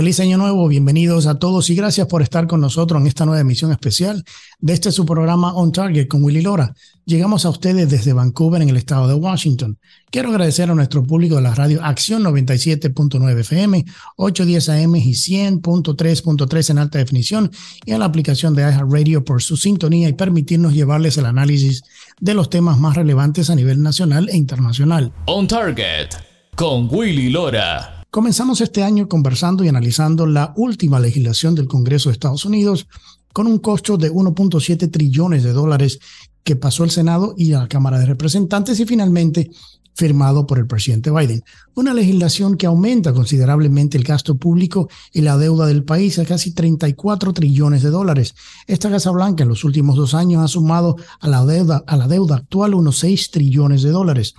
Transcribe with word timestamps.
Feliz 0.00 0.18
año 0.18 0.38
nuevo, 0.38 0.66
bienvenidos 0.66 1.26
a 1.26 1.38
todos 1.38 1.68
y 1.68 1.74
gracias 1.74 2.06
por 2.06 2.22
estar 2.22 2.46
con 2.46 2.62
nosotros 2.62 2.98
en 2.98 3.06
esta 3.06 3.26
nueva 3.26 3.42
emisión 3.42 3.70
especial 3.70 4.24
de 4.58 4.72
este 4.72 4.92
su 4.92 5.04
programa 5.04 5.52
On 5.52 5.72
Target 5.72 6.08
con 6.08 6.24
Willy 6.24 6.40
Lora. 6.40 6.74
Llegamos 7.04 7.44
a 7.44 7.50
ustedes 7.50 7.90
desde 7.90 8.14
Vancouver 8.14 8.62
en 8.62 8.70
el 8.70 8.78
estado 8.78 9.08
de 9.08 9.12
Washington. 9.12 9.78
Quiero 10.10 10.30
agradecer 10.30 10.70
a 10.70 10.74
nuestro 10.74 11.02
público 11.02 11.36
de 11.36 11.42
la 11.42 11.54
radio 11.54 11.84
Acción 11.84 12.22
97.9 12.22 13.40
FM, 13.40 13.84
810 14.16 14.68
AM 14.70 14.96
y 14.96 15.12
100.3.3 15.12 16.70
en 16.70 16.78
alta 16.78 16.96
definición 16.96 17.50
y 17.84 17.92
a 17.92 17.98
la 17.98 18.06
aplicación 18.06 18.54
de 18.54 18.62
iHeartRadio 18.62 19.22
por 19.22 19.42
su 19.42 19.58
sintonía 19.58 20.08
y 20.08 20.14
permitirnos 20.14 20.72
llevarles 20.72 21.18
el 21.18 21.26
análisis 21.26 21.82
de 22.18 22.32
los 22.32 22.48
temas 22.48 22.78
más 22.78 22.96
relevantes 22.96 23.50
a 23.50 23.54
nivel 23.54 23.82
nacional 23.82 24.30
e 24.30 24.38
internacional. 24.38 25.12
On 25.26 25.46
Target 25.46 26.08
con 26.56 26.88
Willy 26.90 27.28
Lora. 27.28 27.99
Comenzamos 28.10 28.60
este 28.60 28.82
año 28.82 29.08
conversando 29.08 29.62
y 29.62 29.68
analizando 29.68 30.26
la 30.26 30.52
última 30.56 30.98
legislación 30.98 31.54
del 31.54 31.68
Congreso 31.68 32.08
de 32.08 32.14
Estados 32.14 32.44
Unidos 32.44 32.88
con 33.32 33.46
un 33.46 33.60
costo 33.60 33.96
de 33.96 34.10
1.7 34.10 34.90
trillones 34.90 35.44
de 35.44 35.52
dólares 35.52 36.00
que 36.42 36.56
pasó 36.56 36.82
el 36.82 36.90
Senado 36.90 37.34
y 37.36 37.50
la 37.50 37.68
Cámara 37.68 38.00
de 38.00 38.06
Representantes 38.06 38.80
y 38.80 38.84
finalmente 38.84 39.52
firmado 39.94 40.44
por 40.44 40.58
el 40.58 40.66
presidente 40.66 41.12
Biden. 41.12 41.44
Una 41.76 41.94
legislación 41.94 42.56
que 42.56 42.66
aumenta 42.66 43.12
considerablemente 43.12 43.96
el 43.96 44.02
gasto 44.02 44.36
público 44.36 44.88
y 45.12 45.20
la 45.20 45.38
deuda 45.38 45.66
del 45.66 45.84
país 45.84 46.18
a 46.18 46.24
casi 46.24 46.50
34 46.50 47.32
trillones 47.32 47.84
de 47.84 47.90
dólares. 47.90 48.34
Esta 48.66 48.90
Casa 48.90 49.12
Blanca 49.12 49.44
en 49.44 49.50
los 49.50 49.62
últimos 49.62 49.94
dos 49.94 50.14
años 50.14 50.42
ha 50.42 50.48
sumado 50.48 50.96
a 51.20 51.28
la 51.28 51.46
deuda, 51.46 51.84
a 51.86 51.96
la 51.96 52.08
deuda 52.08 52.38
actual 52.38 52.74
unos 52.74 52.98
6 52.98 53.30
trillones 53.30 53.82
de 53.82 53.90
dólares. 53.90 54.34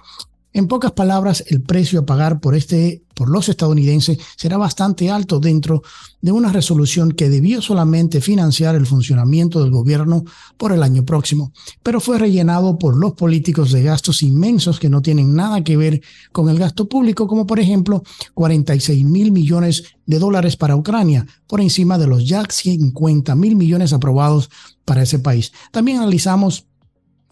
En 0.52 0.67
pocas 0.67 0.92
palabras, 0.92 1.45
el 1.48 1.62
precio 1.62 2.02
a 2.02 2.06
pagar 2.06 2.42
por 2.42 2.56
este 2.56 3.04
por 3.22 3.30
los 3.30 3.50
estadounidenses 3.50 4.17
será 4.36 4.58
bastante 4.58 5.11
alto 5.11 5.39
dentro 5.39 5.83
de 6.22 6.31
una 6.31 6.52
resolución 6.52 7.11
que 7.11 7.30
debió 7.30 7.61
solamente 7.61 8.19
financiar 8.19 8.73
el 8.73 8.88
funcionamiento 8.88 9.61
del 9.61 9.69
gobierno 9.69 10.25
por 10.58 10.72
el 10.72 10.81
año 10.81 11.05
próximo, 11.05 11.53
pero 11.83 12.02
fue 12.02 12.17
rellenado 12.17 12.80
por 12.80 12.97
los 12.97 13.14
políticos 13.14 13.72
de 13.73 13.83
gastos 13.83 14.23
inmensos 14.23 14.80
que 14.80 14.89
no 14.89 15.03
tienen 15.03 15.36
nada 15.36 15.64
que 15.64 15.77
ver 15.77 16.02
con 16.31 16.49
el 16.49 16.58
gasto 16.58 16.89
público, 16.89 17.27
como 17.27 17.45
por 17.45 17.59
ejemplo 17.59 18.02
46 18.33 19.05
mil 19.05 19.31
millones 19.31 19.83
de 20.08 20.17
dólares 20.17 20.58
para 20.58 20.75
Ucrania, 20.75 21.27
por 21.45 21.61
encima 21.61 21.99
de 21.99 22.08
los 22.08 22.27
ya 22.27 22.44
50 22.49 23.36
mil 23.36 23.55
millones 23.55 23.94
aprobados 23.94 24.49
para 24.83 25.03
ese 25.03 25.19
país. 25.19 25.52
También 25.72 25.97
analizamos 25.97 26.66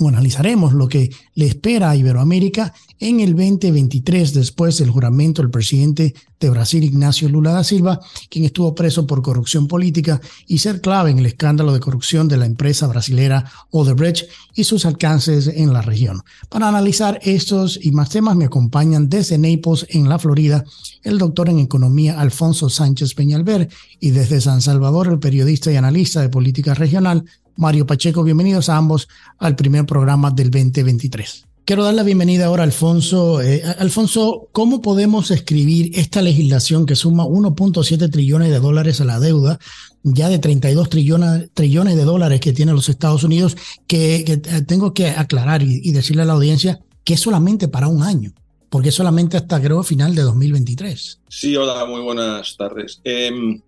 analizaremos 0.07 0.73
lo 0.73 0.87
que 0.87 1.09
le 1.35 1.47
espera 1.47 1.89
a 1.89 1.95
Iberoamérica 1.95 2.73
en 2.99 3.19
el 3.19 3.35
2023 3.35 4.33
después 4.33 4.77
del 4.77 4.91
juramento 4.91 5.41
del 5.41 5.51
presidente 5.51 6.13
de 6.39 6.49
Brasil, 6.49 6.83
Ignacio 6.83 7.27
Lula 7.27 7.51
da 7.51 7.63
Silva, 7.63 7.99
quien 8.29 8.45
estuvo 8.45 8.73
preso 8.73 9.05
por 9.05 9.21
corrupción 9.21 9.67
política 9.67 10.21
y 10.47 10.59
ser 10.59 10.79
clave 10.79 11.11
en 11.11 11.19
el 11.19 11.25
escándalo 11.25 11.73
de 11.73 11.79
corrupción 11.79 12.27
de 12.27 12.37
la 12.37 12.45
empresa 12.45 12.87
brasilera 12.87 13.51
Odebrecht 13.71 14.29
y 14.55 14.63
sus 14.63 14.85
alcances 14.85 15.47
en 15.47 15.73
la 15.73 15.81
región. 15.81 16.21
Para 16.49 16.69
analizar 16.69 17.19
estos 17.23 17.79
y 17.81 17.91
más 17.91 18.09
temas 18.09 18.35
me 18.35 18.45
acompañan 18.45 19.09
desde 19.09 19.37
Naples, 19.37 19.85
en 19.89 20.07
la 20.07 20.19
Florida, 20.19 20.63
el 21.03 21.17
doctor 21.17 21.49
en 21.49 21.59
economía 21.59 22.19
Alfonso 22.19 22.69
Sánchez 22.69 23.13
Peñalver 23.13 23.69
y 23.99 24.11
desde 24.11 24.41
San 24.41 24.61
Salvador 24.61 25.07
el 25.07 25.19
periodista 25.19 25.71
y 25.71 25.75
analista 25.75 26.21
de 26.21 26.29
política 26.29 26.73
regional 26.73 27.25
Mario 27.59 27.85
Pacheco. 27.85 28.23
Bienvenidos 28.23 28.69
a 28.69 28.77
ambos 28.77 29.09
al 29.37 29.57
primer 29.57 29.85
programa 29.85 30.31
del 30.31 30.49
2023. 30.49 31.45
Quiero 31.65 31.83
dar 31.83 31.93
la 31.93 32.03
bienvenida 32.03 32.45
ahora 32.45 32.63
a 32.63 32.65
Alfonso. 32.65 33.41
Eh, 33.41 33.61
Alfonso, 33.77 34.47
¿cómo 34.53 34.81
podemos 34.81 35.29
escribir 35.29 35.91
esta 35.99 36.21
legislación 36.21 36.85
que 36.85 36.95
suma 36.95 37.25
1.7 37.25 38.09
trillones 38.09 38.49
de 38.49 38.59
dólares 38.59 39.01
a 39.01 39.05
la 39.05 39.19
deuda, 39.19 39.59
ya 40.03 40.29
de 40.29 40.39
32 40.39 40.89
trillones, 40.89 41.49
trillones 41.53 41.97
de 41.97 42.05
dólares 42.05 42.39
que 42.39 42.53
tienen 42.53 42.75
los 42.75 42.87
Estados 42.87 43.25
Unidos, 43.25 43.57
que, 43.85 44.15
eh, 44.25 44.61
tengo 44.65 44.93
que 44.93 45.09
aclarar 45.09 45.61
y, 45.61 45.91
decirle 45.91 46.21
a 46.21 46.25
la 46.25 46.33
audiencia 46.33 46.79
que 47.03 47.15
es 47.15 47.19
solamente 47.19 47.67
para 47.67 47.89
un 47.89 48.03
año? 48.03 48.31
Porque 48.69 48.89
es 48.89 48.95
solamente 48.95 49.35
hasta 49.35 49.61
creo 49.61 49.83
final 49.83 50.15
de 50.15 50.21
2023. 50.21 51.19
Sí, 51.27 51.55
hola, 51.57 51.85
muy 51.85 52.01
buenas 52.01 52.55
tardes. 52.55 53.01
Em, 53.03 53.61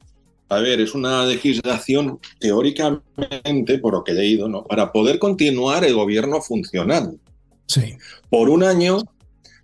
a 0.52 0.60
ver, 0.60 0.82
es 0.82 0.94
una 0.94 1.26
legislación 1.26 2.20
teóricamente, 2.38 3.80
por 3.80 3.94
lo 3.94 4.04
que 4.04 4.12
he 4.12 4.16
leído, 4.16 4.50
¿no? 4.50 4.66
para 4.66 4.92
poder 4.92 5.18
continuar 5.18 5.86
el 5.86 5.94
gobierno 5.94 6.42
funcionando. 6.42 7.18
Sí. 7.68 7.96
Por 8.30 8.50
un 8.50 8.64
año, 8.64 9.00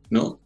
¿no? 0.09 0.39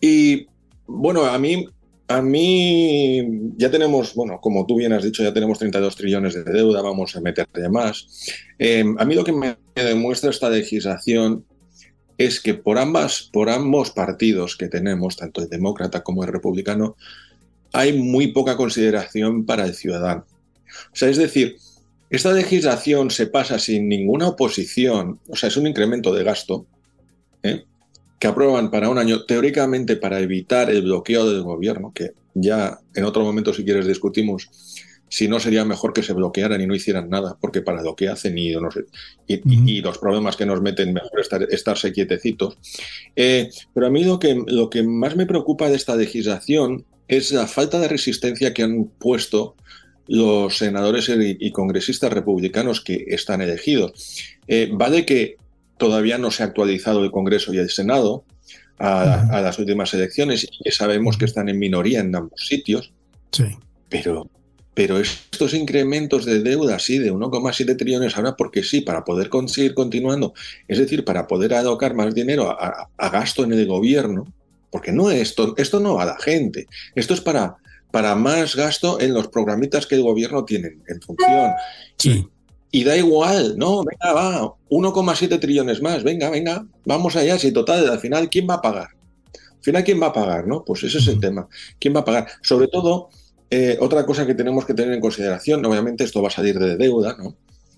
Y 0.00 0.46
bueno, 0.86 1.26
a 1.26 1.38
mí, 1.38 1.66
a 2.08 2.22
mí 2.22 3.22
ya 3.58 3.70
tenemos, 3.70 4.14
bueno, 4.14 4.40
como 4.40 4.64
tú 4.64 4.76
bien 4.76 4.94
has 4.94 5.04
dicho, 5.04 5.22
ya 5.22 5.34
tenemos 5.34 5.58
32 5.58 5.94
trillones 5.94 6.32
de 6.32 6.42
deuda, 6.42 6.80
vamos 6.80 7.14
a 7.14 7.20
meterle 7.20 7.68
más. 7.68 8.30
Eh, 8.58 8.82
a 8.96 9.04
mí 9.04 9.14
lo 9.14 9.24
que 9.24 9.32
me 9.32 9.58
demuestra 9.74 10.30
esta 10.30 10.48
legislación 10.48 11.44
es 12.16 12.40
que 12.40 12.54
por 12.54 12.78
ambas, 12.78 13.28
por 13.30 13.50
ambos 13.50 13.90
partidos 13.90 14.56
que 14.56 14.68
tenemos, 14.68 15.16
tanto 15.16 15.42
el 15.42 15.50
demócrata 15.50 16.02
como 16.02 16.24
el 16.24 16.32
republicano, 16.32 16.96
hay 17.72 17.92
muy 17.92 18.28
poca 18.28 18.56
consideración 18.56 19.44
para 19.44 19.64
el 19.64 19.74
ciudadano. 19.74 20.24
O 20.92 20.96
sea, 20.96 21.08
es 21.08 21.16
decir, 21.16 21.56
esta 22.10 22.32
legislación 22.32 23.10
se 23.10 23.26
pasa 23.26 23.58
sin 23.58 23.88
ninguna 23.88 24.28
oposición, 24.28 25.20
o 25.28 25.36
sea, 25.36 25.48
es 25.48 25.56
un 25.56 25.66
incremento 25.66 26.12
de 26.12 26.24
gasto 26.24 26.66
¿eh? 27.42 27.64
que 28.18 28.26
aprueban 28.26 28.70
para 28.70 28.88
un 28.88 28.98
año, 28.98 29.24
teóricamente 29.24 29.96
para 29.96 30.20
evitar 30.20 30.70
el 30.70 30.82
bloqueo 30.82 31.30
del 31.30 31.42
gobierno, 31.42 31.92
que 31.94 32.10
ya 32.34 32.78
en 32.94 33.04
otro 33.04 33.22
momento, 33.22 33.54
si 33.54 33.64
quieres, 33.64 33.86
discutimos 33.86 34.48
si 35.10 35.26
no 35.26 35.40
sería 35.40 35.64
mejor 35.64 35.92
que 35.92 36.04
se 36.04 36.12
bloquearan 36.12 36.60
y 36.60 36.66
no 36.68 36.74
hicieran 36.74 37.10
nada, 37.10 37.36
porque 37.40 37.62
para 37.62 37.82
lo 37.82 37.96
que 37.96 38.08
hacen 38.08 38.38
y, 38.38 38.52
y, 39.26 39.80
los 39.80 39.98
problemas 39.98 40.36
que 40.36 40.46
nos 40.46 40.62
meten, 40.62 40.92
mejor 40.92 41.20
estar, 41.20 41.42
estarse 41.50 41.92
quietecitos. 41.92 42.56
Eh, 43.16 43.50
pero 43.74 43.88
a 43.88 43.90
mí 43.90 44.04
lo 44.04 44.20
que, 44.20 44.40
lo 44.46 44.70
que 44.70 44.84
más 44.84 45.16
me 45.16 45.26
preocupa 45.26 45.68
de 45.68 45.74
esta 45.74 45.96
legislación 45.96 46.86
es 47.10 47.32
la 47.32 47.48
falta 47.48 47.80
de 47.80 47.88
resistencia 47.88 48.54
que 48.54 48.62
han 48.62 48.84
puesto 48.84 49.56
los 50.06 50.56
senadores 50.56 51.10
y 51.18 51.50
congresistas 51.50 52.12
republicanos 52.12 52.80
que 52.80 53.04
están 53.08 53.42
elegidos. 53.42 54.36
Eh, 54.46 54.70
vale 54.72 55.04
que 55.04 55.36
todavía 55.76 56.18
no 56.18 56.30
se 56.30 56.42
ha 56.42 56.46
actualizado 56.46 57.04
el 57.04 57.10
Congreso 57.10 57.52
y 57.52 57.58
el 57.58 57.68
Senado 57.68 58.24
a, 58.78 59.40
las 59.42 59.58
últimas 59.58 59.92
elecciones 59.92 60.44
y 60.44 60.64
que 60.64 60.70
sabemos 60.70 61.18
que 61.18 61.24
están 61.24 61.48
en 61.48 61.58
minoría 61.58 62.00
en 62.00 62.14
ambos 62.14 62.46
sitios. 62.46 62.92
Sí. 63.32 63.44
Pero, 63.88 64.30
pero 64.74 65.00
estos 65.00 65.52
incrementos 65.52 66.24
de 66.24 66.40
deuda, 66.42 66.78
sí, 66.78 66.98
de 66.98 67.12
1,7 67.12 67.76
trillones 67.76 68.16
ahora, 68.16 68.36
porque 68.36 68.62
sí, 68.62 68.82
para 68.82 69.04
poder 69.04 69.30
seguir 69.46 69.74
continuando, 69.74 70.32
es 70.68 70.78
decir, 70.78 71.04
para 71.04 71.26
poder 71.26 71.54
alocar 71.54 71.94
más 71.94 72.14
dinero 72.14 72.56
a 72.58 73.08
gasto 73.10 73.42
en 73.42 73.52
el 73.52 73.66
gobierno, 73.66 74.26
porque 74.70 74.92
no 74.92 75.10
esto, 75.10 75.54
esto 75.56 75.80
no 75.80 75.94
va 75.94 76.04
a 76.04 76.06
la 76.06 76.18
gente, 76.18 76.66
esto 76.94 77.14
es 77.14 77.20
para, 77.20 77.56
para 77.90 78.14
más 78.14 78.56
gasto 78.56 79.00
en 79.00 79.14
los 79.14 79.28
programitas 79.28 79.86
que 79.86 79.96
el 79.96 80.02
gobierno 80.02 80.44
tiene 80.44 80.78
en 80.88 81.00
función. 81.00 81.52
Sí. 81.98 82.26
Y, 82.72 82.84
da 82.84 82.96
igual, 82.96 83.58
no, 83.58 83.82
venga, 83.82 84.12
va, 84.12 84.54
1,7 84.70 85.40
trillones 85.40 85.82
más, 85.82 86.04
venga, 86.04 86.30
venga, 86.30 86.64
vamos 86.84 87.16
allá, 87.16 87.36
si 87.36 87.50
total, 87.52 87.88
al 87.88 87.98
final, 87.98 88.30
¿quién 88.30 88.48
va 88.48 88.54
a 88.54 88.62
pagar? 88.62 88.90
Al 89.34 89.64
final, 89.64 89.84
¿quién 89.84 90.00
va 90.00 90.06
a 90.06 90.12
pagar? 90.12 90.46
¿no? 90.46 90.64
Pues 90.64 90.84
ese 90.84 90.98
es 90.98 91.08
el 91.08 91.20
tema. 91.20 91.48
¿Quién 91.78 91.94
va 91.94 92.00
a 92.00 92.04
pagar? 92.04 92.28
Sobre 92.42 92.68
todo, 92.68 93.10
eh, 93.50 93.76
otra 93.80 94.06
cosa 94.06 94.24
que 94.24 94.34
tenemos 94.34 94.64
que 94.64 94.74
tener 94.74 94.94
en 94.94 95.00
consideración, 95.00 95.64
obviamente 95.66 96.04
esto 96.04 96.22
va 96.22 96.28
a 96.28 96.32
salir 96.32 96.58
de 96.58 96.76
deuda, 96.76 97.16
¿no? 97.18 97.36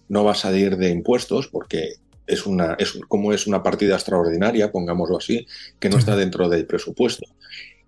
No 0.08 0.22
va 0.22 0.32
a 0.32 0.36
salir 0.36 0.76
de 0.76 0.90
impuestos, 0.90 1.48
porque 1.48 1.94
es 2.26 2.46
una, 2.46 2.74
es, 2.78 2.98
como 3.08 3.32
es 3.32 3.46
una 3.46 3.62
partida 3.62 3.94
extraordinaria, 3.94 4.70
pongámoslo 4.70 5.18
así, 5.18 5.46
que 5.78 5.88
no 5.88 5.98
está 5.98 6.16
dentro 6.16 6.48
del 6.48 6.66
presupuesto. 6.66 7.26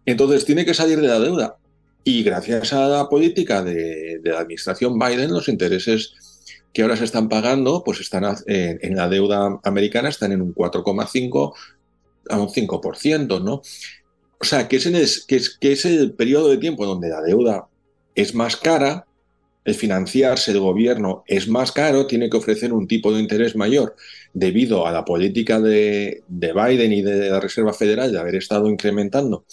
Entonces 0.07 0.45
tiene 0.45 0.65
que 0.65 0.75
salir 0.75 1.01
de 1.01 1.09
la 1.09 1.19
deuda. 1.19 1.57
Y 2.03 2.23
gracias 2.23 2.73
a 2.73 2.87
la 2.89 3.09
política 3.09 3.63
de, 3.63 4.21
la 4.23 4.41
administración 4.41 4.99
Biden, 4.99 5.33
los 5.33 5.49
intereses 5.49 6.13
que 6.73 6.83
ahora 6.83 6.97
se 6.97 7.05
están 7.05 7.29
pagando, 7.29 7.83
pues 7.85 8.01
están 8.01 8.25
en, 8.47 8.97
la 8.97 9.09
deuda 9.09 9.61
americana 9.63 10.09
están 10.09 10.33
en 10.33 10.43
un 10.43 10.55
4,5 10.55 11.55
a 12.29 12.39
un 12.39 12.49
5%, 12.49 13.43
¿no? 13.43 13.63
O 14.41 14.45
sea, 14.45 14.69
que 14.69 14.77
es, 14.77 15.25
que, 15.25 15.37
es, 15.37 15.51
que 15.51 15.73
es 15.73 15.85
el 15.85 16.13
periodo 16.13 16.49
de 16.51 16.59
tiempo 16.59 16.85
donde 16.85 17.09
la 17.09 17.23
deuda 17.23 17.69
es 18.15 18.35
más 18.35 18.57
cara, 18.57 19.07
el 19.65 19.75
financiarse 19.75 20.51
el 20.51 20.61
gobierno 20.61 21.25
es 21.27 21.49
más 21.49 21.73
caro, 21.73 22.07
tiene 22.07 22.29
que 22.29 22.37
ofrecer 22.37 22.73
un 22.73 22.87
tipo 22.87 23.13
de 23.13 23.21
interés 23.21 23.57
mayor 23.57 23.95
debido 24.35 24.87
a 24.87 24.93
la 24.93 25.05
política 25.05 25.61
de, 25.61 26.23
Biden 26.29 26.93
y 26.93 27.03
de 27.03 27.31
la 27.31 27.41
Reserva 27.41 27.73
Federal 27.73 28.13
de 28.13 28.19
haber 28.19 28.35
estado 28.35 28.69
incrementando 28.69 29.47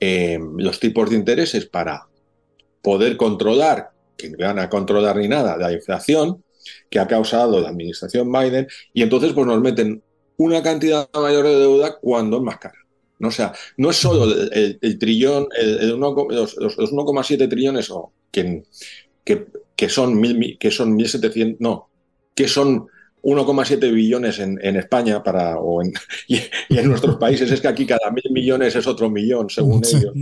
eh, 0.00 0.38
los 0.56 0.80
tipos 0.80 1.10
de 1.10 1.16
intereses 1.16 1.66
para 1.66 2.06
poder 2.80 3.16
controlar 3.16 3.90
que 4.16 4.30
van 4.36 4.60
a 4.60 4.70
controlar 4.70 5.16
ni 5.16 5.28
nada 5.28 5.56
la 5.56 5.72
inflación 5.72 6.44
que 6.88 7.00
ha 7.00 7.08
causado 7.08 7.60
la 7.60 7.70
administración 7.70 8.30
Biden 8.30 8.68
y 8.94 9.02
entonces 9.02 9.32
pues 9.32 9.46
nos 9.46 9.60
meten 9.60 10.00
una 10.36 10.62
cantidad 10.62 11.08
mayor 11.14 11.44
de 11.46 11.58
deuda 11.58 11.98
cuando 12.00 12.36
es 12.36 12.42
más 12.42 12.58
cara. 12.58 12.78
¿no? 13.18 13.28
O 13.28 13.32
sea, 13.32 13.52
no 13.76 13.90
es 13.90 13.96
solo 13.96 14.32
el, 14.52 14.98
trillón, 14.98 15.48
el, 15.56 15.90
los, 15.90 16.56
1,7 16.56 17.48
trillones 17.48 17.92
que, 18.30 18.64
que, 19.76 19.88
son 19.88 20.20
mil, 20.20 20.58
que 20.58 20.70
son 20.70 20.96
1.700, 20.98 21.56
no, 21.60 21.88
que 22.34 22.48
son 22.48 22.88
1,7 23.22 23.92
billones 23.92 24.40
en, 24.40 24.58
España 24.76 25.22
para, 25.22 25.58
o 25.58 25.82
en, 25.82 25.92
y, 26.26 26.40
en 26.70 26.88
nuestros 26.88 27.16
países. 27.16 27.50
Es 27.50 27.60
que 27.60 27.68
aquí 27.68 27.86
cada 27.86 28.10
mil 28.10 28.24
millones 28.30 28.74
es 28.74 28.86
otro 28.86 29.08
millón, 29.08 29.48
según 29.48 29.82
ellos. 29.84 30.12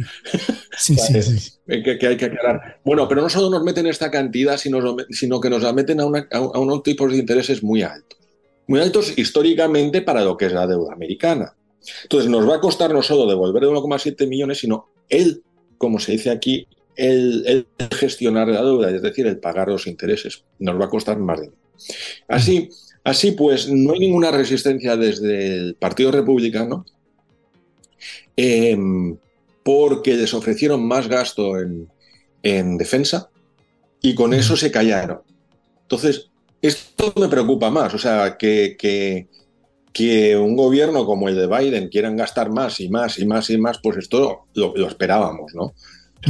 Sí, 0.76 0.96
sí, 0.96 1.22
sí. 1.22 1.52
Que, 1.66 2.06
hay 2.06 2.16
que 2.16 2.26
aclarar. 2.26 2.80
Bueno, 2.84 3.08
pero 3.08 3.22
no 3.22 3.28
solo 3.28 3.50
nos 3.50 3.62
meten 3.62 3.86
esta 3.86 4.10
cantidad, 4.10 4.56
sino, 4.58 4.96
sino 5.10 5.40
que 5.40 5.50
nos 5.50 5.62
la 5.62 5.72
meten 5.72 6.00
a, 6.00 6.04
a, 6.04 6.40
unos 6.58 6.82
tipos 6.82 7.10
de 7.10 7.18
intereses 7.18 7.62
muy 7.62 7.82
altos. 7.82 8.18
Muy 8.66 8.80
altos 8.80 9.16
históricamente 9.16 10.02
para 10.02 10.22
lo 10.22 10.36
que 10.36 10.46
es 10.46 10.52
la 10.52 10.66
deuda 10.66 10.92
americana. 10.92 11.56
Entonces, 12.02 12.30
nos 12.30 12.48
va 12.48 12.56
a 12.56 12.60
costar 12.60 12.92
no 12.92 13.02
solo 13.02 13.26
devolver 13.26 13.62
1,7 13.62 14.28
millones, 14.28 14.58
sino 14.58 14.90
él, 15.08 15.42
como 15.78 15.98
se 15.98 16.12
dice 16.12 16.30
aquí, 16.30 16.68
el, 16.96 17.44
el, 17.46 17.88
gestionar 17.96 18.48
la 18.48 18.62
deuda, 18.62 18.90
es 18.90 19.00
decir, 19.00 19.26
el 19.26 19.38
pagar 19.38 19.68
los 19.68 19.86
intereses. 19.86 20.44
Nos 20.58 20.78
va 20.78 20.84
a 20.84 20.90
costar 20.90 21.18
más 21.18 21.40
dinero. 21.40 21.58
Así, 22.28 22.68
así 23.04 23.32
pues, 23.32 23.68
no 23.68 23.92
hay 23.92 24.00
ninguna 24.00 24.30
resistencia 24.30 24.96
desde 24.96 25.56
el 25.56 25.74
Partido 25.74 26.10
Republicano. 26.10 26.84
Em, 28.36 29.18
porque 29.62 30.14
les 30.14 30.32
ofrecieron 30.32 30.86
más 30.86 31.08
gasto 31.08 31.58
en, 31.58 32.78
defensa 32.78 33.28
y 34.00 34.14
con 34.14 34.32
eso 34.32 34.56
se 34.56 34.70
callaron. 34.70 35.20
Entonces, 35.82 36.30
esto 36.62 37.12
me 37.16 37.28
preocupa 37.28 37.68
más, 37.70 37.92
o 37.92 37.98
sea, 37.98 38.38
que, 38.38 38.76
que, 38.78 39.28
un 40.36 40.56
gobierno 40.56 41.04
como 41.04 41.28
el 41.28 41.36
de 41.36 41.46
Biden 41.46 41.88
quieran 41.88 42.16
gastar 42.16 42.50
más 42.50 42.80
y 42.80 42.88
más 42.88 43.18
y 43.18 43.26
más 43.26 43.50
y 43.50 43.58
más, 43.58 43.78
pues 43.82 43.98
esto 43.98 44.46
lo, 44.54 44.88
esperábamos, 44.88 45.52
¿no? 45.54 45.74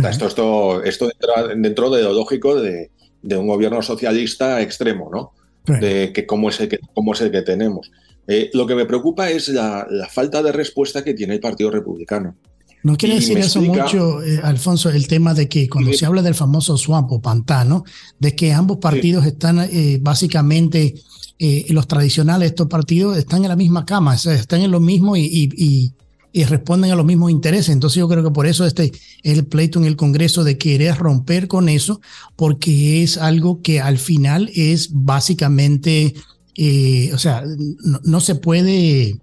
esto, 0.08 0.26
esto, 0.26 0.82
esto 0.82 1.08
dentro, 1.56 1.90
de 1.90 2.02
lo 2.02 2.12
lógico 2.12 2.60
de, 2.60 2.90
un 3.22 3.46
gobierno 3.46 3.82
socialista 3.82 4.60
extremo, 4.60 5.10
¿no? 5.12 5.32
De 5.78 6.12
que 6.12 6.26
cómo 6.26 6.48
es 6.48 6.60
el 6.60 6.68
que, 6.68 6.78
cómo 6.94 7.12
es 7.12 7.20
el 7.20 7.30
que 7.30 7.42
tenemos. 7.42 7.90
Eh, 8.26 8.50
lo 8.54 8.66
que 8.66 8.74
me 8.74 8.86
preocupa 8.86 9.30
es 9.30 9.48
la, 9.48 9.86
falta 10.10 10.42
de 10.42 10.52
respuesta 10.52 11.02
que 11.04 11.14
tiene 11.14 11.34
el 11.34 11.40
Partido 11.40 11.70
Republicano. 11.70 12.36
No 12.82 12.96
quiere 12.96 13.16
decir 13.16 13.36
eso 13.38 13.60
mucho, 13.60 14.22
eh, 14.22 14.40
Alfonso, 14.42 14.88
el 14.88 15.06
tema 15.06 15.34
de 15.34 15.48
que 15.48 15.68
cuando 15.68 15.92
se 15.92 16.06
habla 16.06 16.22
del 16.22 16.34
famoso 16.34 16.78
swamp 16.78 17.12
o 17.12 17.20
pantano, 17.20 17.84
de 18.18 18.34
que 18.34 18.52
ambos 18.52 18.78
partidos 18.78 19.26
están 19.26 19.58
eh, 19.60 19.98
básicamente, 20.00 20.94
eh, 21.38 21.66
los 21.70 21.86
tradicionales, 21.86 22.50
estos 22.50 22.68
partidos 22.68 23.18
están 23.18 23.42
en 23.42 23.48
la 23.48 23.56
misma 23.56 23.84
cama, 23.84 24.14
están 24.14 24.62
en 24.62 24.70
lo 24.70 24.80
mismo 24.80 25.16
y, 25.16 25.50
y, 25.56 25.92
responden 26.34 26.90
a 26.90 26.96
los 26.96 27.06
mismos 27.06 27.30
intereses. 27.30 27.70
Entonces 27.70 27.98
yo 27.98 28.08
creo 28.08 28.22
que 28.22 28.30
por 28.30 28.46
eso 28.46 28.66
este 28.66 28.92
es 29.22 29.38
el 29.38 29.46
pleito 29.46 29.78
en 29.78 29.84
el 29.84 29.96
Congreso 29.96 30.44
de 30.44 30.58
querer 30.58 30.96
romper 30.96 31.48
con 31.48 31.68
eso, 31.68 32.00
porque 32.36 33.02
es 33.02 33.18
algo 33.18 33.62
que 33.62 33.80
al 33.80 33.98
final 33.98 34.50
es 34.54 34.90
básicamente, 34.92 36.14
o 37.12 37.18
sea, 37.18 37.42
no 38.04 38.20
se 38.20 38.34
puede 38.34 39.20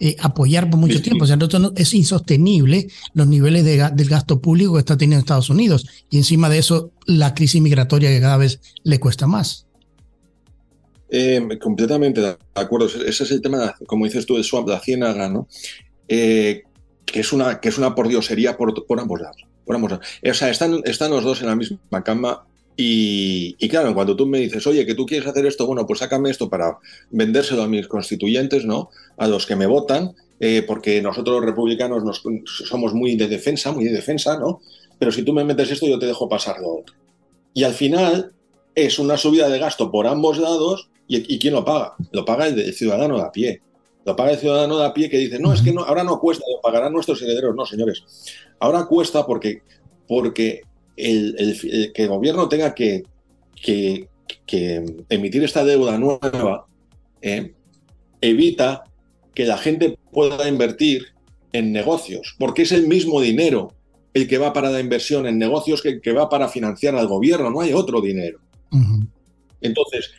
eh, 0.00 0.14
apoyar 0.20 0.70
por 0.70 0.78
mucho 0.78 1.02
tiempo. 1.02 1.24
O 1.24 1.26
sea, 1.26 1.36
no, 1.36 1.72
es 1.74 1.92
insostenible 1.92 2.88
los 3.14 3.26
niveles 3.26 3.64
de, 3.64 3.90
del 3.94 4.08
gasto 4.08 4.40
público 4.40 4.74
que 4.74 4.80
está 4.80 4.96
teniendo 4.96 5.20
Estados 5.20 5.50
Unidos. 5.50 5.86
Y 6.08 6.18
encima 6.18 6.48
de 6.48 6.58
eso, 6.58 6.92
la 7.06 7.34
crisis 7.34 7.60
migratoria 7.60 8.10
que 8.10 8.20
cada 8.20 8.36
vez 8.36 8.60
le 8.84 9.00
cuesta 9.00 9.26
más. 9.26 9.66
Eh, 11.10 11.40
completamente 11.60 12.20
de 12.20 12.36
acuerdo. 12.54 12.86
Ese 12.86 13.24
es 13.24 13.30
el 13.32 13.40
tema, 13.40 13.74
como 13.86 14.04
dices 14.04 14.24
tú, 14.24 14.36
el 14.36 14.44
swap, 14.44 14.66
de 14.66 14.74
la 14.74 14.80
ciénaga, 14.80 15.28
¿no? 15.28 15.48
Eh, 16.08 16.62
que, 17.04 17.20
es 17.20 17.32
una, 17.32 17.60
que 17.60 17.68
es 17.68 17.78
una 17.78 17.94
pordiosería 17.94 18.56
por, 18.56 18.86
por 18.86 19.00
ambos 19.00 19.20
lados. 19.20 19.44
Por 19.64 19.76
ambos 19.76 19.92
lados. 19.92 20.06
O 20.28 20.34
sea, 20.34 20.50
están, 20.50 20.80
están 20.84 21.10
los 21.10 21.24
dos 21.24 21.40
en 21.40 21.48
la 21.48 21.56
misma 21.56 22.02
cama 22.02 22.44
y, 22.80 23.56
claro, 23.68 23.92
cuando 23.92 24.14
tú 24.14 24.24
me 24.24 24.38
dices, 24.38 24.64
oye, 24.68 24.86
que 24.86 24.94
tú 24.94 25.04
quieres 25.04 25.26
hacer 25.26 25.44
esto, 25.46 25.66
bueno, 25.66 25.84
pues 25.84 25.98
sácame 25.98 26.30
esto 26.30 26.48
para 26.48 26.78
vendérselo 27.10 27.64
a 27.64 27.68
mis 27.68 27.88
constituyentes, 27.88 28.64
¿no? 28.64 28.90
A 29.16 29.26
los 29.26 29.46
que 29.46 29.56
me 29.56 29.66
votan, 29.66 30.14
eh, 30.38 30.62
porque 30.64 31.02
nosotros 31.02 31.40
los 31.40 31.44
republicanos 31.44 32.04
nos, 32.04 32.22
somos 32.46 32.94
muy 32.94 33.16
de 33.16 33.26
defensa, 33.26 33.72
muy 33.72 33.84
de 33.84 33.90
defensa, 33.90 34.38
¿no? 34.38 34.60
Pero 34.96 35.10
si 35.10 35.24
tú 35.24 35.32
me 35.32 35.42
metes 35.42 35.72
esto, 35.72 35.88
yo 35.88 35.98
te 35.98 36.06
dejo 36.06 36.28
pasar 36.28 36.60
lo 36.60 36.76
otro. 36.78 36.94
Y 37.52 37.64
al 37.64 37.74
final 37.74 38.32
es 38.76 39.00
una 39.00 39.16
subida 39.16 39.48
de 39.48 39.58
gasto 39.58 39.90
por 39.90 40.06
ambos 40.06 40.38
lados, 40.38 40.88
¿y, 41.08 41.36
quién 41.40 41.54
lo 41.54 41.64
paga? 41.64 41.96
Lo 42.12 42.24
paga 42.24 42.46
el, 42.46 42.72
ciudadano 42.74 43.16
de 43.16 43.22
a 43.24 43.32
pie. 43.32 43.60
Lo 44.08 44.16
paga 44.16 44.30
el 44.30 44.38
ciudadano 44.38 44.78
de 44.78 44.86
a 44.86 44.94
pie 44.94 45.10
que 45.10 45.18
dice, 45.18 45.38
no, 45.38 45.52
es 45.52 45.60
que 45.60 45.70
no, 45.70 45.82
ahora 45.82 46.02
no 46.02 46.18
cuesta, 46.18 46.42
lo 46.50 46.62
pagarán 46.62 46.94
nuestros 46.94 47.20
herederos. 47.20 47.54
No, 47.54 47.66
señores. 47.66 48.02
Ahora 48.58 48.86
cuesta 48.86 49.26
porque, 49.26 49.60
porque 50.06 50.62
el, 50.96 51.92
que 51.94 52.02
el 52.04 52.08
gobierno 52.08 52.48
tenga 52.48 52.74
que, 52.74 53.02
que, 53.62 54.08
emitir 55.10 55.44
esta 55.44 55.62
deuda 55.62 55.98
nueva 55.98 56.66
eh, 57.20 57.52
evita 58.22 58.84
que 59.34 59.44
la 59.44 59.58
gente 59.58 59.98
pueda 60.10 60.48
invertir 60.48 61.08
en 61.52 61.70
negocios, 61.70 62.34
porque 62.38 62.62
es 62.62 62.72
el 62.72 62.88
mismo 62.88 63.20
dinero 63.20 63.74
el 64.14 64.26
que 64.26 64.38
va 64.38 64.54
para 64.54 64.70
la 64.70 64.80
inversión 64.80 65.26
en 65.26 65.36
negocios 65.36 65.82
que 65.82 65.90
el 65.90 66.00
que 66.00 66.14
va 66.14 66.30
para 66.30 66.48
financiar 66.48 66.96
al 66.96 67.08
gobierno, 67.08 67.50
no 67.50 67.60
hay 67.60 67.74
otro 67.74 68.00
dinero. 68.00 68.40
Entonces, 69.60 70.12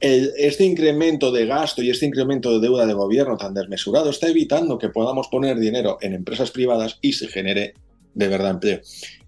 este 0.00 0.64
incremento 0.64 1.32
de 1.32 1.46
gasto 1.46 1.82
y 1.82 1.90
este 1.90 2.06
incremento 2.06 2.52
de 2.52 2.60
deuda 2.60 2.86
de 2.86 2.92
gobierno 2.92 3.36
tan 3.36 3.54
desmesurado 3.54 4.10
está 4.10 4.28
evitando 4.28 4.78
que 4.78 4.90
podamos 4.90 5.28
poner 5.28 5.58
dinero 5.58 5.98
en 6.00 6.14
empresas 6.14 6.50
privadas 6.50 6.98
y 7.00 7.12
se 7.12 7.28
genere 7.28 7.74
de 8.14 8.28
verdad 8.28 8.50
empleo. 8.50 8.80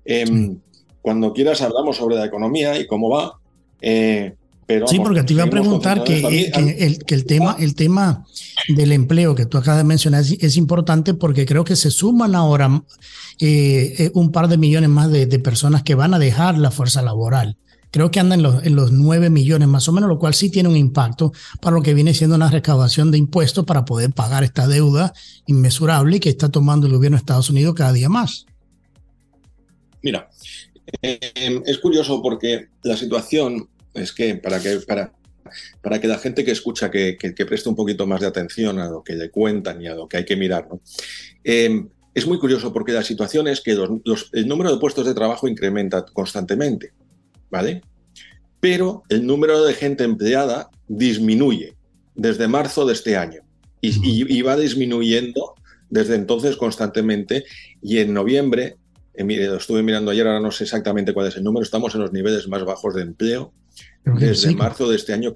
Em, 0.04 0.58
cuando 1.02 1.32
quieras 1.32 1.62
hablamos 1.62 1.96
sobre 1.96 2.16
la 2.16 2.26
economía 2.26 2.78
y 2.78 2.86
cómo 2.86 3.08
va. 3.10 3.38
Eh, 3.80 4.34
pero 4.66 4.88
sí, 4.88 4.98
porque 4.98 5.22
te 5.22 5.32
iba 5.32 5.44
a 5.44 5.50
preguntar 5.50 6.02
que, 6.02 6.18
eh, 6.18 6.50
el, 6.80 6.98
que, 7.04 7.14
el, 7.14 7.24
tema, 7.24 7.56
el 7.60 7.76
tema 7.76 8.26
del 8.68 8.90
empleo 8.90 9.36
que 9.36 9.46
tú 9.46 9.58
acabas 9.58 9.78
de 9.78 9.84
mencionar 9.84 10.22
es, 10.22 10.56
importante 10.56 11.14
porque 11.14 11.46
creo 11.46 11.62
que 11.62 11.76
se 11.76 11.92
suman 11.92 12.34
ahora 12.34 12.82
eh, 13.38 14.10
un 14.14 14.32
par 14.32 14.48
de 14.48 14.58
millones 14.58 14.90
más 14.90 15.12
de, 15.12 15.26
personas 15.38 15.84
que 15.84 15.94
van 15.94 16.14
a 16.14 16.18
dejar 16.18 16.58
la 16.58 16.72
fuerza 16.72 17.02
laboral. 17.02 17.56
Creo 17.90 18.10
que 18.10 18.20
andan 18.20 18.40
en 18.40 18.42
los, 18.42 18.64
en 18.64 18.76
los 18.76 18.92
9 18.92 19.30
millones 19.30 19.68
más 19.68 19.88
o 19.88 19.92
menos, 19.92 20.08
lo 20.08 20.18
cual 20.18 20.34
sí 20.34 20.50
tiene 20.50 20.68
un 20.68 20.76
impacto 20.76 21.32
para 21.60 21.76
lo 21.76 21.82
que 21.82 21.94
viene 21.94 22.14
siendo 22.14 22.36
una 22.36 22.50
recaudación 22.50 23.10
de 23.10 23.18
impuestos 23.18 23.64
para 23.64 23.84
poder 23.84 24.12
pagar 24.12 24.44
esta 24.44 24.66
deuda 24.66 25.12
inmesurable 25.46 26.20
que 26.20 26.28
está 26.28 26.50
tomando 26.50 26.86
el 26.86 26.92
gobierno 26.92 27.16
de 27.16 27.20
Estados 27.20 27.50
Unidos 27.50 27.74
cada 27.74 27.92
día 27.92 28.08
más. 28.08 28.46
Mira, 30.02 30.28
Em, 31.02 31.62
es 31.66 31.78
curioso 31.78 32.22
porque 32.22 32.68
la 32.82 32.96
situación 32.96 33.68
es 33.94 34.12
que 34.12 34.36
para 34.36 34.60
que, 34.60 34.78
para, 34.86 35.12
para 35.82 36.00
que 36.00 36.06
la 36.06 36.18
gente 36.18 36.44
que 36.44 36.52
escucha 36.52 36.90
que, 36.90 37.16
preste 37.48 37.68
un 37.68 37.76
poquito 37.76 38.06
más 38.06 38.20
de 38.20 38.26
atención 38.26 38.78
a 38.78 38.88
lo 38.88 39.02
que 39.02 39.14
le 39.14 39.30
cuentan 39.30 39.82
y 39.82 39.88
a 39.88 39.94
lo 39.94 40.08
que 40.08 40.18
hay 40.18 40.24
que 40.24 40.36
mirar, 40.36 40.68
em, 41.42 41.88
es 42.14 42.26
muy 42.26 42.38
curioso 42.38 42.72
porque 42.72 42.92
la 42.92 43.02
situación 43.02 43.48
es 43.48 43.60
que 43.60 43.72
el 43.72 44.48
número 44.48 44.72
de 44.72 44.80
puestos 44.80 45.06
de 45.06 45.14
trabajo 45.14 45.48
incrementa 45.48 46.04
constantemente, 46.06 46.92
¿vale? 47.50 47.82
Pero 48.60 49.02
el 49.08 49.26
número 49.26 49.64
de 49.64 49.74
gente 49.74 50.04
empleada 50.04 50.70
disminuye 50.88 51.74
desde 52.14 52.48
marzo 52.48 52.86
de 52.86 52.92
este 52.92 53.16
año 53.16 53.42
y 53.80 54.42
va 54.42 54.56
disminuyendo 54.56 55.54
desde 55.90 56.16
entonces 56.16 56.56
constantemente 56.56 57.44
y 57.80 57.98
en 57.98 58.12
noviembre 58.12 58.76
lo 59.24 59.56
estuve 59.56 59.82
mirando 59.82 60.10
ayer, 60.10 60.26
ahora 60.26 60.40
no 60.40 60.50
sé 60.50 60.64
exactamente 60.64 61.14
cuál 61.14 61.28
es 61.28 61.36
el 61.36 61.44
número, 61.44 61.62
estamos 61.62 61.94
en 61.94 62.02
los 62.02 62.12
niveles 62.12 62.48
más 62.48 62.64
bajos 62.64 62.94
de 62.94 63.02
empleo 63.02 63.52
desde 64.04 64.54
marzo 64.54 64.88
de 64.88 64.96
este 64.96 65.12
año, 65.12 65.32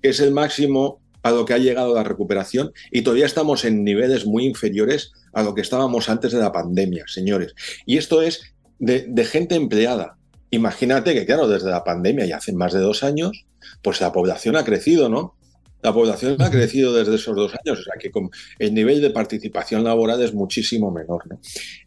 que 0.00 0.08
es 0.08 0.20
el 0.20 0.32
máximo 0.32 1.00
a 1.22 1.30
lo 1.30 1.44
que 1.44 1.54
ha 1.54 1.58
llegado 1.58 1.94
la 1.94 2.02
recuperación 2.02 2.72
y 2.90 3.02
todavía 3.02 3.26
estamos 3.26 3.64
en 3.64 3.84
niveles 3.84 4.26
muy 4.26 4.44
inferiores 4.44 5.12
a 5.32 5.42
lo 5.42 5.54
que 5.54 5.60
estábamos 5.60 6.08
antes 6.08 6.32
de 6.32 6.38
la 6.38 6.52
pandemia, 6.52 7.04
señores. 7.06 7.54
Y 7.86 7.98
esto 7.98 8.22
es 8.22 8.54
de, 8.78 9.06
de 9.08 9.24
gente 9.24 9.54
empleada. 9.54 10.16
Imagínate 10.52 11.14
que, 11.14 11.24
claro, 11.24 11.48
desde 11.48 11.70
la 11.70 11.82
pandemia 11.82 12.26
y 12.26 12.32
hace 12.32 12.52
más 12.52 12.74
de 12.74 12.80
dos 12.80 13.02
años, 13.02 13.46
pues 13.80 14.02
la 14.02 14.12
población 14.12 14.54
ha 14.54 14.64
crecido, 14.64 15.08
¿no? 15.08 15.34
La 15.80 15.94
población 15.94 16.36
ha 16.40 16.50
crecido 16.50 16.92
desde 16.92 17.14
esos 17.14 17.34
dos 17.34 17.52
años, 17.54 17.80
o 17.80 17.82
sea 17.82 17.94
que 17.98 18.10
el 18.58 18.74
nivel 18.74 19.00
de 19.00 19.10
participación 19.10 19.82
laboral 19.82 20.22
es 20.22 20.34
muchísimo 20.34 20.90
menor. 20.90 21.24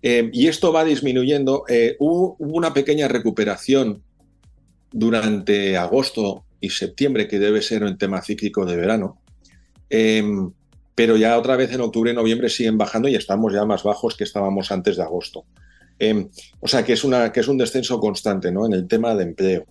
Eh, 0.01 0.31
y 0.34 0.48
esto 0.48 0.74
va 0.74 0.84
disminuyendo. 0.84 1.63
Eh, 1.69 1.95
hubo, 2.00 2.36
una 2.39 2.74
pequeña 2.74 3.07
recuperación 3.07 4.01
durante 4.91 5.77
agosto 5.77 6.45
y 6.60 6.72
septiembre, 6.72 7.27
que 7.27 7.38
debe 7.38 7.62
ser 7.62 7.84
el 7.84 8.00
tema 8.00 8.24
cíclico 8.24 8.65
de 8.65 8.77
verano. 8.77 9.22
Em, 9.91 10.51
pero 10.95 11.17
ya 11.17 11.38
otra 11.38 11.55
vez 11.55 11.72
en 11.72 11.81
octubre 11.81 12.12
y 12.12 12.15
noviembre 12.15 12.50
siguen 12.50 12.79
bajando 12.79 13.10
y 13.10 13.15
estamos 13.15 13.53
ya 13.53 13.63
más 13.63 13.84
bajos 13.84 14.17
que 14.17 14.24
estábamos 14.24 14.72
antes 14.72 14.98
de 14.98 15.03
agosto. 15.03 15.45
Em, 15.99 16.29
o 16.59 16.67
sea 16.67 16.83
que 16.83 16.93
es, 16.93 17.03
una, 17.03 17.31
que 17.31 17.39
es 17.39 17.47
un 17.47 17.57
descenso 17.57 17.99
constante 17.99 18.51
¿no? 18.51 18.65
en 18.65 18.73
el 18.73 18.87
tema 18.87 19.15
de 19.15 19.23
empleo. 19.23 19.65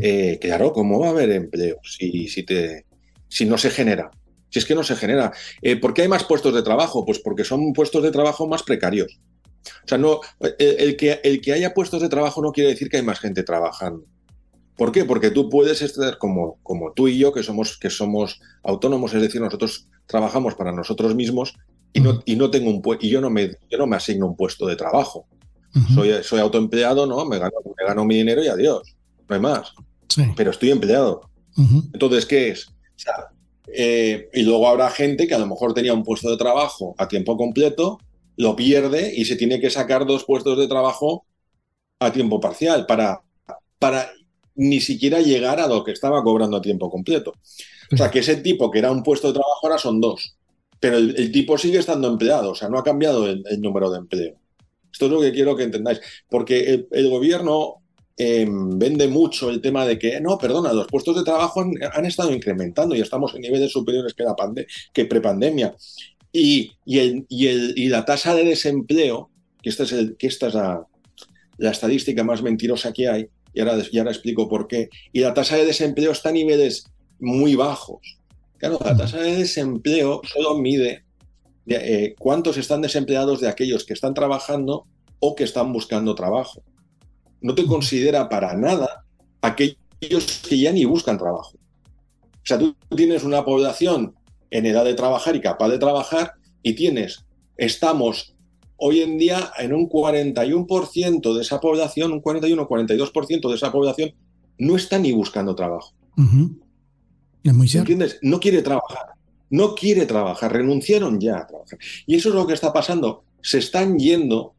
Eh, 0.00 0.38
claro, 0.40 0.72
¿cómo 0.72 0.98
va 0.98 1.08
a 1.08 1.10
haber 1.10 1.30
empleo 1.30 1.78
si, 1.82 2.28
si, 2.28 2.42
te, 2.42 2.84
si 3.28 3.46
no 3.46 3.56
se 3.56 3.70
genera? 3.70 4.10
Si 4.50 4.58
es 4.58 4.66
que 4.66 4.74
no 4.74 4.84
se 4.84 4.96
genera. 4.96 5.32
Eh, 5.62 5.76
¿Por 5.76 5.94
qué 5.94 6.02
hay 6.02 6.08
más 6.08 6.24
puestos 6.24 6.54
de 6.54 6.62
trabajo? 6.62 7.06
Pues 7.06 7.18
porque 7.18 7.44
son 7.44 7.72
puestos 7.72 8.02
de 8.02 8.10
trabajo 8.10 8.46
más 8.46 8.62
precarios. 8.62 9.18
O 9.84 9.88
sea, 9.88 9.96
no, 9.96 10.20
el, 10.58 10.96
que, 10.96 11.20
el 11.22 11.40
que 11.40 11.52
haya 11.52 11.72
puestos 11.72 12.02
de 12.02 12.08
trabajo 12.08 12.42
no 12.42 12.52
quiere 12.52 12.70
decir 12.70 12.90
que 12.90 12.98
hay 12.98 13.02
más 13.02 13.20
gente 13.20 13.42
trabajando. 13.42 14.04
¿Por 14.76 14.92
qué? 14.92 15.04
Porque 15.04 15.30
tú 15.30 15.48
puedes 15.48 15.80
estar 15.80 16.18
como, 16.18 16.58
como 16.62 16.92
tú 16.92 17.08
y 17.08 17.18
yo, 17.18 17.32
que 17.32 17.42
somos, 17.42 17.78
que 17.78 17.88
somos 17.88 18.40
autónomos, 18.62 19.14
es 19.14 19.22
decir, 19.22 19.40
nosotros 19.40 19.88
trabajamos 20.06 20.54
para 20.54 20.72
nosotros 20.72 21.14
mismos 21.14 21.54
y 21.92 22.00
no, 22.00 22.22
y 22.24 22.36
no 22.36 22.50
tengo 22.50 22.70
un 22.70 22.82
y 23.00 23.08
yo 23.08 23.20
no 23.20 23.30
me, 23.30 23.50
yo 23.70 23.78
no 23.78 23.86
me 23.86 23.96
asigno 23.96 24.26
un 24.26 24.36
puesto 24.36 24.66
de 24.66 24.76
trabajo. 24.76 25.26
soy, 25.94 26.10
soy 26.22 26.40
autoempleado, 26.40 27.06
¿no? 27.06 27.24
Me 27.24 27.38
gano, 27.38 27.54
me 27.64 27.86
gano 27.86 28.04
mi 28.04 28.16
dinero 28.16 28.42
y 28.42 28.48
adiós. 28.48 28.94
No 29.28 29.34
hay 29.34 29.40
más. 29.40 29.72
Pero 30.36 30.50
estoy 30.50 30.70
empleado. 30.70 31.28
Entonces, 31.92 32.26
¿qué 32.26 32.48
es? 32.48 32.68
O 32.68 32.98
sea, 32.98 33.28
eh, 33.66 34.28
y 34.32 34.42
luego 34.42 34.68
habrá 34.68 34.90
gente 34.90 35.26
que 35.26 35.34
a 35.34 35.38
lo 35.38 35.46
mejor 35.46 35.74
tenía 35.74 35.94
un 35.94 36.02
puesto 36.02 36.30
de 36.30 36.36
trabajo 36.36 36.94
a 36.98 37.08
tiempo 37.08 37.36
completo, 37.36 37.98
lo 38.36 38.56
pierde 38.56 39.12
y 39.14 39.24
se 39.24 39.36
tiene 39.36 39.60
que 39.60 39.70
sacar 39.70 40.06
dos 40.06 40.24
puestos 40.24 40.58
de 40.58 40.68
trabajo 40.68 41.24
a 41.98 42.12
tiempo 42.12 42.40
parcial 42.40 42.86
para, 42.86 43.22
para 43.78 44.10
ni 44.54 44.80
siquiera 44.80 45.20
llegar 45.20 45.60
a 45.60 45.68
lo 45.68 45.84
que 45.84 45.92
estaba 45.92 46.22
cobrando 46.22 46.56
a 46.56 46.62
tiempo 46.62 46.90
completo. 46.90 47.34
O 47.92 47.96
sea, 47.96 48.10
que 48.10 48.20
ese 48.20 48.36
tipo 48.36 48.70
que 48.70 48.78
era 48.78 48.90
un 48.90 49.02
puesto 49.02 49.28
de 49.28 49.34
trabajo 49.34 49.60
ahora 49.62 49.78
son 49.78 50.00
dos, 50.00 50.34
pero 50.82 50.98
el, 50.98 51.30
tipo 51.30 51.56
sigue 51.56 51.78
estando 51.78 52.08
empleado, 52.08 52.50
o 52.50 52.54
sea, 52.54 52.68
no 52.68 52.78
ha 52.78 52.84
cambiado 52.84 53.26
el, 53.26 53.42
número 53.60 53.90
de 53.90 53.98
empleo. 54.00 54.34
Esto 54.92 55.06
es 55.06 55.12
lo 55.12 55.20
que 55.22 55.32
quiero 55.32 55.56
que 55.56 55.62
entendáis, 55.62 56.00
porque 56.28 56.86
el 56.90 57.08
gobierno 57.08 57.82
Em, 58.24 58.78
vende 58.78 59.08
mucho 59.08 59.48
el 59.48 59.62
tema 59.62 59.86
de 59.86 59.98
que, 59.98 60.20
no, 60.20 60.36
perdona, 60.36 60.72
los 60.72 60.86
puestos 60.86 61.16
de 61.16 61.24
trabajo 61.24 61.62
han, 61.62 62.06
estado 62.06 62.32
incrementando 62.32 62.94
y 62.94 63.00
estamos 63.00 63.34
en 63.34 63.40
niveles 63.40 63.72
superiores 63.72 64.12
que, 64.12 64.22
la 64.22 64.36
que 64.92 65.06
prepandemia. 65.06 65.74
Y, 66.30 66.72
y, 66.84 67.00
y, 67.00 67.48
y, 67.48 67.88
la 67.88 68.04
tasa 68.04 68.34
de 68.34 68.44
desempleo, 68.44 69.30
que 69.62 69.70
esta 69.70 69.84
es, 69.84 69.94
que 70.18 70.26
esta 70.26 70.48
es 70.48 70.54
la, 70.54 70.86
la, 71.56 71.70
estadística 71.70 72.22
más 72.22 72.42
mentirosa 72.42 72.92
que 72.92 73.08
hay, 73.08 73.28
y 73.54 73.60
ahora, 73.60 73.78
y 73.90 73.98
ahora 73.98 74.12
explico 74.12 74.48
por 74.48 74.68
qué, 74.68 74.88
y 75.12 75.20
la 75.20 75.34
tasa 75.34 75.56
de 75.56 75.66
desempleo 75.66 76.12
está 76.12 76.28
a 76.28 76.32
niveles 76.32 76.84
muy 77.18 77.54
bajos. 77.54 78.18
Claro, 78.62 78.78
la 78.84 78.96
tasa 78.96 79.18
de 79.18 79.38
desempleo 79.38 80.20
solo 80.22 80.56
mide 80.56 81.04
eh, 81.66 82.14
cuántos 82.16 82.56
están 82.56 82.80
desempleados 82.80 83.40
de 83.40 83.48
aquellos 83.48 83.84
que 83.84 83.92
están 83.92 84.14
trabajando 84.14 84.86
o 85.18 85.34
que 85.34 85.42
están 85.42 85.72
buscando 85.72 86.14
trabajo 86.14 86.62
no 87.40 87.56
te 87.56 87.66
considera 87.66 88.28
para 88.28 88.54
nada 88.54 89.04
aquellos 89.40 90.42
que 90.48 90.60
ya 90.60 90.70
ni 90.70 90.84
buscan 90.84 91.18
trabajo. 91.18 91.56
O 91.56 92.44
sea, 92.44 92.56
tú 92.56 92.76
tienes 92.94 93.24
una 93.24 93.44
población 93.44 94.14
en 94.52 94.66
edad 94.66 94.84
de 94.84 94.94
trabajar 94.94 95.34
y 95.34 95.40
capaz 95.40 95.68
de 95.68 95.80
trabajar 95.80 96.34
y 96.62 96.74
tienes, 96.74 97.26
estamos 97.56 98.36
hoy 98.76 99.00
en 99.00 99.18
día 99.18 99.50
en 99.58 99.72
un 99.72 99.88
41% 99.88 101.34
de 101.34 101.42
esa 101.42 101.58
población, 101.58 102.12
un 102.12 102.20
41 102.20 102.68
42% 102.68 103.48
de 103.48 103.56
esa 103.56 103.72
población 103.72 104.14
no 104.56 104.76
está 104.76 105.00
ni 105.00 105.10
buscando 105.10 105.56
trabajo. 105.56 105.94
¿Entiendes? 107.80 108.18
No 108.22 108.40
quiere 108.40 108.62
trabajar. 108.62 109.06
No 109.50 109.74
quiere 109.74 110.06
trabajar. 110.06 110.52
Renunciaron 110.52 111.20
ya 111.20 111.38
a 111.38 111.46
trabajar. 111.46 111.78
Y 112.06 112.16
eso 112.16 112.28
es 112.28 112.34
lo 112.34 112.46
que 112.46 112.54
está 112.54 112.72
pasando. 112.72 113.24
Se 113.40 113.58
están 113.58 113.98
yendo 113.98 114.54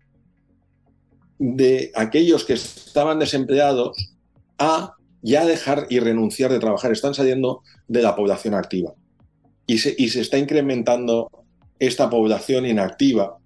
de 1.39 1.91
aquellos 1.95 2.45
que 2.45 2.53
estaban 2.53 3.19
desempleados 3.19 4.15
a 4.57 4.95
ya 5.21 5.45
dejar 5.45 5.87
y 5.89 5.99
renunciar 5.99 6.51
de 6.51 6.59
trabajar. 6.59 6.91
Están 6.91 7.13
saliendo 7.13 7.61
de 7.87 8.01
la 8.01 8.15
población 8.15 8.53
activa. 8.53 8.93
Y 9.65 9.77
se, 9.77 9.95
y 9.97 10.09
se 10.09 10.21
está 10.21 10.37
incrementando 10.37 11.29
esta 11.79 12.09
población 12.09 12.65
inactiva 12.65 13.37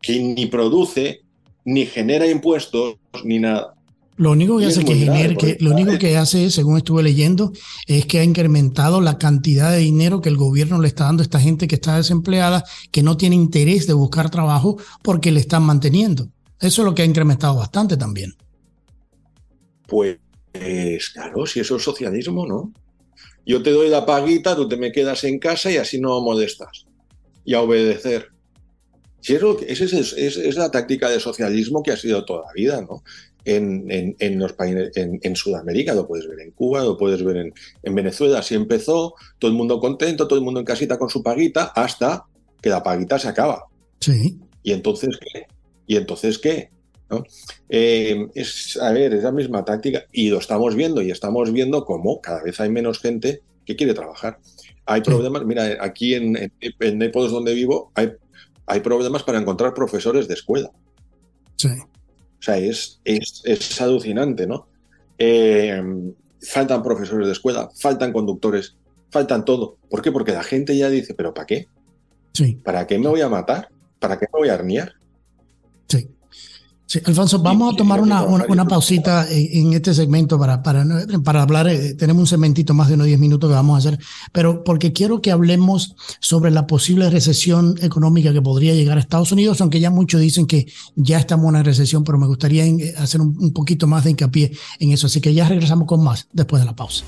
que 0.00 0.18
ni 0.18 0.46
produce, 0.46 1.20
ni 1.64 1.86
genera 1.86 2.26
impuestos, 2.26 2.96
ni 3.24 3.38
nada. 3.38 3.74
Lo 4.22 4.30
único 4.30 4.56
que 4.56 4.66
hace 4.66 4.84
que, 4.84 4.94
que 5.36 5.56
lo 5.58 5.72
único 5.72 5.98
que 5.98 6.16
hace, 6.16 6.48
según 6.52 6.76
estuve 6.76 7.02
leyendo, 7.02 7.52
es 7.88 8.06
que 8.06 8.20
ha 8.20 8.24
incrementado 8.24 9.00
la 9.00 9.18
cantidad 9.18 9.72
de 9.72 9.78
dinero 9.78 10.20
que 10.20 10.28
el 10.28 10.36
gobierno 10.36 10.80
le 10.80 10.86
está 10.86 11.06
dando 11.06 11.22
a 11.22 11.24
esta 11.24 11.40
gente 11.40 11.66
que 11.66 11.74
está 11.74 11.96
desempleada, 11.96 12.62
que 12.92 13.02
no 13.02 13.16
tiene 13.16 13.34
interés 13.34 13.88
de 13.88 13.94
buscar 13.94 14.30
trabajo 14.30 14.76
porque 15.02 15.32
le 15.32 15.40
están 15.40 15.64
manteniendo. 15.64 16.28
Eso 16.60 16.82
es 16.82 16.86
lo 16.86 16.94
que 16.94 17.02
ha 17.02 17.04
incrementado 17.04 17.56
bastante 17.56 17.96
también. 17.96 18.32
Pues 19.88 20.18
claro, 21.12 21.44
si 21.44 21.58
eso 21.58 21.74
es 21.74 21.82
socialismo, 21.82 22.46
¿no? 22.46 22.72
Yo 23.44 23.60
te 23.60 23.72
doy 23.72 23.88
la 23.88 24.06
paguita, 24.06 24.54
tú 24.54 24.68
te 24.68 24.76
me 24.76 24.92
quedas 24.92 25.24
en 25.24 25.40
casa 25.40 25.68
y 25.68 25.78
así 25.78 26.00
no 26.00 26.20
molestas. 26.20 26.86
Y 27.44 27.54
a 27.54 27.60
obedecer. 27.60 28.28
Si 29.20 29.34
esa 29.34 29.84
es, 29.84 30.12
es, 30.12 30.54
la 30.54 30.70
táctica 30.70 31.08
de 31.08 31.18
socialismo 31.18 31.82
que 31.82 31.90
ha 31.90 31.96
sido 31.96 32.24
toda 32.24 32.46
la 32.46 32.52
vida, 32.52 32.80
¿no? 32.82 33.02
En, 33.44 34.14
en, 34.18 34.38
los 34.38 34.52
países, 34.52 34.92
en, 34.96 35.36
Sudamérica, 35.36 35.94
lo 35.94 36.06
puedes 36.06 36.28
ver 36.28 36.40
en 36.40 36.52
Cuba, 36.52 36.84
lo 36.84 36.96
puedes 36.96 37.24
ver 37.24 37.38
en, 37.38 37.54
en 37.82 37.94
Venezuela. 37.94 38.38
Así 38.38 38.54
empezó, 38.54 39.14
todo 39.38 39.50
el 39.50 39.56
mundo 39.56 39.80
contento, 39.80 40.28
todo 40.28 40.38
el 40.38 40.44
mundo 40.44 40.60
en 40.60 40.66
casita 40.66 40.98
con 40.98 41.10
su 41.10 41.22
paguita, 41.22 41.72
hasta 41.74 42.24
que 42.60 42.70
la 42.70 42.82
paguita 42.82 43.18
se 43.18 43.28
acaba. 43.28 43.64
Sí. 44.00 44.38
Y 44.62 44.72
entonces, 44.72 45.18
¿qué? 45.20 45.46
¿Y 45.86 45.96
entonces 45.96 46.38
qué? 46.38 46.70
Eh, 47.68 48.28
es, 48.34 48.78
a 48.80 48.92
ver, 48.92 49.14
es 49.14 49.22
la 49.22 49.32
misma 49.32 49.64
táctica 49.64 50.04
y 50.12 50.30
lo 50.30 50.38
estamos 50.38 50.74
viendo 50.74 51.02
y 51.02 51.10
estamos 51.10 51.52
viendo 51.52 51.84
cómo 51.84 52.20
cada 52.20 52.42
vez 52.42 52.60
hay 52.60 52.70
menos 52.70 53.00
gente 53.00 53.42
que 53.64 53.76
quiere 53.76 53.94
trabajar. 53.94 54.38
Hay 54.86 55.00
problemas, 55.02 55.44
mira, 55.44 55.78
aquí 55.80 56.14
en, 56.14 56.36
en, 56.36 56.52
en 56.60 57.12
donde 57.12 57.54
vivo 57.54 57.92
hay, 57.94 58.12
hay 58.66 58.80
problemas 58.80 59.22
para 59.22 59.38
encontrar 59.38 59.74
profesores 59.74 60.28
de 60.28 60.34
escuela. 60.34 60.70
Sí. 61.56 61.68
O 62.42 62.44
sea, 62.44 62.58
es, 62.58 63.00
es, 63.04 63.80
alucinante, 63.80 64.48
¿no? 64.48 64.66
Eh, 65.16 65.80
faltan 66.40 66.82
profesores 66.82 67.28
de 67.28 67.34
escuela, 67.34 67.70
faltan 67.78 68.12
conductores, 68.12 68.74
faltan 69.10 69.44
todo. 69.44 69.76
¿Por 69.88 70.02
qué? 70.02 70.10
Porque 70.10 70.32
la 70.32 70.42
gente 70.42 70.76
ya 70.76 70.90
dice, 70.90 71.14
¿pero 71.14 71.32
para 71.32 71.46
qué? 71.46 71.68
Sí. 72.32 72.58
¿Para 72.64 72.84
qué 72.88 72.98
me 72.98 73.06
voy 73.06 73.20
a 73.20 73.28
matar? 73.28 73.68
¿Para 74.00 74.18
qué 74.18 74.26
me 74.32 74.40
voy 74.40 74.48
a 74.48 74.54
arnear? 74.54 74.92
Sí, 76.92 77.00
Alfonso, 77.06 77.38
vamos 77.38 77.72
a 77.72 77.76
tomar 77.78 78.02
una, 78.02 78.22
una, 78.22 78.68
pausita 78.68 79.26
en, 79.30 79.72
este 79.72 79.94
segmento 79.94 80.38
para, 80.38 80.62
para, 80.62 80.84
para 81.24 81.40
hablar. 81.40 81.66
Eh, 81.68 81.94
tenemos 81.94 82.20
un 82.20 82.26
segmentito 82.26 82.74
más 82.74 82.88
de 82.88 82.96
unos 82.96 83.06
10 83.06 83.18
minutos 83.18 83.48
que 83.48 83.54
vamos 83.54 83.76
a 83.76 83.78
hacer, 83.78 83.98
pero 84.30 84.62
porque 84.62 84.92
quiero 84.92 85.22
que 85.22 85.30
hablemos 85.30 85.96
sobre 86.20 86.50
la 86.50 86.66
posible 86.66 87.08
recesión 87.08 87.76
económica 87.80 88.34
que 88.34 88.42
podría 88.42 88.74
llegar 88.74 88.98
a 88.98 89.00
Estados 89.00 89.32
Unidos, 89.32 89.62
aunque 89.62 89.80
ya 89.80 89.88
muchos 89.88 90.20
dicen 90.20 90.46
que 90.46 90.66
ya 90.94 91.16
estamos 91.16 91.44
en 91.44 91.48
una 91.48 91.62
recesión, 91.62 92.04
pero 92.04 92.18
me 92.18 92.26
gustaría 92.26 92.64
hacer 92.98 93.22
un, 93.22 93.38
un 93.40 93.54
poquito 93.54 93.86
más 93.86 94.04
de 94.04 94.10
hincapié 94.10 94.52
en 94.78 94.92
eso. 94.92 95.06
Así 95.06 95.22
que 95.22 95.32
ya 95.32 95.48
regresamos 95.48 95.88
con 95.88 96.04
más 96.04 96.28
después 96.30 96.60
de 96.60 96.66
la 96.66 96.76
pausa. 96.76 97.04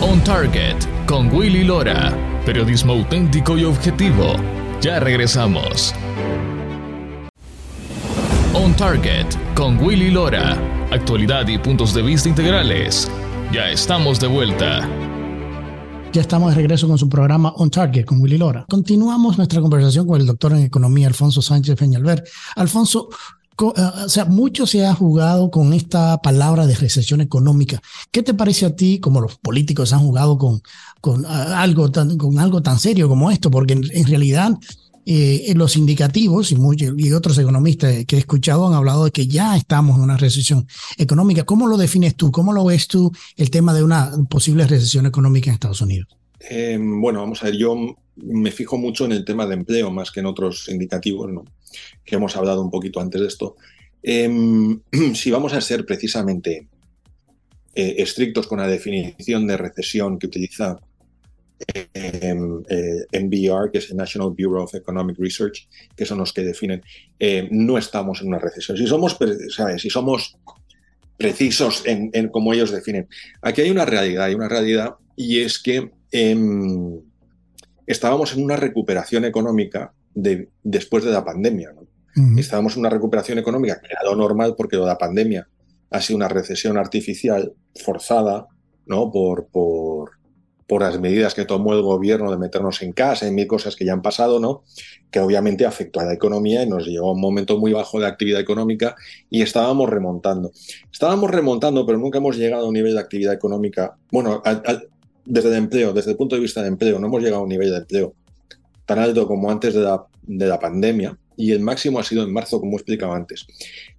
On 0.00 0.20
Target 0.24 0.78
con 1.06 1.32
Willy 1.32 1.62
Lora, 1.62 2.12
periodismo 2.44 2.94
auténtico 2.94 3.56
y 3.56 3.62
objetivo. 3.62 4.34
Ya 4.80 4.98
regresamos. 4.98 5.94
On 8.52 8.74
Target 8.74 9.26
con 9.54 9.78
Willy 9.78 10.10
Lora. 10.10 10.58
Actualidad 10.90 11.46
y 11.46 11.56
puntos 11.56 11.94
de 11.94 12.02
vista 12.02 12.28
integrales. 12.28 13.08
Ya 13.52 13.70
estamos 13.70 14.18
de 14.18 14.26
vuelta. 14.26 14.88
Ya 16.12 16.20
estamos 16.20 16.50
de 16.50 16.56
regreso 16.56 16.88
con 16.88 16.98
su 16.98 17.08
programa 17.08 17.50
On 17.50 17.70
Target 17.70 18.04
con 18.04 18.20
Willy 18.20 18.38
Lora. 18.38 18.66
Continuamos 18.68 19.36
nuestra 19.36 19.60
conversación 19.60 20.04
con 20.04 20.20
el 20.20 20.26
doctor 20.26 20.52
en 20.52 20.64
economía 20.64 21.06
Alfonso 21.06 21.40
Sánchez 21.40 21.76
Peñalver. 21.76 22.24
Alfonso, 22.56 23.10
eh, 23.12 23.82
o 24.04 24.08
sea, 24.08 24.24
mucho 24.24 24.66
se 24.66 24.84
ha 24.84 24.94
jugado 24.94 25.48
con 25.52 25.72
esta 25.72 26.20
palabra 26.20 26.66
de 26.66 26.74
recesión 26.74 27.20
económica. 27.20 27.80
¿Qué 28.10 28.24
te 28.24 28.34
parece 28.34 28.66
a 28.66 28.74
ti, 28.74 28.98
como 28.98 29.20
los 29.20 29.38
políticos 29.38 29.92
han 29.92 30.00
jugado 30.00 30.38
con, 30.38 30.60
con, 31.00 31.24
ah, 31.24 31.62
algo, 31.62 31.92
tan, 31.92 32.18
con 32.18 32.36
algo 32.40 32.60
tan 32.60 32.80
serio 32.80 33.08
como 33.08 33.30
esto? 33.30 33.48
Porque 33.48 33.74
en 33.74 34.06
realidad 34.06 34.58
eh, 35.06 35.52
los 35.56 35.76
indicativos 35.76 36.52
y, 36.52 36.56
y 36.96 37.12
otros 37.12 37.38
economistas 37.38 38.04
que 38.06 38.16
he 38.16 38.18
escuchado 38.18 38.66
han 38.66 38.74
hablado 38.74 39.04
de 39.04 39.10
que 39.10 39.26
ya 39.26 39.56
estamos 39.56 39.96
en 39.96 40.02
una 40.02 40.16
recesión 40.16 40.66
económica. 40.98 41.44
¿Cómo 41.44 41.66
lo 41.66 41.76
defines 41.76 42.14
tú? 42.16 42.30
¿Cómo 42.30 42.52
lo 42.52 42.64
ves 42.64 42.86
tú 42.86 43.10
el 43.36 43.50
tema 43.50 43.72
de 43.74 43.82
una 43.82 44.12
posible 44.28 44.66
recesión 44.66 45.06
económica 45.06 45.48
en 45.50 45.54
Estados 45.54 45.80
Unidos? 45.80 46.08
Em, 46.40 47.00
bueno, 47.00 47.20
vamos 47.20 47.42
a 47.42 47.46
ver, 47.46 47.56
yo 47.56 47.76
me 48.16 48.50
fijo 48.50 48.78
mucho 48.78 49.04
en 49.04 49.12
el 49.12 49.24
tema 49.24 49.46
de 49.46 49.54
empleo 49.54 49.90
más 49.90 50.10
que 50.10 50.20
en 50.20 50.26
otros 50.26 50.68
indicativos, 50.68 51.30
¿no? 51.30 51.44
que 52.04 52.16
hemos 52.16 52.36
hablado 52.36 52.62
un 52.62 52.70
poquito 52.70 53.00
antes 53.00 53.20
de 53.20 53.26
esto. 53.26 53.56
Em, 54.02 54.80
si 55.14 55.30
vamos 55.30 55.52
a 55.52 55.60
ser 55.60 55.84
precisamente 55.84 56.68
eh, 57.74 57.94
estrictos 57.98 58.46
con 58.46 58.58
la 58.58 58.66
definición 58.66 59.46
de 59.46 59.56
recesión 59.56 60.18
que 60.18 60.26
utiliza 60.26 60.78
NBR, 63.12 63.70
que 63.70 63.78
es 63.78 63.90
el 63.90 63.96
National 63.96 64.30
Bureau 64.30 64.64
of 64.64 64.74
Economic 64.74 65.18
Research, 65.18 65.68
que 65.96 66.06
son 66.06 66.18
los 66.18 66.32
que 66.32 66.42
definen, 66.42 66.82
eh, 67.18 67.48
no 67.50 67.78
estamos 67.78 68.20
en 68.20 68.28
una 68.28 68.38
recesión. 68.38 68.76
Si 68.76 68.86
somos, 68.86 69.18
¿sabes? 69.54 69.82
Si 69.82 69.90
somos 69.90 70.36
precisos 71.16 71.82
en, 71.84 72.28
cómo 72.28 72.54
ellos 72.54 72.70
definen. 72.70 73.06
Aquí 73.42 73.60
hay 73.60 73.70
una 73.70 73.84
realidad, 73.84 74.24
hay 74.24 74.34
una 74.34 74.48
realidad, 74.48 74.94
y 75.16 75.40
es 75.40 75.58
que 75.58 75.90
em, 76.12 76.98
estábamos 77.86 78.34
en 78.34 78.42
una 78.42 78.56
recuperación 78.56 79.24
económica 79.24 79.92
de, 80.14 80.48
después 80.62 81.04
de 81.04 81.10
la 81.10 81.24
pandemia. 81.24 81.74
Estábamos 82.36 82.74
en 82.74 82.80
una 82.80 82.90
recuperación 82.90 83.38
económica 83.38 83.80
que 83.80 83.86
era 83.92 84.02
lo 84.02 84.16
normal 84.16 84.54
porque 84.56 84.76
lo 84.76 84.82
de 84.82 84.88
la 84.88 84.98
pandemia 84.98 85.48
ha 85.90 86.00
sido 86.00 86.16
una 86.16 86.28
recesión 86.28 86.76
artificial 86.76 87.52
forzada 87.76 88.46
¿no? 88.86 89.10
por, 89.12 89.46
por, 89.46 90.19
por 90.70 90.82
las 90.82 91.00
medidas 91.00 91.34
que 91.34 91.44
tomó 91.44 91.72
el 91.72 91.82
gobierno 91.82 92.30
de 92.30 92.38
meternos 92.38 92.80
en 92.82 92.92
casa 92.92 93.26
y 93.26 93.32
mil 93.32 93.48
cosas 93.48 93.74
que 93.74 93.84
ya 93.84 93.92
han 93.92 94.02
pasado, 94.02 94.38
¿no? 94.38 94.62
Que 95.10 95.18
obviamente 95.18 95.66
afectó 95.66 95.98
a 95.98 96.04
la 96.04 96.12
economía 96.12 96.62
y 96.62 96.68
nos 96.68 96.86
llegó 96.86 97.08
a 97.08 97.12
un 97.12 97.20
momento 97.20 97.58
muy 97.58 97.72
bajo 97.72 97.98
de 97.98 98.06
actividad 98.06 98.40
económica 98.40 98.94
y 99.28 99.42
estábamos 99.42 99.90
remontando. 99.90 100.52
Estábamos 100.92 101.28
remontando, 101.28 101.84
pero 101.84 101.98
nunca 101.98 102.18
hemos 102.18 102.36
llegado 102.36 102.66
a 102.66 102.68
un 102.68 102.74
nivel 102.74 102.94
de 102.94 103.00
actividad 103.00 103.34
económica, 103.34 103.96
bueno, 104.12 104.44
desde 105.24 105.48
el 105.48 105.56
empleo, 105.56 105.92
desde 105.92 106.12
el 106.12 106.16
punto 106.16 106.36
de 106.36 106.42
vista 106.42 106.62
de 106.62 106.68
empleo, 106.68 107.00
no 107.00 107.08
hemos 107.08 107.20
llegado 107.20 107.40
a 107.40 107.42
un 107.42 107.48
nivel 107.48 107.72
de 107.72 107.78
empleo 107.78 108.14
tan 108.86 109.00
alto 109.00 109.26
como 109.26 109.50
antes 109.50 109.74
de 109.74 109.80
la, 109.80 110.04
de 110.22 110.46
la 110.46 110.60
pandemia 110.60 111.18
y 111.36 111.50
el 111.50 111.58
máximo 111.58 111.98
ha 111.98 112.04
sido 112.04 112.22
en 112.22 112.32
marzo, 112.32 112.60
como 112.60 112.74
he 112.74 112.76
explicado 112.76 113.12
antes. 113.12 113.44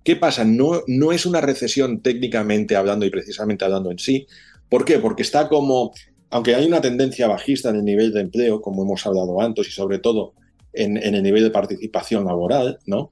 ¿Qué 0.05 0.15
pasa? 0.15 0.45
No, 0.45 0.83
no 0.87 1.11
es 1.11 1.25
una 1.25 1.41
recesión 1.41 1.99
técnicamente 1.99 2.77
hablando 2.77 3.05
y 3.05 3.09
precisamente 3.09 3.65
hablando 3.65 3.91
en 3.91 3.99
sí. 3.99 4.25
¿Por 4.69 4.85
qué? 4.85 4.99
Porque 4.99 5.23
está 5.23 5.49
como 5.49 5.91
aunque 6.31 6.55
hay 6.55 6.65
una 6.65 6.81
tendencia 6.81 7.27
bajista 7.27 7.69
en 7.69 7.75
el 7.75 7.85
nivel 7.85 8.13
de 8.13 8.21
empleo, 8.21 8.61
como 8.61 8.83
hemos 8.83 9.05
hablado 9.05 9.39
antes, 9.41 9.67
y 9.67 9.71
sobre 9.71 9.99
todo 9.99 10.33
en, 10.73 10.97
el 10.97 11.21
nivel 11.21 11.43
de 11.43 11.51
participación 11.51 12.25
laboral, 12.25 12.79
¿no? 12.85 13.11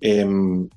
Em, 0.00 0.68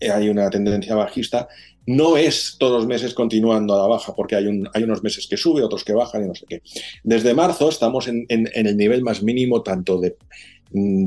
hay 0.00 0.28
una 0.28 0.50
tendencia 0.50 0.94
bajista. 0.94 1.48
No 1.86 2.18
es 2.18 2.56
todos 2.58 2.80
los 2.80 2.86
meses 2.86 3.14
continuando 3.14 3.74
a 3.74 3.78
la 3.78 3.86
baja, 3.86 4.14
porque 4.14 4.36
hay, 4.36 4.46
unos 4.46 5.02
meses 5.02 5.26
que 5.26 5.38
sube, 5.38 5.62
otros 5.62 5.84
que 5.84 5.94
bajan 5.94 6.24
y 6.24 6.28
no 6.28 6.34
sé 6.34 6.44
qué. 6.46 6.60
Desde 7.02 7.32
marzo 7.32 7.70
estamos 7.70 8.08
en, 8.08 8.26
el 8.28 8.76
nivel 8.76 9.02
más 9.02 9.22
mínimo 9.22 9.62
tanto 9.62 9.98
de, 9.98 10.16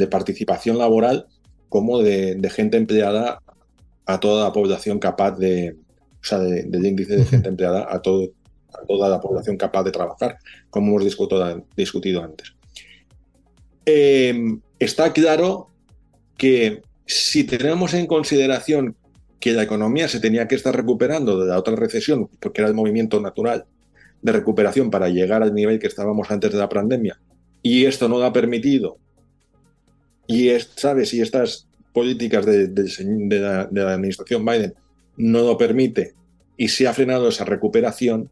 participación 0.07 0.79
laboral 0.79 1.27
como 1.69 1.99
de, 1.99 2.49
gente 2.49 2.77
empleada 2.77 3.43
a 4.07 4.19
toda 4.19 4.45
la 4.45 4.51
población 4.51 4.97
capaz 4.97 5.37
de, 5.37 5.75
o 6.19 6.23
sea, 6.23 6.39
del 6.39 6.83
índice 6.83 7.15
de 7.15 7.25
gente 7.25 7.47
empleada 7.47 7.85
a 7.87 8.01
todo, 8.01 8.31
a 8.73 8.85
toda 8.85 9.09
la 9.09 9.19
población 9.19 9.57
capaz 9.57 9.83
de 9.83 9.91
trabajar, 9.91 10.37
como 10.69 10.87
hemos 10.87 11.03
discutido, 11.75 12.23
antes. 12.23 12.53
Em, 13.85 14.61
está 14.79 15.11
claro 15.11 15.69
que 16.37 16.81
si 17.05 17.43
tenemos 17.43 17.93
en 17.93 18.07
consideración 18.07 18.95
que 19.39 19.53
la 19.53 19.63
economía 19.63 20.07
se 20.07 20.19
tenía 20.19 20.47
que 20.47 20.55
estar 20.55 20.75
recuperando 20.75 21.39
de 21.39 21.47
la 21.47 21.57
otra 21.57 21.75
recesión, 21.75 22.29
porque 22.39 22.61
era 22.61 22.69
el 22.69 22.75
movimiento 22.75 23.19
natural 23.19 23.65
de 24.21 24.31
recuperación 24.31 24.91
para 24.91 25.09
llegar 25.09 25.41
al 25.41 25.53
nivel 25.53 25.79
que 25.79 25.87
estábamos 25.87 26.29
antes 26.29 26.51
de 26.51 26.59
la 26.59 26.69
pandemia, 26.69 27.19
y 27.63 27.85
esto 27.85 28.07
no 28.07 28.19
lo 28.19 28.25
ha 28.25 28.33
permitido, 28.33 28.97
y 30.27 30.49
¿sabes? 30.75 31.13
Y 31.13 31.21
estas 31.21 31.67
políticas 31.91 32.45
de, 32.45 32.67
la, 33.39 33.65
de 33.65 33.83
la 33.83 33.93
administración 33.93 34.45
Biden 34.45 34.73
no 35.17 35.41
lo 35.41 35.57
permite 35.57 36.13
y 36.57 36.69
se 36.69 36.87
ha 36.87 36.93
frenado 36.93 37.27
esa 37.27 37.43
recuperación, 37.43 38.29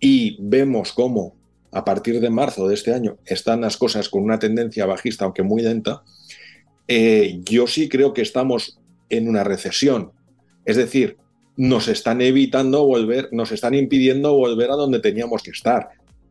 y, 0.00 0.36
vemos 0.40 0.92
cómo 0.92 1.34
a 1.72 1.84
partir 1.84 2.20
de 2.20 2.30
marzo 2.30 2.66
de 2.68 2.74
este 2.74 2.94
año 2.94 3.18
están 3.24 3.60
las 3.60 3.76
cosas 3.76 4.08
con 4.08 4.22
una 4.22 4.38
tendencia 4.38 4.86
bajista, 4.86 5.24
aunque 5.24 5.42
muy 5.42 5.62
lenta, 5.62 6.02
eh, 6.86 7.40
yo 7.44 7.66
sí 7.66 7.88
creo 7.88 8.14
que 8.14 8.22
estamos 8.22 8.78
en 9.10 9.28
una 9.28 9.44
recesión. 9.44 10.12
Es 10.64 10.76
decir, 10.76 11.16
nos 11.56 11.88
están 11.88 12.20
evitando 12.20 12.84
volver, 12.86 13.28
nos 13.32 13.52
están 13.52 13.74
impidiendo 13.74 14.34
volver 14.34 14.70
a 14.70 14.76
donde 14.76 15.00
teníamos 15.00 15.42
que 15.42 15.50
estar. 15.50 15.90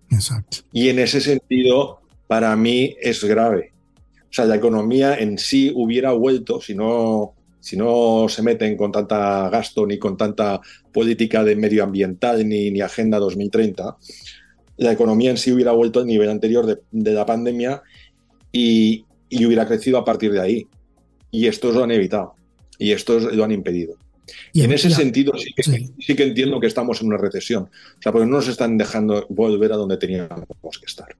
Exacto. 0.09 0.57
Y 0.71 0.89
en 0.89 0.99
ese 0.99 1.21
sentido, 1.21 1.99
para 2.27 2.55
mí 2.55 2.95
es 3.01 3.23
grave. 3.23 3.73
O 4.29 4.33
sea, 4.33 4.45
la 4.45 4.55
economía 4.55 5.15
en 5.15 5.37
sí 5.37 5.71
hubiera 5.75 6.11
vuelto, 6.13 6.61
si 6.61 6.73
no 6.75 7.36
si 7.67 7.75
no 7.75 8.27
se 8.29 8.41
meten 8.43 8.77
con 8.77 8.93
tanta 8.93 9.49
gasto 9.49 9.85
ni 9.85 9.99
con 9.99 10.15
tanta 10.15 10.61
política 10.93 11.43
de 11.43 11.57
medioambiental 11.57 12.47
ni, 12.47 12.71
ni 12.71 12.79
Agenda 12.79 13.19
2030, 13.19 13.97
la 14.77 14.93
economía 14.93 15.31
en 15.31 15.37
sí 15.37 15.51
hubiera 15.51 15.73
vuelto 15.73 15.99
al 15.99 16.05
nivel 16.05 16.29
anterior 16.29 16.65
de, 16.65 17.13
la 17.13 17.25
pandemia 17.25 17.83
y, 18.53 19.03
hubiera 19.29 19.67
crecido 19.67 19.97
a 19.97 20.05
partir 20.05 20.31
de 20.31 20.39
ahí. 20.39 20.67
Y 21.29 21.47
estos 21.47 21.75
lo 21.75 21.83
han 21.83 21.91
evitado 21.91 22.35
y 22.79 22.93
estos 22.93 23.35
lo 23.35 23.43
han 23.43 23.51
impedido. 23.51 23.97
Y 24.53 24.61
en 24.61 24.71
ese 24.71 24.89
sentido 24.89 25.33
sí 25.37 25.51
que, 25.53 25.63
sí 25.63 26.15
que 26.15 26.23
entiendo 26.23 26.61
que 26.61 26.67
estamos 26.67 27.01
en 27.01 27.07
una 27.07 27.17
recesión. 27.17 27.63
O 27.63 28.01
sea, 28.01 28.13
porque 28.13 28.27
no 28.27 28.37
nos 28.37 28.47
están 28.47 28.77
dejando 28.77 29.25
volver 29.27 29.73
a 29.73 29.75
donde 29.75 29.97
teníamos 29.97 30.79
que 30.79 30.85
estar. 30.85 31.17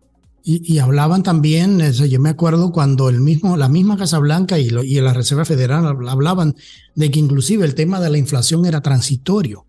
Y, 0.49 0.79
hablaban 0.79 1.23
también, 1.23 1.91
yo 1.91 2.19
me 2.21 2.29
acuerdo 2.29 2.71
cuando 2.71 3.09
el 3.09 3.19
mismo, 3.19 3.57
la 3.57 3.67
misma 3.67 3.97
Casa 3.97 4.17
Blanca 4.17 4.57
y, 4.57 4.69
y 4.69 5.01
la 5.01 5.13
Reserva 5.13 5.43
Federal 5.43 5.85
hablaban 6.07 6.55
de 6.95 7.11
que 7.11 7.19
inclusive 7.19 7.65
el 7.65 7.75
tema 7.75 7.99
de 7.99 8.09
la 8.09 8.17
inflación 8.17 8.65
era 8.65 8.79
transitorio 8.79 9.65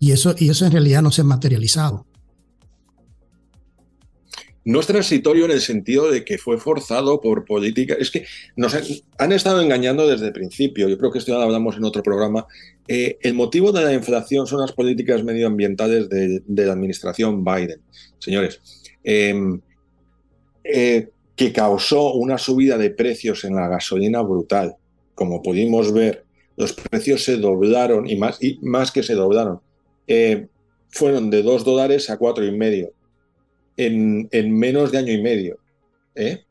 y 0.00 0.10
eso, 0.10 0.34
y 0.36 0.48
eso 0.48 0.66
en 0.66 0.72
realidad 0.72 1.00
no 1.02 1.12
se 1.12 1.20
ha 1.20 1.24
materializado. 1.24 2.06
No 4.64 4.80
es 4.80 4.86
transitorio 4.88 5.44
en 5.44 5.52
el 5.52 5.60
sentido 5.60 6.10
de 6.10 6.24
que 6.24 6.38
fue 6.38 6.58
forzado 6.58 7.20
por 7.20 7.44
política. 7.44 7.94
Es 7.96 8.10
que 8.10 8.26
nos 8.56 8.74
han, 9.18 9.30
estado 9.30 9.62
engañando 9.62 10.08
desde 10.08 10.26
el 10.26 10.32
principio. 10.32 10.88
Yo 10.88 10.98
creo 10.98 11.12
que 11.12 11.20
esto 11.20 11.30
ya 11.30 11.38
lo 11.38 11.44
hablamos 11.44 11.76
en 11.76 11.84
otro 11.84 12.02
programa. 12.02 12.48
Eh, 12.88 13.16
el 13.22 13.34
motivo 13.34 13.70
de 13.70 13.84
la 13.84 13.92
inflación 13.92 14.48
son 14.48 14.60
las 14.60 14.72
políticas 14.72 15.22
medioambientales 15.22 16.08
de, 16.08 16.42
la 16.48 16.72
administración 16.72 17.44
Biden. 17.44 17.80
Señores, 18.18 18.60
em, 19.04 19.60
eh, 20.72 21.08
que 21.34 21.52
causó 21.52 22.14
una 22.14 22.38
subida 22.38 22.78
de 22.78 22.90
precios 22.90 23.44
en 23.44 23.56
la 23.56 23.68
gasolina 23.68 24.22
brutal. 24.22 24.76
Como 25.14 25.42
pudimos 25.42 25.92
ver, 25.92 26.24
los 26.56 26.72
precios 26.72 27.24
se 27.24 27.36
doblaron 27.36 28.08
y 28.08 28.16
más, 28.16 28.42
y 28.42 28.58
más 28.62 28.90
que 28.90 29.02
se 29.02 29.14
doblaron. 29.14 29.60
Eh, 30.06 30.46
fueron 30.88 31.30
de 31.30 31.42
2 31.42 31.64
dólares 31.64 32.08
a 32.10 32.16
cuatro 32.16 32.44
y 32.44 32.52
medio 32.52 32.92
en, 33.76 34.58
menos 34.58 34.92
de 34.92 34.98
año 34.98 35.12
y 35.12 35.22
medio. 35.22 35.58
¿eh? 36.14 36.44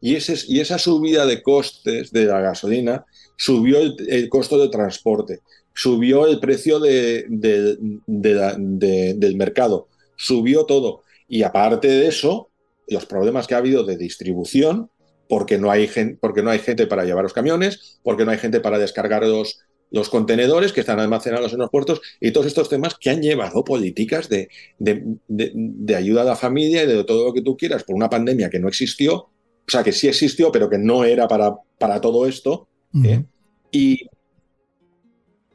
Y, 0.00 0.14
ese, 0.14 0.36
y, 0.46 0.60
esa 0.60 0.78
subida 0.78 1.26
de 1.26 1.42
costes 1.42 2.12
de 2.12 2.26
la 2.26 2.40
gasolina 2.40 3.04
subió 3.36 3.78
el, 3.80 4.28
costo 4.28 4.58
de 4.58 4.68
transporte, 4.68 5.40
subió 5.74 6.26
el 6.26 6.38
precio 6.38 6.78
de, 6.78 7.24
del 7.28 9.36
mercado, 9.36 9.88
subió 10.16 10.64
todo. 10.64 11.02
Y 11.28 11.42
aparte 11.42 11.88
de 11.88 12.06
eso, 12.06 12.47
los 12.88 13.06
problemas 13.06 13.46
que 13.46 13.54
ha 13.54 13.58
habido 13.58 13.84
de 13.84 13.96
distribución, 13.96 14.90
porque 15.28 15.58
no 15.58 15.70
hay, 15.70 15.88
gente, 15.88 16.18
porque 16.20 16.42
no 16.42 16.50
hay 16.50 16.58
gente 16.58 16.86
para 16.86 17.04
llevar 17.04 17.22
los 17.22 17.32
camiones, 17.32 18.00
porque 18.02 18.24
no 18.24 18.30
hay 18.30 18.38
gente 18.38 18.60
para 18.60 18.78
descargar 18.78 19.22
los, 19.26 19.60
los 19.90 20.08
contenedores 20.08 20.72
que 20.72 20.80
están 20.80 21.00
almacenados 21.00 21.52
en 21.52 21.58
los 21.58 21.70
puertos 21.70 22.00
y 22.20 22.30
todos 22.30 22.46
estos 22.46 22.68
temas 22.68 22.96
que 22.98 23.10
han 23.10 23.22
llevado 23.22 23.64
políticas 23.64 24.28
de, 24.28 24.48
de, 24.78 25.94
ayuda 25.96 26.22
a 26.22 26.24
la 26.24 26.36
familia 26.36 26.82
y 26.82 26.86
de 26.86 27.04
todo 27.04 27.26
lo 27.26 27.32
que 27.32 27.42
tú 27.42 27.56
quieras 27.56 27.84
por 27.84 27.96
una 27.96 28.10
pandemia 28.10 28.50
que 28.50 28.58
no 28.58 28.68
existió, 28.68 29.14
o 29.16 29.70
sea, 29.70 29.82
que 29.82 29.92
sí 29.92 30.08
existió, 30.08 30.50
pero 30.50 30.68
que 30.70 30.78
no 30.78 31.04
era 31.04 31.28
para, 31.28 31.54
para 31.78 32.00
todo 32.00 32.26
esto. 32.26 32.68
¿eh? 33.04 33.22
y, 33.70 34.00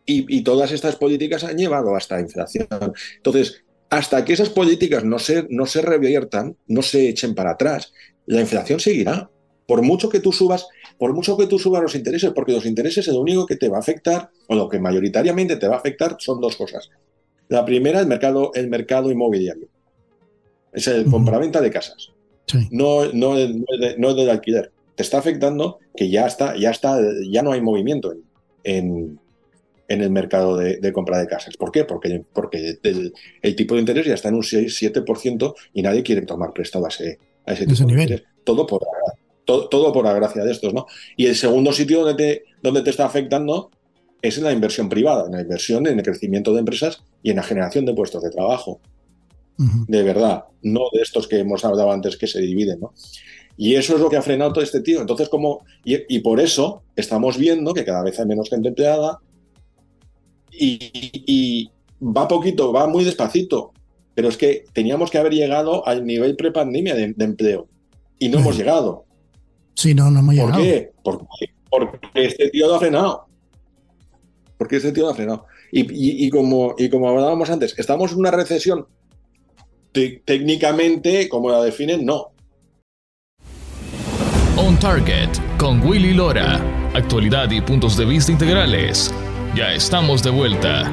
y, 0.06 0.38
y, 0.38 0.42
todas 0.44 0.72
estas 0.72 0.98
políticas 0.98 1.44
han 1.44 1.58
llevado 1.58 1.96
hasta 1.96 2.20
inflación. 2.20 2.68
Entonces, 3.16 3.63
hasta 3.94 4.26
que 4.26 4.34
esas 4.34 4.50
políticas 4.50 5.04
no 5.04 5.20
se, 5.20 5.46
no 5.52 5.68
se 5.68 5.84
reviertan, 5.84 6.58
no 6.66 6.82
se 6.82 7.10
echen 7.10 7.36
para 7.36 7.52
atrás, 7.52 7.94
la 8.26 8.42
inflación 8.42 8.80
seguirá. 8.80 9.30
Por 9.68 9.84
mucho 9.84 10.10
que 10.10 10.20
tú 10.20 10.32
subas, 10.32 10.68
por 10.98 11.14
mucho 11.14 11.38
que 11.38 11.46
tú 11.46 11.60
subas 11.60 11.84
los 11.84 11.94
intereses, 11.94 12.32
porque 12.34 12.54
los 12.54 12.66
intereses 12.66 13.08
es 13.08 13.14
lo 13.14 13.22
único 13.22 13.46
que 13.46 13.56
te 13.56 13.70
va 13.70 13.78
a 13.78 13.82
afectar, 13.82 14.32
o 14.48 14.56
lo 14.56 14.68
que 14.68 14.80
mayoritariamente 14.80 15.58
te 15.58 15.68
va 15.68 15.76
a 15.76 15.78
afectar, 15.78 16.16
son 16.18 16.42
dos 16.42 16.56
cosas. 16.56 16.90
La 17.50 17.64
primera, 17.64 18.00
el 18.00 18.08
mercado, 18.08 18.52
el 18.56 18.68
mercado 18.68 19.12
inmobiliario. 19.12 19.68
Es 20.74 20.88
el 20.88 21.06
compraventa 21.06 21.62
de 21.62 21.70
casas. 21.70 22.12
No, 22.72 23.06
no, 23.14 23.36
no, 23.98 24.14
del 24.16 24.30
alquiler. 24.32 24.72
Te 24.96 25.04
está 25.04 25.20
afectando 25.20 25.78
que 25.96 26.10
ya 26.10 26.26
está, 26.26 26.58
ya 26.58 26.72
está, 26.72 27.00
ya 27.30 27.44
no 27.44 27.52
hay 27.52 27.62
movimiento 27.62 28.12
en, 28.12 28.24
en 28.64 29.20
el 30.02 30.10
mercado 30.10 30.58
de, 30.58 30.94
compra 30.94 31.20
de 31.20 31.28
casas. 31.28 31.58
¿Por 31.58 31.72
qué? 31.72 31.84
Porque, 31.86 32.24
porque 32.34 32.80
el, 32.84 33.56
tipo 33.56 33.76
de 33.76 33.82
interés 33.82 34.06
ya 34.06 34.14
está 34.14 34.30
en 34.30 34.36
un 34.36 34.44
6-7% 34.44 35.54
y 35.74 35.82
nadie 35.82 36.04
quiere 36.04 36.22
tomar 36.24 36.54
prestado 36.54 36.86
a 36.86 36.90
ese, 36.90 37.20
a 37.46 37.54
ese, 37.54 37.66
tipo 37.66 37.84
nivel. 37.86 38.24
Todo 38.44 38.66
por, 38.66 38.82
todo, 39.46 39.70
todo, 39.70 39.92
por 39.94 40.06
la 40.06 40.14
gracia 40.14 40.44
de 40.44 40.52
estos, 40.52 40.74
¿no? 40.74 40.86
Y 41.18 41.28
el 41.28 41.36
segundo 41.36 41.72
sitio 41.74 42.04
donde 42.04 42.16
te, 42.16 42.44
donde 42.62 42.82
te 42.82 42.90
está 42.90 43.06
afectando 43.06 43.72
es 44.22 44.38
en 44.38 44.46
la 44.46 44.54
inversión 44.54 44.90
privada, 44.90 45.26
en 45.26 45.34
la 45.34 45.42
inversión, 45.42 45.86
en 45.86 46.00
el 46.00 46.06
crecimiento 46.06 46.54
de 46.54 46.60
empresas 46.60 47.04
y 47.22 47.30
en 47.32 47.36
la 47.36 47.44
generación 47.44 47.86
de 47.86 47.94
puestos 47.94 48.24
de 48.24 48.32
trabajo. 48.32 48.80
De 49.88 50.02
verdad, 50.02 50.46
no 50.64 50.82
de 50.92 51.02
estos 51.02 51.28
que 51.28 51.38
hemos 51.38 51.64
hablado 51.64 51.92
antes 51.92 52.18
que 52.18 52.26
se 52.26 52.42
dividen, 52.42 52.80
¿no? 52.80 52.94
Y 53.56 53.76
eso 53.76 53.96
es 53.96 54.02
lo 54.02 54.10
que 54.10 54.18
ha 54.18 54.22
frenado 54.22 54.54
todo 54.54 54.64
este 54.64 54.82
tío. 54.82 55.00
Entonces, 55.00 55.30
como, 55.30 55.64
y, 55.84 56.16
y, 56.16 56.20
por 56.22 56.40
eso 56.40 56.84
estamos 56.96 57.38
viendo 57.38 57.74
que 57.74 57.86
cada 57.86 58.04
vez 58.04 58.20
hay 58.20 58.26
menos 58.26 58.50
gente 58.50 58.70
empleada, 58.70 59.20
y, 60.60 61.70
va 62.02 62.28
poquito, 62.28 62.74
va 62.74 62.88
muy 62.88 63.04
despacito, 63.04 63.72
pero 64.14 64.30
es 64.30 64.38
que 64.38 64.66
teníamos 64.74 65.10
que 65.10 65.18
haber 65.18 65.34
llegado 65.34 65.88
al 65.88 66.06
nivel 66.06 66.36
prepandemia 66.36 66.96
de, 66.96 67.14
de 67.14 67.26
empleo 67.26 67.68
y 68.20 68.30
no 68.30 68.40
hemos 68.40 68.58
llegado. 68.58 69.06
Sí, 69.76 69.94
no, 69.94 70.10
no 70.12 70.20
hemos 70.20 70.36
llegado. 70.36 70.54
¿Por 70.54 70.62
qué? 70.62 70.92
Porque, 71.04 71.26
porque 71.70 72.26
este 72.26 72.50
tío 72.50 72.68
lo 72.68 72.76
ha 72.76 72.80
frenado. 72.80 73.26
Porque 74.58 74.78
este 74.78 74.92
tío 74.92 75.04
lo 75.04 75.10
ha 75.10 75.16
frenado. 75.16 75.46
Y, 75.72 76.30
como, 76.30 76.76
y 76.78 76.88
como 76.88 77.10
hablábamos 77.10 77.50
antes, 77.50 77.74
estamos 77.78 78.12
en 78.12 78.20
una 78.20 78.32
recesión. 78.32 78.86
técnicamente, 79.92 81.28
como 81.28 81.50
la 81.50 81.64
definen, 81.64 82.06
no. 82.06 82.32
On 84.56 84.80
Target 84.80 85.30
con 85.58 85.86
Willy 85.86 86.14
Lora. 86.14 86.62
Actualidad 86.94 87.50
y 87.50 87.60
puntos 87.60 87.98
de 87.98 88.06
vista 88.06 88.32
integrales. 88.32 89.12
Ya 89.56 89.72
estamos 89.72 90.24
de 90.24 90.32
vuelta. 90.32 90.92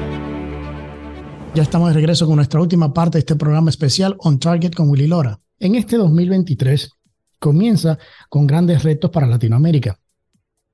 Ya 1.55 1.63
estamos 1.63 1.87
de 1.87 1.95
regreso 1.95 2.27
con 2.27 2.35
nuestra 2.35 2.61
última 2.61 2.93
parte 2.93 3.17
de 3.17 3.21
este 3.21 3.35
programa 3.35 3.71
especial 3.71 4.15
On 4.19 4.37
Target 4.37 4.75
con 4.75 4.87
Willy 4.87 5.07
Lora. 5.07 5.39
En 5.57 5.73
este 5.73 5.97
2023 5.97 6.91
comienza 7.39 7.97
con 8.29 8.45
grandes 8.45 8.83
retos 8.83 9.09
para 9.09 9.25
Latinoamérica. 9.25 9.97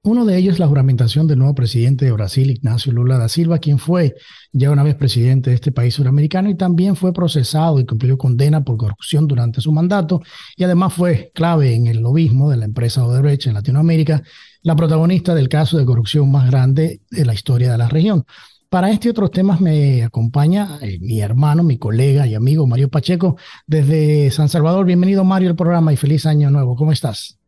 Uno 0.04 0.26
de 0.26 0.38
ellos 0.38 0.54
es 0.54 0.60
la 0.60 0.68
juramentación 0.68 1.28
del 1.28 1.40
nuevo 1.40 1.56
presidente 1.56 2.06
de 2.06 2.12
Brasil, 2.12 2.52
Ignacio 2.52 2.92
Lula 2.94 3.18
da 3.18 3.28
Silva, 3.28 3.60
quien 3.60 3.80
fue 3.80 4.16
ya 4.54 4.72
una 4.72 4.84
vez 4.84 4.96
presidente 4.96 5.50
de 5.50 5.56
este 5.56 5.72
país 5.72 5.96
suramericano 5.96 6.50
y 6.50 6.56
también 6.56 6.96
fue 6.96 7.12
procesado 7.12 7.80
y 7.80 7.86
cumplió 7.86 8.18
condena 8.18 8.64
por 8.64 8.78
corrupción 8.78 9.28
durante 9.28 9.60
su 9.60 9.72
mandato 9.72 10.22
y 10.56 10.64
además 10.64 10.94
fue 10.94 11.32
clave 11.34 11.74
en 11.74 11.88
el 11.88 12.00
lobismo 12.00 12.50
de 12.50 12.58
la 12.58 12.66
empresa 12.66 13.06
Odebrecht 13.06 13.48
en 13.48 13.56
Latinoamérica, 13.56 14.24
la 14.68 14.76
protagonista 14.76 15.34
del 15.34 15.48
caso 15.48 15.78
de 15.78 15.86
corrupción 15.86 16.30
más 16.30 16.52
grande 16.52 17.00
de 17.10 17.24
la 17.24 17.34
historia 17.34 17.72
de 17.72 17.78
la 17.78 17.88
región. 17.88 18.26
Para 18.68 18.92
este 18.92 19.08
y 19.08 19.12
otros 19.12 19.32
temas 19.32 19.62
me 19.62 20.04
acompaña 20.04 20.78
eh, 20.82 21.00
mi 21.00 21.22
hermano, 21.22 21.64
mi 21.64 21.78
colega 21.78 22.28
y 22.28 22.36
amigo 22.36 22.68
Mario 22.68 22.90
Pacheco 22.90 23.38
desde 23.66 24.30
San 24.30 24.50
Salvador. 24.50 24.86
Bienvenido 24.86 25.24
Mario 25.24 25.52
al 25.52 25.56
programa 25.56 25.94
y 25.94 25.96
feliz 25.96 26.26
año 26.26 26.52
nuevo. 26.52 26.76
¿Cómo 26.76 26.92
estás? 26.92 27.40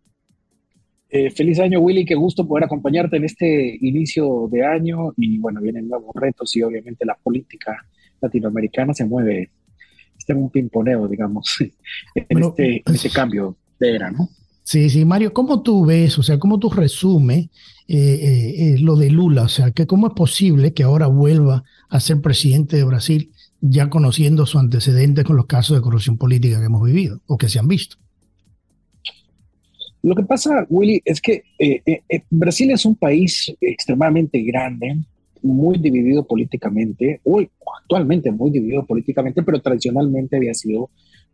Eh, 1.09 1.29
feliz 1.31 1.59
año, 1.59 1.81
Willy. 1.81 2.05
Qué 2.05 2.15
gusto 2.15 2.47
poder 2.47 2.63
acompañarte 2.63 3.17
en 3.17 3.25
este 3.25 3.77
inicio 3.81 4.47
de 4.49 4.65
año. 4.65 5.13
Y 5.17 5.39
bueno, 5.39 5.59
vienen 5.59 5.89
nuevos 5.89 6.15
retos 6.15 6.55
y 6.55 6.61
obviamente 6.61 7.05
la 7.05 7.15
política 7.21 7.85
latinoamericana 8.21 8.93
se 8.93 9.03
mueve, 9.03 9.51
está 10.17 10.31
en 10.31 10.43
un 10.43 10.49
pimponeo, 10.49 11.05
digamos, 11.09 11.53
en, 12.15 12.43
este, 12.43 12.81
pues 12.85 13.03
este, 13.03 13.09
cambio 13.09 13.57
de 13.77 13.95
era, 13.95 14.09
¿no? 14.09 14.29
Sí, 14.69 14.87
sí, 14.91 15.03
Mario, 15.03 15.33
¿cómo 15.33 15.63
tú 15.63 15.83
ves, 15.83 16.19
o 16.19 16.21
sea, 16.21 16.37
cómo 16.37 16.59
tú 16.59 16.69
resumes 16.69 17.47
eh, 17.87 17.95
eh, 18.55 18.75
lo 18.77 18.95
de 18.95 19.09
Lula? 19.09 19.41
O 19.41 19.47
sea, 19.47 19.71
que 19.71 19.87
¿cómo 19.87 20.05
es 20.05 20.13
posible 20.13 20.73
que 20.73 20.83
ahora 20.83 21.07
vuelva 21.07 21.63
a 21.89 21.99
ser 21.99 22.21
presidente 22.21 22.77
de 22.77 22.83
Brasil 22.83 23.31
ya 23.61 23.89
conociendo 23.89 24.45
su 24.45 24.59
antecedente 24.59 25.23
con 25.23 25.37
los 25.37 25.47
casos 25.47 25.75
de 25.75 25.81
corrupción 25.81 26.19
política 26.19 26.59
que 26.59 26.67
hemos 26.67 26.83
vivido 26.83 27.19
o 27.25 27.35
que 27.35 27.49
se 27.49 27.57
han 27.57 27.67
visto? 27.67 27.97
Lo 30.03 30.13
que 30.13 30.21
pasa, 30.21 30.67
Willy, 30.69 31.01
es 31.03 31.19
que 31.19 31.45
eh, 31.57 31.81
eh, 31.83 32.01
eh, 32.07 32.21
Brasil 32.29 32.69
es 32.69 32.85
un 32.85 32.93
país 32.93 33.51
extremadamente 33.59 34.39
grande, 34.43 34.99
muy 35.41 35.79
dividido 35.79 36.27
políticamente, 36.27 37.21
hoy 37.23 37.49
actualmente 37.81 38.31
muy 38.31 38.51
dividido 38.51 38.85
políticamente, 38.85 39.41
pero 39.41 39.59
tradicionalmente 39.63 40.37
había 40.37 40.53
sido 40.53 40.91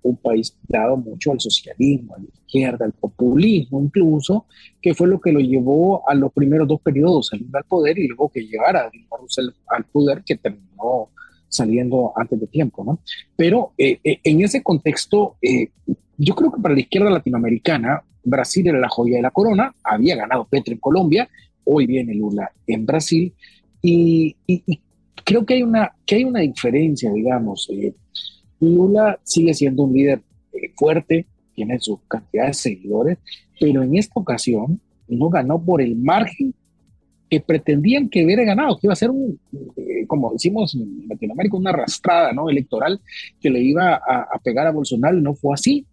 un 0.10 0.18
país 0.18 0.58
dado 0.68 0.98
mucho 0.98 1.32
al 1.32 1.40
socialismo, 1.40 2.16
a 2.16 2.20
la 2.20 2.26
izquierda, 2.26 2.86
al 2.86 2.94
populismo 2.94 3.82
incluso, 3.82 4.46
que 4.82 4.94
fue 4.94 5.08
lo 5.08 5.20
que 5.20 5.32
lo 5.32 5.40
llevó 5.40 6.08
a 6.08 6.14
los 6.14 6.32
primeros 6.32 6.68
dos 6.68 6.82
periodos 6.82 7.28
saliendo 7.28 7.58
al 7.58 7.64
poder 7.66 7.98
y 7.98 8.08
luego 8.08 8.30
que 8.30 8.42
llegara 8.42 8.90
Dilma 8.90 9.18
Rousseff 9.18 9.56
al 9.68 9.86
poder 9.86 10.24
que 10.24 10.36
terminó 10.36 11.10
saliendo 11.48 12.12
antes 12.16 12.40
de 12.40 12.48
tiempo, 12.48 12.84
¿no? 12.84 13.00
Pero 13.36 13.74
en 13.78 14.42
ese 14.42 14.62
contexto, 14.62 15.38
yo 16.18 16.36
creo 16.36 16.52
que 16.52 16.62
para 16.62 16.74
la 16.74 16.82
izquierda 16.82 17.10
latinoamericana, 17.10 18.04
Brasil 18.24 18.68
era 18.68 18.80
la 18.80 18.90
joya 18.90 19.18
de 19.18 19.22
la 19.22 19.32
corona, 19.32 19.74
había 19.84 20.16
ganado 20.16 20.46
Petro 20.46 20.74
en 20.74 20.80
Colombia, 20.80 21.30
hoy 21.64 21.86
viene 21.86 22.14
Lula 22.14 22.52
en 22.68 22.86
Brasil, 22.86 23.34
y, 23.82 24.36
creo 25.24 25.46
que 25.46 25.56
hay, 25.56 25.64
una, 25.64 25.94
que 26.06 26.16
hay 26.16 26.24
una 26.24 26.40
diferencia, 26.40 27.12
digamos. 27.12 27.70
Eh, 27.72 27.94
Lula 28.60 29.20
sigue 29.24 29.54
siendo 29.54 29.84
un 29.84 29.94
líder 29.94 30.22
eh, 30.54 30.72
fuerte, 30.76 31.26
tiene 31.54 31.80
su 31.80 32.00
cantidad 32.08 32.48
de 32.48 32.54
seguidores, 32.54 33.18
pero 33.60 33.84
en 33.84 33.96
esta 33.96 34.20
ocasión 34.20 34.80
no 35.08 35.30
ganó 35.30 35.64
por 35.64 35.82
el 35.82 35.96
margen 35.96 36.54
que 37.30 37.40
pretendían 37.40 38.10
que 38.10 38.24
hubiera 38.24 38.44
ganado, 38.44 38.78
que 38.78 38.88
iba 38.88 38.94
a 38.94 38.98
ser 38.98 39.10
un, 39.10 39.40
eh, 39.78 40.06
como 40.08 40.32
decimos 40.34 40.76
en 40.76 41.08
Latinoamérica, 41.08 41.58
una 41.58 41.72
arrastrada 41.72 42.34
¿no? 42.34 42.50
electoral 42.50 43.00
que 43.42 43.50
le 43.50 43.62
iba 43.62 43.96
a, 43.96 44.40
pegar 44.44 44.68
a 44.68 44.72
Bolsonaro 44.72 45.20
no 45.20 45.34
fue 45.34 45.54
así. 45.54 45.86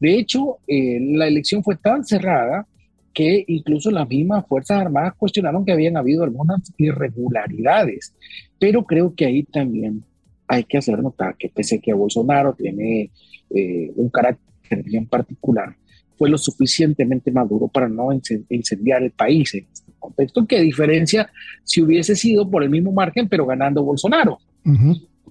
De 0.00 0.18
hecho, 0.18 0.58
eh, 0.66 0.98
la 1.00 1.28
elección 1.28 1.62
fue 1.62 1.76
tan 1.76 2.04
cerrada 2.04 2.66
que 3.12 3.44
incluso 3.48 3.90
las 3.90 4.08
mismas 4.08 4.46
Fuerzas 4.46 4.80
Armadas 4.80 5.14
cuestionaron 5.16 5.64
que 5.64 5.72
habían 5.72 5.96
habido 5.96 6.24
algunas 6.24 6.60
irregularidades, 6.78 8.14
pero 8.58 8.84
creo 8.84 9.14
que 9.14 9.26
ahí 9.26 9.42
también 9.42 10.04
hay 10.50 10.64
que 10.64 10.78
hacer 10.78 11.00
notar 11.00 11.36
que 11.38 11.48
pese 11.48 11.76
a 11.76 11.78
que 11.78 11.92
Bolsonaro 11.92 12.54
tiene 12.54 13.12
eh, 13.50 13.92
un 13.94 14.10
carácter 14.10 14.82
bien 14.82 15.06
particular, 15.06 15.76
fue 16.18 16.28
lo 16.28 16.36
suficientemente 16.36 17.30
maduro 17.30 17.68
para 17.68 17.88
no 17.88 18.08
incendiar 18.12 19.02
el 19.04 19.12
país 19.12 19.54
en 19.54 19.66
este 19.72 19.92
contexto, 19.98 20.44
que 20.46 20.60
diferencia 20.60 21.30
si 21.62 21.80
hubiese 21.82 22.16
sido 22.16 22.50
por 22.50 22.64
el 22.64 22.70
mismo 22.70 22.90
margen, 22.90 23.28
pero 23.28 23.46
ganando 23.46 23.84
Bolsonaro. 23.84 24.38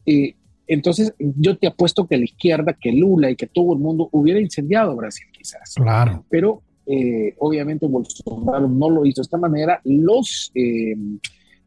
Eh, 0.06 0.36
entonces, 0.68 1.14
yo 1.20 1.58
te 1.58 1.68
apuesto 1.68 2.08
que 2.08 2.18
la 2.18 2.24
izquierda, 2.24 2.78
que 2.80 2.94
Lula 2.94 3.30
y 3.30 3.36
que 3.36 3.48
todo 3.48 3.74
el 3.74 3.80
mundo 3.80 4.08
hubiera 4.14 4.40
incendiado 4.40 4.96
Brasil, 4.96 5.28
quizás. 5.32 5.74
Claro. 5.76 6.24
Pero 6.30 6.62
eh, 6.86 7.36
obviamente 7.40 7.86
Bolsonaro 7.88 8.68
no 8.70 8.90
lo 8.90 9.06
hizo 9.06 9.22
de 9.22 9.26
esta 9.26 9.38
manera. 9.38 9.82
Los, 9.84 10.50
eh, 10.56 10.96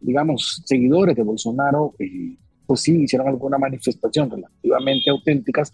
digamos, 0.00 0.62
seguidores 0.64 1.14
de 1.14 1.22
Bolsonaro, 1.22 1.94
pues 2.72 2.80
sí, 2.80 3.02
hicieron 3.02 3.28
alguna 3.28 3.58
manifestación 3.58 4.30
relativamente 4.30 5.10
auténticas 5.10 5.70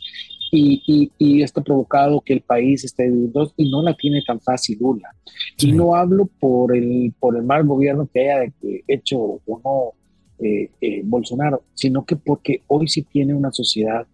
y, 0.51 1.13
y, 1.17 1.43
esto 1.43 1.61
ha 1.61 1.63
provocado 1.63 2.21
que 2.23 2.33
el 2.33 2.41
país 2.41 2.83
esté 2.83 3.05
dividido 3.05 3.53
y 3.57 3.71
no 3.71 3.85
la 3.85 3.95
tiene 3.95 4.21
tan 4.27 4.41
fácil 4.41 4.79
Lula. 4.81 5.15
Y 5.59 5.71
no 5.71 5.95
hablo 5.95 6.29
por 6.41 6.77
el, 6.77 7.15
por 7.21 7.37
el 7.37 7.45
mal 7.45 7.65
gobierno 7.65 8.09
que 8.13 8.33
haya 8.33 8.53
hecho 8.89 9.17
o 9.17 9.61
no 9.65 10.45
eh, 10.45 10.73
eh, 10.81 11.03
Bolsonaro, 11.05 11.63
sino 11.73 12.05
que 12.05 12.17
porque 12.17 12.63
hoy 12.67 12.89
sí 12.89 13.03
tiene 13.03 13.33
una 13.33 13.53
sociedad 13.53 14.05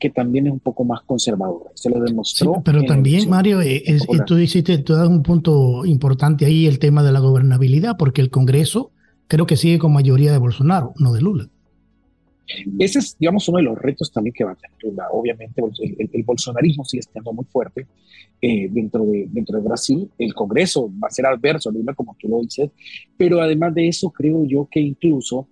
que 0.00 0.10
también 0.10 0.48
es 0.48 0.52
un 0.52 0.58
poco 0.58 0.82
más 0.82 1.02
conservadora. 1.02 1.70
Se 1.74 1.90
lo 1.90 2.00
demostró. 2.00 2.60
pero 2.64 2.82
también, 2.82 3.30
Mario, 3.30 3.60
eh, 3.60 3.84
tú 4.26 4.34
dijiste, 4.34 4.78
tú 4.78 4.94
das 4.94 5.06
un 5.06 5.22
punto 5.22 5.84
importante 5.84 6.44
ahí, 6.44 6.66
el 6.66 6.80
tema 6.80 7.04
de 7.04 7.12
la 7.12 7.20
gobernabilidad, 7.20 7.96
porque 7.96 8.20
el 8.20 8.30
Congreso 8.30 8.90
creo 9.28 9.46
que 9.46 9.56
sigue 9.56 9.78
con 9.78 9.92
mayoría 9.92 10.32
de 10.32 10.38
Bolsonaro, 10.38 10.92
no 10.98 11.12
de 11.12 11.20
Lula. 11.20 11.48
Ese 12.78 12.98
es, 12.98 13.16
digamos, 13.18 13.48
uno 13.48 13.58
de 13.58 13.64
los 13.64 13.78
retos 13.78 14.12
también 14.12 14.34
que 14.34 14.44
va 14.44 14.52
a 14.52 14.56
tener 14.56 14.76
Lula. 14.82 15.08
Obviamente, 15.12 15.62
el, 16.12 16.22
bolsonarismo 16.24 16.84
sigue 16.84 17.00
estando 17.00 17.32
muy 17.32 17.44
fuerte 17.46 17.86
eh, 18.40 18.68
dentro, 18.70 19.04
de, 19.04 19.26
dentro 19.30 19.58
de 19.58 19.64
Brasil. 19.64 20.10
El 20.18 20.34
Congreso 20.34 20.90
va 21.02 21.08
a 21.08 21.10
ser 21.10 21.26
adverso 21.26 21.70
Lula, 21.70 21.94
como 21.94 22.16
tú 22.18 22.28
lo 22.28 22.40
dices. 22.40 22.70
Pero 23.16 23.40
además 23.40 23.74
de 23.74 23.88
eso, 23.88 24.10
creo 24.10 24.44
yo 24.44 24.68
que 24.70 24.80
incluso, 24.80 25.48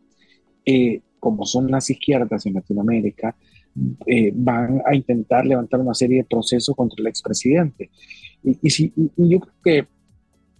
eh, 0.64 1.00
como 1.18 1.46
son 1.46 1.70
las 1.70 1.88
izquierdas 1.90 2.44
en 2.46 2.54
Latinoamérica, 2.54 3.36
eh, 4.06 4.32
van 4.34 4.82
a 4.84 4.94
intentar 4.94 5.46
levantar 5.46 5.80
una 5.80 5.94
serie 5.94 6.18
de 6.18 6.24
procesos 6.24 6.74
contra 6.74 7.00
el 7.00 7.06
expresidente. 7.06 7.90
Y, 8.42 8.58
y, 8.62 8.70
si, 8.70 8.92
y 8.96 9.28
yo 9.28 9.40
creo 9.40 9.54
que 9.62 9.86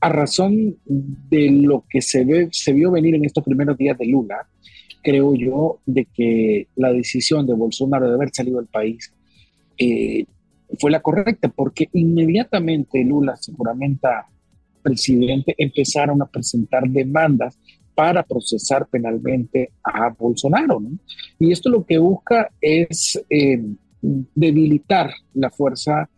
a 0.01 0.09
razón 0.09 0.79
de 0.87 1.51
lo 1.51 1.85
que 1.89 2.01
se, 2.01 2.25
ve, 2.25 2.49
se 2.53 2.73
vio 2.73 2.91
venir 2.91 3.15
en 3.15 3.25
estos 3.25 3.45
primeros 3.45 3.77
días 3.77 3.99
de 3.99 4.07
Lula, 4.07 4.49
creo 5.03 5.35
yo, 5.35 5.81
de 5.87 6.07
que 6.07 6.69
la 6.77 6.93
decisión 6.93 7.47
de 7.47 7.55
Bolsonaro 7.55 8.09
de 8.09 8.15
haber 8.15 8.31
salido 8.33 8.59
del 8.59 8.69
país 8.69 9.13
eh, 9.79 10.25
fue 10.79 10.91
la 10.91 11.01
correcta, 11.01 11.49
porque 11.49 11.89
inmediatamente 11.93 13.05
Lula, 13.05 13.37
seguramente 13.37 14.09
presidente, 14.83 15.55
empezaron 15.59 16.23
a 16.23 16.27
presentar 16.27 16.89
demandas 16.89 17.59
para 17.95 18.23
procesar 18.23 18.87
penalmente 18.87 19.73
a 19.83 20.11
Bolsonaro. 20.11 20.81
Y 21.39 21.53
esto 21.53 21.69
lo 21.69 21.85
que 21.85 21.99
busca 21.99 22.51
es 22.61 23.23
eh, 23.29 23.63
debilitar 24.01 25.11
la 25.35 25.51
fuerza 25.51 26.09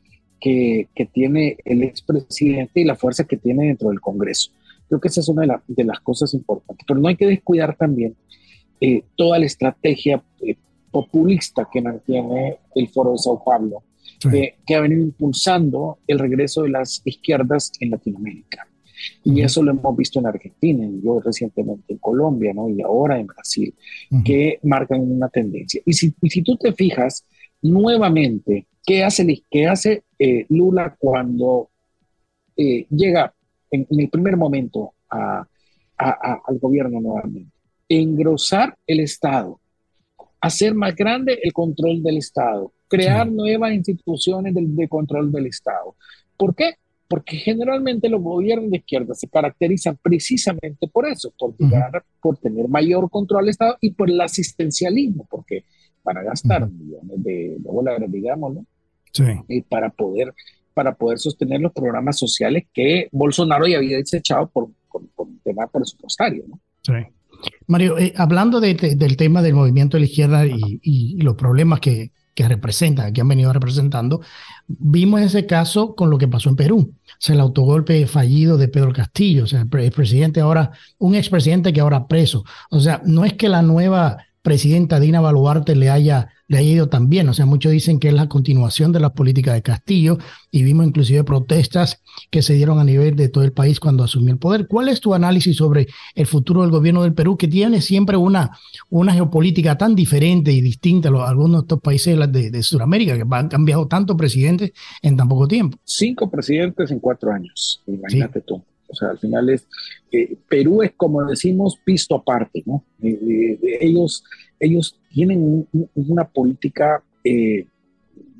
que, 0.40 0.88
que, 0.94 1.06
tiene 1.06 1.56
el 1.64 1.82
expresidente 1.82 2.80
y 2.80 2.84
la 2.84 2.96
fuerza 2.96 3.24
que 3.24 3.36
tiene 3.36 3.66
dentro 3.66 3.88
del 3.88 4.00
Congreso. 4.00 4.50
Creo 4.88 5.00
que 5.00 5.08
esa 5.08 5.20
es 5.20 5.28
una 5.28 5.60
de 5.66 5.84
las 5.84 6.00
cosas 6.00 6.34
importantes. 6.34 6.84
Pero 6.86 7.00
no 7.00 7.08
hay 7.08 7.16
que 7.16 7.26
descuidar 7.26 7.76
también 7.76 8.14
eh, 8.84 9.04
toda 9.14 9.38
la 9.38 9.46
estrategia 9.46 10.20
eh, 10.40 10.56
populista 10.90 11.68
que 11.70 11.80
mantiene 11.80 12.58
el 12.74 12.88
Foro 12.88 13.12
de 13.12 13.18
Sao 13.18 13.42
Paulo, 13.44 13.84
que 14.20 14.74
ha 14.74 14.80
venido 14.80 15.02
impulsando 15.02 15.98
el 16.08 16.18
regreso 16.18 16.62
de 16.62 16.70
las 16.70 17.00
izquierdas 17.04 17.70
en 17.78 17.90
Latinoamérica. 17.90 18.66
Y 19.24 19.40
eso 19.42 19.62
lo 19.62 19.70
hemos 19.70 19.96
visto 19.96 20.18
en 20.18 20.26
Argentina, 20.26 20.84
yo 21.00 21.20
recientemente 21.20 21.92
en 21.92 21.98
Colombia, 21.98 22.52
¿no? 22.52 22.68
Y 22.68 22.82
ahora 22.82 23.20
en 23.20 23.26
Brasil, 23.26 23.72
que 24.24 24.58
marcan 24.64 25.00
una 25.00 25.28
tendencia. 25.28 25.80
Y 25.86 25.92
si, 25.92 26.12
si 26.28 26.42
tú 26.42 26.56
te 26.56 26.72
fijas, 26.72 27.24
nuevamente, 27.62 28.66
¿qué 28.84 29.04
hace, 29.04 29.44
qué 29.48 29.66
hace 29.66 30.02
eh, 30.18 30.46
Lula 30.48 30.96
cuando 30.98 31.70
eh, 32.56 32.86
llega 32.90 33.32
en, 33.70 33.86
el 33.88 34.08
primer 34.10 34.36
momento 34.36 34.94
al 35.08 36.58
gobierno 36.60 37.00
nuevamente? 37.00 37.61
Engrosar 38.00 38.76
el 38.86 39.00
Estado, 39.00 39.60
hacer 40.40 40.74
más 40.74 40.94
grande 40.94 41.38
el 41.42 41.52
control 41.52 42.02
del 42.02 42.16
Estado, 42.16 42.72
crear 42.88 43.30
nuevas 43.30 43.72
instituciones 43.72 44.54
de, 44.54 44.88
control 44.88 45.30
del 45.30 45.46
Estado. 45.46 45.94
¿Por 46.36 46.54
qué? 46.54 46.74
Porque 47.08 47.36
generalmente 47.36 48.08
los 48.08 48.22
gobiernos 48.22 48.70
de 48.70 48.78
izquierda 48.78 49.14
se 49.14 49.28
caracterizan 49.28 49.98
precisamente 50.02 50.88
por 50.88 51.06
eso, 51.06 51.32
por 51.38 51.54
llegar, 51.58 52.02
por 52.20 52.38
tener 52.38 52.68
mayor 52.68 53.10
control 53.10 53.44
del 53.44 53.50
Estado 53.50 53.76
y 53.80 53.90
por 53.90 54.10
el 54.10 54.20
asistencialismo, 54.20 55.26
porque 55.30 55.64
para 56.02 56.22
gastar 56.22 56.68
millones 56.68 57.22
de, 57.22 57.56
dólares, 57.58 58.10
digamos, 58.10 58.54
¿no? 58.54 58.66
Sí. 59.12 59.24
Y 59.48 59.60
para 59.60 59.90
poder, 59.90 60.34
para 60.72 60.94
poder 60.94 61.18
sostener 61.18 61.60
los 61.60 61.72
programas 61.72 62.18
sociales 62.18 62.64
que 62.72 63.08
Bolsonaro 63.12 63.66
ya 63.66 63.76
había 63.76 63.98
desechado 63.98 64.48
por, 64.48 64.70
por, 64.90 65.02
un 65.26 65.38
tema 65.40 65.66
presupuestario, 65.66 66.44
¿no? 66.48 66.58
Sí. 66.82 66.94
Mario, 67.66 67.98
eh, 67.98 68.12
hablando 68.16 68.60
del 68.60 69.16
tema 69.16 69.42
del 69.42 69.54
movimiento 69.54 69.96
de 69.96 70.00
la 70.00 70.06
izquierda 70.06 70.46
y, 70.46 71.16
los 71.22 71.34
problemas 71.34 71.80
que, 71.80 72.12
que 72.34 72.48
representan, 72.48 73.12
que 73.12 73.20
han 73.20 73.28
venido 73.28 73.52
representando, 73.52 74.20
vimos 74.66 75.20
ese 75.20 75.46
caso 75.46 75.94
con 75.94 76.10
lo 76.10 76.18
que 76.18 76.28
pasó 76.28 76.48
en 76.48 76.56
Perú. 76.56 76.94
O 77.04 77.16
sea, 77.18 77.34
el 77.34 77.40
autogolpe 77.40 78.06
fallido 78.06 78.56
de 78.56 78.68
Pedro 78.68 78.92
Castillo, 78.92 79.44
o 79.44 79.46
sea, 79.46 79.66
el 79.70 79.92
presidente 79.92 80.40
ahora, 80.40 80.72
un 80.98 81.14
expresidente 81.14 81.72
que 81.72 81.80
ahora 81.80 82.06
preso. 82.06 82.44
O 82.70 82.80
sea, 82.80 83.02
no 83.04 83.24
es 83.24 83.34
que 83.34 83.48
la 83.48 83.62
nueva 83.62 84.18
presidenta 84.42 84.98
Dina 84.98 85.20
Baluarte 85.20 85.76
le 85.76 85.90
haya, 85.90 86.30
le 86.48 86.58
haya 86.58 86.70
ido 86.70 86.88
tan 86.88 87.08
bien. 87.08 87.28
O 87.28 87.34
sea, 87.34 87.46
muchos 87.46 87.72
dicen 87.72 87.98
que 87.98 88.08
es 88.08 88.14
la 88.14 88.28
continuación 88.28 88.92
de 88.92 89.00
la 89.00 89.14
política 89.14 89.54
de 89.54 89.62
Castillo 89.62 90.18
y 90.50 90.62
vimos 90.62 90.86
inclusive 90.86 91.24
protestas 91.24 92.02
que 92.30 92.42
se 92.42 92.54
dieron 92.54 92.78
a 92.78 92.84
nivel 92.84 93.16
de 93.16 93.28
todo 93.28 93.44
el 93.44 93.52
país 93.52 93.80
cuando 93.80 94.04
asumió 94.04 94.32
el 94.32 94.38
poder. 94.38 94.66
¿Cuál 94.66 94.88
es 94.88 95.00
tu 95.00 95.14
análisis 95.14 95.56
sobre 95.56 95.86
el 96.14 96.26
futuro 96.26 96.62
del 96.62 96.70
gobierno 96.70 97.02
del 97.02 97.14
Perú, 97.14 97.36
que 97.36 97.48
tiene 97.48 97.80
siempre 97.80 98.16
una, 98.16 98.50
una 98.90 99.12
geopolítica 99.12 99.78
tan 99.78 99.94
diferente 99.94 100.52
y 100.52 100.60
distinta 100.60 101.08
a, 101.08 101.28
algunos 101.28 101.62
de 101.62 101.64
estos 101.64 101.80
países 101.80 102.18
de, 102.32 102.50
de 102.50 102.62
Sudamérica, 102.62 103.16
que 103.16 103.24
han 103.30 103.48
cambiado 103.48 103.86
tantos 103.86 104.16
presidentes 104.16 104.72
en 105.00 105.16
tan 105.16 105.28
poco 105.28 105.48
tiempo? 105.48 105.78
Cinco 105.84 106.30
presidentes 106.30 106.90
en 106.90 107.00
cuatro 107.00 107.32
años, 107.32 107.82
imagínate 107.86 108.40
tú. 108.42 108.62
O 108.92 108.94
sea, 108.94 109.08
al 109.08 109.18
final 109.18 109.48
es, 109.48 109.66
eh, 110.12 110.36
Perú 110.48 110.82
es 110.82 110.92
como 110.94 111.24
decimos, 111.24 111.78
pisto 111.82 112.14
aparte, 112.14 112.62
¿no? 112.66 112.84
Eh, 113.02 113.58
eh, 113.62 113.78
ellos, 113.80 114.22
ellos 114.60 115.00
tienen 115.10 115.66
una 115.94 116.28
política, 116.28 117.02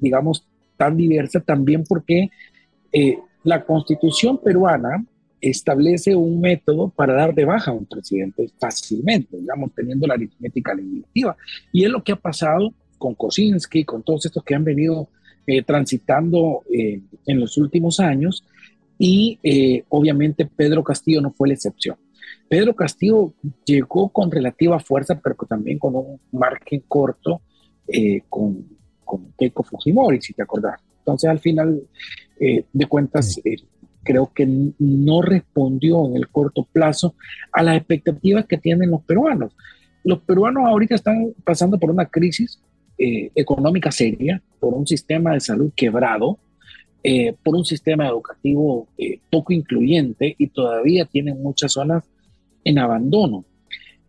digamos, 0.01 0.47
tan 0.77 0.97
diversa 0.97 1.41
también 1.41 1.85
porque 1.85 2.29
la 3.45 3.65
constitución 3.65 4.39
peruana 4.39 5.05
establece 5.41 6.15
un 6.15 6.41
método 6.41 6.91
para 6.91 7.15
dar 7.15 7.35
de 7.35 7.45
baja 7.45 7.71
a 7.71 7.75
un 7.75 7.87
presidente 7.87 8.51
fácilmente, 8.59 9.37
digamos, 9.37 9.73
teniendo 9.75 10.07
la 10.07 10.15
aritmética 10.15 10.75
legislativa. 10.75 11.37
Y 11.73 11.85
es 11.85 11.91
lo 11.91 12.03
que 12.03 12.13
ha 12.13 12.17
pasado 12.17 12.73
con 12.99 13.15
Kosinski, 13.15 13.85
con 13.85 14.03
todos 14.03 14.27
estos 14.27 14.45
que 14.45 14.55
han 14.55 14.65
venido 14.65 15.09
transitando 15.67 16.63
en 16.71 17.41
los 17.41 17.57
últimos 17.59 17.99
años, 18.01 18.45
y 19.05 19.37
eh, 19.43 19.83
obviamente 19.89 20.47
Pedro 20.47 20.85
Castillo 20.85 21.21
no 21.21 21.33
fue 21.33 21.49
la 21.49 21.55
excepción. 21.55 21.97
Pedro 22.49 22.77
Castillo 22.77 23.35
llegó 23.65 24.11
con 24.11 24.31
relativa 24.31 24.79
fuerza, 24.79 25.21
pero 25.21 25.35
también 25.49 25.81
con 25.81 25.97
un 25.97 26.21
margen 26.31 26.85
corto 26.87 27.43
eh, 27.89 28.23
con, 28.29 28.65
con, 29.05 29.33
Keiko 29.37 29.65
Fujimori, 29.65 30.23
si 30.23 30.35
te 30.35 30.43
acordás. 30.43 30.81
Entonces, 30.99 31.29
al 31.29 31.41
final 31.41 31.83
eh, 32.39 32.65
de 32.73 32.87
cuentas, 32.87 33.41
creo 34.05 34.31
que 34.33 34.47
no 34.79 35.21
respondió 35.21 36.07
en 36.07 36.15
el 36.15 36.29
corto 36.29 36.65
plazo 36.73 37.17
a 37.51 37.65
las 37.65 37.79
expectativas 37.79 38.47
que 38.47 38.59
tienen 38.59 38.93
los 38.93 39.03
peruanos. 39.03 39.53
Los 40.05 40.21
peruanos 40.21 40.63
ahorita 40.65 40.95
están 40.95 41.33
pasando 41.43 41.77
por 41.77 41.91
una 41.91 42.07
crisis 42.07 42.61
económica 42.97 43.91
seria, 43.91 44.41
por 44.61 44.75
un 44.75 44.87
sistema 44.87 45.33
de 45.33 45.41
salud 45.41 45.73
quebrado, 45.75 46.39
eh, 47.05 47.35
por 47.43 47.57
un 47.57 47.65
sistema 47.65 48.07
educativo 48.07 48.87
eh, 48.97 49.19
poco 49.29 49.53
incluyente 49.53 50.37
y 50.39 50.47
todavía 50.49 51.05
tienen 51.05 51.43
muchas 51.43 51.73
zonas 51.73 52.05
en 52.65 52.79
abandono. 52.79 53.45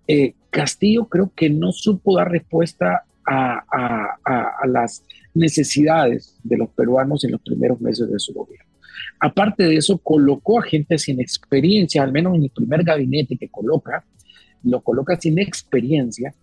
Eh, 0.07 0.35
Castillo 0.51 1.05
creo 1.05 1.31
que 1.35 1.49
no 1.49 1.71
supo 1.71 2.17
dar 2.17 2.29
respuesta 2.29 3.03
a, 3.25 3.63
a, 3.71 4.67
las 4.67 5.03
necesidades 5.33 6.37
de 6.43 6.57
los 6.57 6.69
peruanos 6.69 7.23
en 7.23 7.31
los 7.31 7.41
primeros 7.41 7.81
meses 7.81 8.11
de 8.11 8.19
su 8.19 8.33
gobierno. 8.33 8.69
Aparte 9.19 9.63
de 9.63 9.77
eso, 9.77 9.97
colocó 9.97 10.59
a 10.59 10.63
gente 10.63 10.97
sin 10.99 11.19
experiencia, 11.19 12.03
al 12.03 12.11
menos 12.11 12.35
en 12.35 12.43
el 12.43 12.49
primer 12.49 12.83
gabinete 12.83 13.37
que 13.37 13.49
coloca, 13.49 14.03
lo 14.63 14.81
coloca 14.81 15.19
sin 15.19 15.39
experiencia 15.39 16.35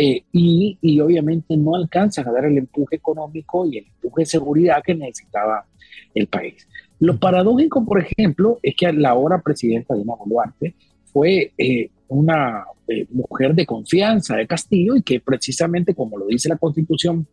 y, 0.00 0.78
y, 0.80 1.00
obviamente 1.00 1.56
no 1.56 1.74
alcanza 1.74 2.20
a 2.20 2.30
dar 2.30 2.44
el 2.44 2.56
empuje 2.56 2.96
económico 2.96 3.66
y 3.66 3.78
el 3.78 3.86
empuje 3.86 4.22
de 4.22 4.26
seguridad 4.26 4.80
que 4.84 4.94
necesitaba 4.94 5.66
el 6.14 6.28
país. 6.28 6.68
Lo 7.00 7.18
paradójico, 7.18 7.84
por 7.84 8.00
ejemplo, 8.00 8.58
es 8.62 8.74
que 8.76 8.92
la 8.92 9.10
ahora 9.10 9.40
presidenta 9.40 9.94
Dina 9.94 10.14
Boluarte 10.14 10.74
fue 11.12 11.52
eh, 11.56 11.90
una 12.08 12.64
eh, 12.88 13.06
mujer 13.10 13.54
de 13.54 13.66
confianza 13.66 14.36
de 14.36 14.46
Castillo 14.46 14.96
y 14.96 15.02
que 15.02 15.20
precisamente, 15.20 15.94
como 15.94 16.18
lo 16.18 16.26
dice 16.26 16.48
la 16.48 16.56
constitución 16.56 17.26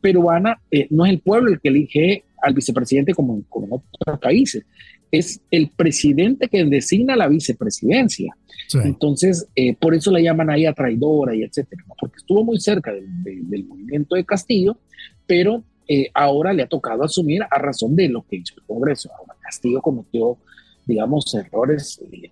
peruana, 0.00 0.60
eh, 0.70 0.86
no 0.90 1.04
es 1.04 1.12
el 1.12 1.20
pueblo 1.20 1.50
el 1.50 1.60
que 1.60 1.68
elige 1.68 2.24
al 2.42 2.54
vicepresidente 2.54 3.14
como, 3.14 3.36
en 3.36 3.44
otros 3.70 4.18
países, 4.20 4.64
es 5.12 5.40
el 5.50 5.70
presidente 5.70 6.48
que 6.48 6.64
designa 6.64 7.14
la 7.14 7.28
vicepresidencia. 7.28 8.36
Entonces, 8.82 9.46
por 9.78 9.94
eso 9.94 10.10
la 10.10 10.20
llaman 10.20 10.48
ahí 10.48 10.64
a 10.66 10.72
traidora 10.72 11.36
y 11.36 11.42
etcétera, 11.42 11.84
porque 12.00 12.16
estuvo 12.16 12.42
muy 12.42 12.58
cerca 12.58 12.90
del 12.92 13.64
movimiento 13.66 14.16
de 14.16 14.24
Castillo, 14.24 14.78
pero 15.26 15.62
eh, 15.88 16.10
ahora 16.14 16.52
le 16.52 16.62
ha 16.62 16.68
tocado 16.68 17.04
asumir 17.04 17.42
a 17.50 17.58
razón 17.58 17.96
de 17.96 18.08
lo 18.08 18.24
que 18.26 18.36
hizo 18.36 18.54
el 18.56 18.62
Congreso. 18.62 19.10
Ahora 19.18 19.34
Castillo 19.40 19.80
cometió, 19.82 20.38
digamos, 20.86 21.34
errores 21.34 22.00
eh, 22.10 22.30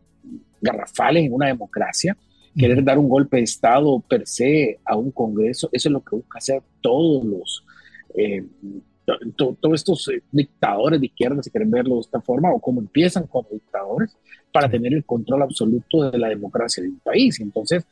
garrafales 0.60 1.24
en 1.24 1.32
una 1.32 1.48
democracia. 1.48 2.16
Querer 2.56 2.82
dar 2.82 2.98
un 2.98 3.08
golpe 3.08 3.36
de 3.36 3.44
Estado 3.44 4.00
per 4.00 4.26
se 4.26 4.80
a 4.84 4.96
un 4.96 5.10
Congreso, 5.10 5.68
eso 5.72 5.88
es 5.88 5.92
lo 5.92 6.02
que 6.02 6.16
busca 6.16 6.38
hacer 6.38 6.62
todos 6.80 7.24
los, 7.24 7.64
eh, 8.16 8.44
todos 9.36 9.74
estos 9.74 10.10
dictadores 10.30 11.00
de 11.00 11.06
izquierda, 11.06 11.42
si 11.42 11.50
quieren 11.50 11.70
verlo 11.70 11.96
de 11.96 12.00
esta 12.02 12.20
forma, 12.20 12.52
o 12.52 12.60
como 12.60 12.80
empiezan 12.80 13.26
como 13.26 13.48
dictadores, 13.50 14.16
para 14.52 14.68
tener 14.70 14.94
el 14.94 15.04
control 15.04 15.42
absoluto 15.42 16.10
de 16.10 16.18
la 16.18 16.28
democracia 16.28 16.82
de 16.82 16.90
un 16.90 17.00
país. 17.00 17.40
Entonces, 17.40 17.84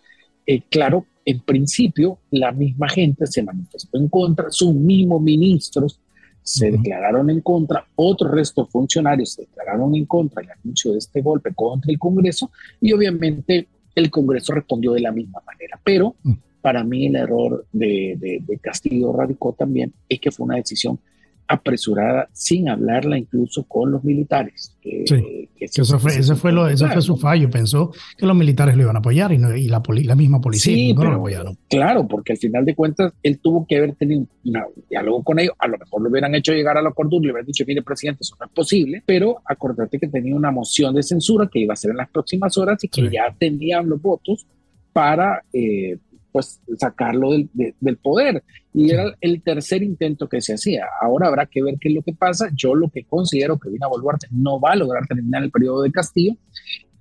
eh, 0.47 0.63
claro, 0.71 1.07
en 1.25 1.41
principio 1.41 2.19
la 2.31 2.53
misma 2.53 2.89
gente 2.89 3.27
se 3.27 3.43
manifestó 3.43 3.99
en 3.99 4.09
contra, 4.09 4.51
sus 4.51 4.75
mismos 4.75 5.21
ministros 5.21 6.01
se 6.43 6.71
declararon 6.71 7.29
en 7.29 7.43
contra, 7.43 7.87
otro 7.95 8.31
resto 8.31 8.65
de 8.65 8.71
funcionarios 8.71 9.35
se 9.35 9.43
declararon 9.43 9.95
en 9.95 10.07
contra 10.07 10.41
del 10.41 10.53
anuncio 10.53 10.93
de 10.93 10.99
este 10.99 11.21
golpe 11.21 11.53
contra 11.55 11.93
el 11.93 11.99
Congreso 11.99 12.51
y 12.81 12.93
obviamente 12.95 13.69
el 13.95 14.11
Congreso 14.11 14.55
respondió 14.55 14.93
de 14.93 15.01
la 15.01 15.13
misma 15.13 15.43
manera. 15.47 15.79
Pero 15.85 16.17
mm. 16.23 16.33
Para 16.69 16.85
mí 16.85 17.07
el 17.07 17.17
error 17.17 17.65
de, 17.73 18.43
de 18.47 18.59
Castillo 18.59 19.11
radicó 19.11 19.55
también 19.55 19.95
es 20.07 20.21
que 20.21 20.31
fue 20.31 20.45
una 20.45 20.57
decisión 20.57 21.01
apresurada 21.49 22.29
sin 22.35 22.69
hablarla 22.69 23.17
incluso 23.17 23.65
con 23.65 23.91
los 23.91 24.05
militares. 24.05 24.77
sí, 24.83 25.49
eso, 25.59 25.99
fue, 25.99 26.19
ese 26.19 26.35
fue, 26.37 26.53
lo, 26.53 26.69
fue 26.69 27.01
su 27.01 27.17
fallo. 27.17 27.49
Pensó 27.49 27.91
que 28.19 28.27
los 28.27 28.37
militares 28.37 28.77
lo 28.77 28.83
iban 28.83 28.97
a 28.97 28.99
apoyar 28.99 29.33
y, 29.33 29.39
no, 29.39 29.57
y 29.57 29.67
la, 29.67 29.83
la, 30.05 30.15
misma 30.15 30.43
policía 30.43 30.95
no 30.95 31.05
lo 31.05 31.17
apoyaron. 31.17 31.57
Claro, 31.71 32.07
porque 32.07 32.33
al 32.35 32.39
final 32.39 32.67
de 32.67 32.75
cuentas 32.75 33.15
él 33.23 33.39
tuvo 33.39 33.67
que 33.67 33.79
haber 33.79 33.95
tenido 33.95 34.21
un 34.21 34.29
diálogo 34.91 35.25
con 35.25 35.39
ellos. 35.39 35.55
A 35.59 35.69
lo 35.69 35.79
mejor 35.79 36.03
lo 36.03 36.11
hubieran 36.11 36.35
hecho 36.35 36.53
llegar 36.53 36.77
a 36.77 36.83
la 36.83 36.91
cordura 36.91 37.23
y 37.23 37.27
le 37.29 37.33
hubieran 37.33 37.47
dicho, 37.47 37.65
mire, 37.67 37.81
presidente, 37.81 38.19
eso 38.21 38.37
no 38.39 38.45
es 38.45 38.53
posible. 38.53 39.03
Pero 39.07 39.39
acordate 39.47 39.99
que 39.99 40.09
tenía 40.09 40.37
una 40.37 40.51
moción 40.51 40.95
de 40.95 41.03
censura 41.03 41.49
que 41.51 41.61
iba 41.61 41.73
a 41.73 41.77
ser 41.77 41.93
en 41.93 41.97
las 41.97 42.11
próximas 42.11 42.59
horas 42.59 42.85
y 42.85 42.89
que 42.89 43.09
ya 43.11 43.35
tenían 43.39 43.89
los 43.89 44.03
votos 44.03 44.47
para 44.93 45.45
eh, 45.53 45.97
pues 46.33 46.61
sacarlo 46.79 47.33
del, 47.33 47.49
del, 47.53 47.97
poder. 47.97 48.43
Y 48.75 48.91
era 48.91 49.15
el 49.21 49.43
tercer 49.43 49.83
intento 49.83 50.29
que 50.29 50.41
se 50.41 50.55
hacía. 50.55 50.87
Ahora 51.01 51.29
habrá 51.29 51.47
que 51.47 51.63
ver 51.63 51.77
qué 51.81 51.89
es 51.89 51.95
lo 51.95 52.03
que 52.03 52.13
pasa. 52.13 52.51
Yo 52.55 52.75
lo 52.75 52.89
que 52.91 53.05
considero 53.05 53.59
que 53.59 53.71
Dina 53.71 53.89
Boluarte 53.89 54.29
no 54.31 54.61
va 54.61 54.73
a 54.73 54.77
lograr 54.77 55.07
terminar 55.07 55.43
el 55.43 55.51
periodo 55.51 55.83
de 55.83 55.93
Castillo 55.93 56.37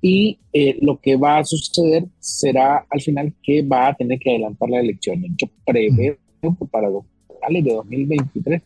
y 0.01 0.39
eh, 0.53 0.77
lo 0.81 0.99
que 0.99 1.15
va 1.15 1.39
a 1.39 1.43
suceder 1.43 2.05
será 2.19 2.85
al 2.89 3.01
final 3.01 3.33
que 3.41 3.61
va 3.63 3.87
a 3.87 3.95
tener 3.95 4.19
que 4.19 4.29
adelantar 4.29 4.69
la 4.69 4.79
elección. 4.79 5.23
Yo 5.37 5.47
preveo 5.65 6.17
que 6.41 6.65
para 6.71 6.87
finales 7.27 7.63
de 7.63 7.73
2023 7.73 8.61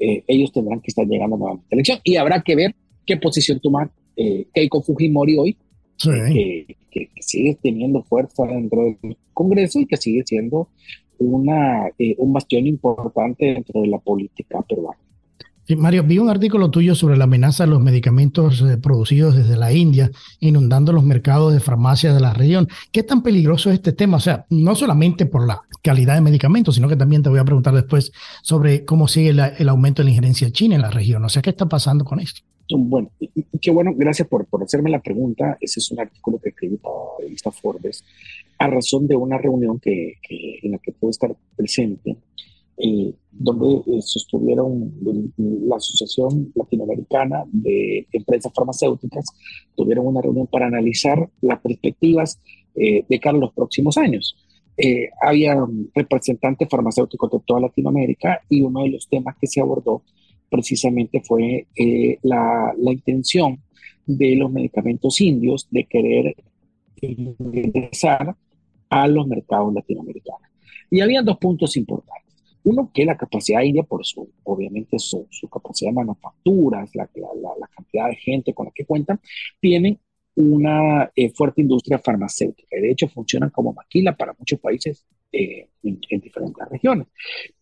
eh, 0.00 0.24
ellos 0.26 0.52
tendrán 0.52 0.80
que 0.80 0.88
estar 0.88 1.06
llegando 1.06 1.36
a 1.46 1.54
la 1.54 1.60
elección 1.70 1.98
y 2.02 2.16
habrá 2.16 2.42
que 2.42 2.56
ver 2.56 2.74
qué 3.04 3.16
posición 3.16 3.60
toma 3.60 3.90
eh, 4.16 4.46
Keiko 4.52 4.82
Fujimori 4.82 5.36
hoy, 5.36 5.56
que, 6.02 6.76
sigue 7.20 7.56
teniendo 7.62 8.02
fuerza 8.02 8.44
dentro 8.44 8.82
del 8.82 9.16
Congreso 9.32 9.80
y 9.80 9.86
que 9.86 9.96
sigue 9.96 10.22
siendo 10.26 10.68
una, 11.18 11.88
eh, 11.98 12.14
un 12.18 12.32
bastión 12.32 12.66
importante 12.66 13.46
dentro 13.46 13.80
de 13.80 13.88
la 13.88 13.98
política 13.98 14.60
peruana. 14.62 14.98
Mario, 15.76 16.02
vi 16.02 16.18
un 16.18 16.28
artículo 16.28 16.70
tuyo 16.70 16.94
sobre 16.94 17.16
la 17.16 17.24
amenaza 17.24 17.64
de 17.64 17.70
los 17.70 17.80
medicamentos 17.80 18.60
eh, 18.62 18.76
producidos 18.76 19.36
desde 19.36 19.56
la 19.56 19.72
India, 19.72 20.10
inundando 20.40 20.92
los 20.92 21.04
mercados 21.04 21.52
de 21.52 21.60
farmacia 21.60 22.12
de 22.12 22.20
la 22.20 22.34
región. 22.34 22.68
¿Qué 22.90 23.02
tan 23.02 23.22
peligroso 23.22 23.70
es 23.70 23.76
este 23.76 23.92
tema? 23.92 24.16
O 24.16 24.20
sea, 24.20 24.44
no 24.50 24.74
solamente 24.74 25.24
por 25.26 25.46
la 25.46 25.62
calidad 25.82 26.14
de 26.14 26.20
medicamentos, 26.20 26.74
sino 26.74 26.88
que 26.88 26.96
también 26.96 27.22
te 27.22 27.30
voy 27.30 27.38
a 27.38 27.44
preguntar 27.44 27.74
después 27.74 28.12
sobre 28.42 28.84
cómo 28.84 29.08
sigue 29.08 29.30
el 29.30 29.68
aumento 29.68 30.02
de 30.02 30.04
la 30.04 30.10
injerencia 30.10 30.50
china 30.50 30.74
en 30.74 30.82
la 30.82 30.90
región. 30.90 31.24
O 31.24 31.28
sea, 31.28 31.42
¿qué 31.42 31.50
está 31.50 31.66
pasando 31.66 32.04
con 32.04 32.20
esto? 32.20 32.42
Bueno, 32.78 33.10
y, 33.18 33.44
qué 33.60 33.70
bueno, 33.70 33.92
gracias 33.94 34.28
por, 34.28 34.46
por, 34.46 34.62
hacerme 34.62 34.90
la 34.90 35.00
pregunta. 35.00 35.56
Ese 35.60 35.80
es 35.80 35.90
un 35.90 36.00
artículo 36.00 36.38
que 36.38 36.50
escribí 36.50 36.76
para 36.76 36.94
la 36.94 37.24
revista 37.24 37.50
Forbes 37.50 38.04
a 38.58 38.66
razón 38.68 39.06
de 39.06 39.16
una 39.16 39.38
reunión 39.38 39.80
que, 39.80 40.14
que 40.22 40.60
en 40.62 40.72
la 40.72 40.78
que 40.78 40.92
pude 40.92 41.10
estar 41.10 41.34
presente 41.56 42.16
eh, 42.84 43.14
donde 43.30 43.82
eh, 43.86 44.02
sostuvieron 44.02 44.92
la 45.36 45.76
Asociación 45.76 46.52
Latinoamericana 46.54 47.44
de 47.52 48.06
Empresas 48.12 48.52
Farmacéuticas, 48.54 49.26
tuvieron 49.76 50.06
una 50.06 50.20
reunión 50.20 50.46
para 50.46 50.66
analizar 50.66 51.28
las 51.42 51.60
perspectivas 51.60 52.40
eh, 52.74 53.04
de 53.08 53.20
cara 53.20 53.36
a 53.36 53.40
los 53.40 53.52
próximos 53.52 53.96
años. 53.98 54.36
había 55.20 55.54
representantes 55.94 56.68
farmacéuticos 56.68 57.30
de 57.30 57.38
toda 57.46 57.60
Latinoamérica 57.60 58.40
y 58.48 58.62
uno 58.62 58.82
de 58.82 58.90
los 58.90 59.06
temas 59.06 59.36
que 59.38 59.46
se 59.46 59.60
abordó 59.60 60.02
precisamente 60.52 61.22
fue 61.24 61.66
la, 62.22 62.74
la 62.76 62.92
intención 62.92 63.58
de 64.06 64.36
los 64.36 64.52
medicamentos 64.52 65.20
indios 65.20 65.66
de 65.70 65.84
querer 65.84 66.36
ingresar 67.00 68.36
a 68.90 69.08
los 69.08 69.26
mercados 69.26 69.72
latinoamericanos. 69.72 70.48
Y 70.90 71.00
había 71.00 71.22
dos 71.22 71.38
puntos 71.38 71.76
importantes. 71.76 72.22
Uno, 72.64 72.90
que 72.92 73.04
la 73.04 73.16
capacidad 73.16 73.62
india, 73.62 73.82
por 73.82 74.04
su, 74.04 74.30
obviamente 74.44 74.98
su, 74.98 75.26
su 75.30 75.48
capacidad 75.48 75.90
de 75.90 75.96
manufacturas, 75.96 76.94
la, 76.94 77.08
la, 77.58 77.66
cantidad 77.74 78.08
de 78.08 78.16
gente 78.16 78.54
con 78.54 78.66
la 78.66 78.72
que 78.72 78.84
cuentan, 78.84 79.18
tienen 79.58 79.98
una 80.36 81.10
eh, 81.16 81.30
fuerte 81.30 81.62
industria 81.62 81.98
farmacéutica. 81.98 82.76
De 82.80 82.90
hecho, 82.90 83.08
funcionan 83.08 83.50
como 83.50 83.72
maquila 83.72 84.16
para 84.16 84.34
muchos 84.38 84.60
países 84.60 85.04
eh, 85.32 85.68
en, 85.82 86.20
diferentes 86.20 86.68
regiones. 86.68 87.08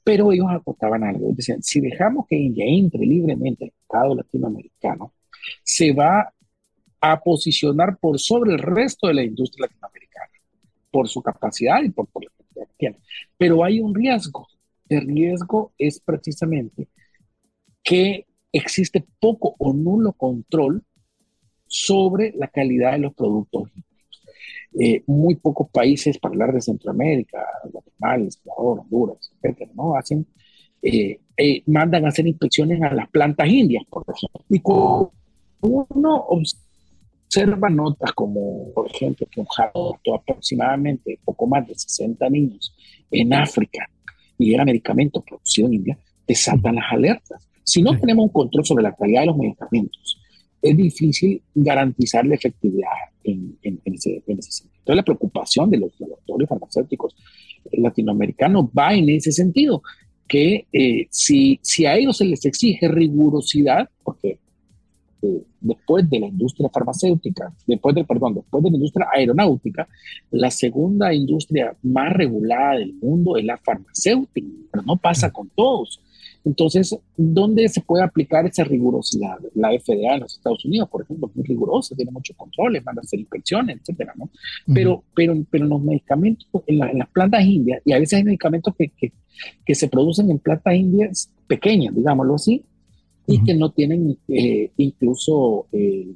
Pero 0.02 0.33
ellos 0.33 0.46
acotaban 0.50 1.04
algo. 1.04 1.33
Decían, 1.33 1.62
si 1.62 1.80
dejamos 1.80 2.26
que 2.28 2.37
India 2.37 2.64
entre 2.66 3.00
libremente 3.00 3.64
el 3.64 3.72
mercado 3.88 4.14
latinoamericano, 4.14 5.14
se 5.62 5.92
va 5.92 6.33
a 7.00 7.20
posicionar 7.20 7.96
por 7.98 8.18
sobre 8.18 8.52
el 8.52 8.59
resto 8.59 9.06
de 9.06 9.14
la 9.14 9.22
industria 9.22 9.66
latinoamericana, 9.66 10.33
por 10.90 11.09
su 11.09 11.22
capacidad 11.22 11.83
y 11.83 11.90
por, 11.90 12.06
por 12.09 12.24
la 12.24 12.30
cantidad 12.37 12.66
que 12.66 12.74
tiene. 12.76 12.96
Pero 13.38 13.64
hay 13.64 13.80
un 13.80 13.94
riesgo 13.94 14.46
el 14.90 15.06
riesgo 15.06 15.72
es 15.78 16.00
precisamente 16.00 16.88
que 17.83 18.26
existe 18.52 19.04
poco 19.20 19.54
o 19.59 19.72
nulo 19.72 20.12
control 20.12 20.85
sobre 21.66 22.33
la 22.37 22.48
calidad 22.48 22.92
de 22.92 22.98
los 22.98 23.14
productos. 23.14 23.70
Eh, 24.79 25.03
muy 25.07 25.35
pocos 25.35 25.69
países, 25.71 26.19
para 26.19 26.33
hablar 26.33 26.55
de 26.55 26.61
Centroamérica, 26.61 27.45
Guatemala, 27.65 28.29
Ecuador, 28.29 28.81
Honduras, 28.81 29.33
etcétera, 29.35 29.71
¿no? 29.75 29.97
Hacen, 29.97 30.27
eh, 30.83 31.19
eh, 31.37 31.63
mandan 31.67 32.05
a 32.05 32.09
hacer 32.09 32.27
inspecciones 32.27 32.81
a 32.83 32.95
las 32.95 33.09
plantas 33.11 33.49
indias, 33.49 33.85
por 33.91 34.05
ejemplo. 34.09 34.45
Y 34.49 34.61
cuando 34.61 35.13
uno 35.61 36.27
observa 36.29 37.69
notas 37.69 38.13
como, 38.13 38.73
por 38.73 38.87
ejemplo, 38.87 39.27
que 39.31 39.41
un 39.41 39.47
jarro 39.47 39.99
aproximadamente 40.15 41.19
poco 41.25 41.47
más 41.47 41.67
de 41.67 41.75
60 41.75 42.29
niños 42.31 42.75
en 43.11 43.35
África 43.35 43.89
y 44.39 44.55
era 44.55 44.65
medicamento 44.65 45.21
producido 45.21 45.67
en 45.67 45.75
India, 45.75 45.99
te 46.27 46.35
saltan 46.35 46.77
las 46.77 46.93
alertas. 46.93 47.47
Si 47.65 47.83
no 47.83 47.99
tenemos 47.99 48.25
un 48.25 48.33
control 48.33 48.65
sobre 48.65 48.85
la 48.85 48.95
calidad 48.95 49.23
de 49.23 49.27
los 49.27 49.37
medicamentos, 49.37 50.19
es 50.62 50.77
difícil 50.77 51.42
garantizar 51.55 52.27
la 52.27 52.35
efectividad 52.35 52.90
en, 53.25 53.59
ese, 53.85 54.23
sentido. 54.27 54.70
Entonces, 54.79 54.96
la 54.96 55.03
preocupación 55.03 55.70
de 55.70 55.79
los 55.79 55.92
laboratorios 55.99 56.49
farmacéuticos 56.49 57.14
latinoamericanos 57.73 58.66
va 58.66 58.94
en 58.94 59.09
ese 59.11 59.33
sentido, 59.33 59.83
que 60.27 60.66
eh, 60.73 61.07
si, 61.11 61.59
si 61.62 61.87
a 61.87 61.96
ellos 61.96 62.16
se 62.16 62.25
les 62.25 62.44
exige 62.44 62.88
rigurosidad, 62.88 63.88
porque 64.03 64.38
después 65.61 66.09
de 66.09 66.20
la 66.20 66.27
industria 66.27 66.70
farmacéutica, 66.70 67.53
después 67.66 67.94
de, 67.94 68.05
perdón, 68.05 68.35
después 68.35 68.64
de 68.64 68.70
la 68.70 68.77
industria 68.77 69.07
aeronáutica, 69.12 69.88
la 70.31 70.51
segunda 70.51 71.12
industria 71.12 71.77
más 71.83 72.12
regulada 72.12 72.79
del 72.79 72.94
mundo 72.94 73.37
es 73.37 73.44
la 73.44 73.59
farmacéutica, 73.59 74.49
pero 74.73 74.85
no 74.85 74.96
pasa 74.96 75.31
con 75.31 75.49
todos. 75.51 76.01
Entonces, 76.44 76.96
¿dónde 77.16 77.68
se 77.68 77.81
puede 77.83 78.03
aplicar 78.03 78.46
esa 78.46 78.64
rigurosidad? 78.64 79.38
La 79.55 79.70
FDA 79.70 80.14
en 80.14 80.20
los 80.20 80.35
Estados 80.35 80.64
Unidos, 80.64 80.88
por 80.88 81.03
ejemplo, 81.03 81.29
es 81.29 81.37
muy 81.37 81.44
rigurosa, 81.44 81.94
tiene 81.94 82.11
muchos 82.11 82.37
controles, 82.37 82.83
van 82.83 82.98
a 82.98 83.03
hacer 83.03 83.20
inspecciones, 83.20 83.79
etcétera, 83.79 84.14
¿no? 84.16 84.31
Pero, 84.72 85.05
pero, 85.14 85.35
pero 85.50 85.66
los 85.66 85.83
medicamentos 85.83 86.46
en, 86.66 86.79
las 86.79 87.09
plantas 87.11 87.44
indias, 87.44 87.83
y 87.85 87.92
a 87.92 87.98
veces 87.98 88.18
hay 88.18 88.24
medicamentos 88.24 88.74
que, 88.76 88.88
que, 88.88 89.12
que 89.64 89.74
se 89.74 89.88
producen 89.88 90.31
en 90.31 90.38
plantas 90.38 90.74
indias 90.74 91.31
pequeñas, 91.46 91.94
digámoslo 91.94 92.37
así, 92.37 92.64
y 93.26 93.44
que 93.44 93.55
no 93.55 93.70
tienen 93.70 94.18
eh, 94.29 94.72
incluso 94.76 95.66
eh, 95.72 96.09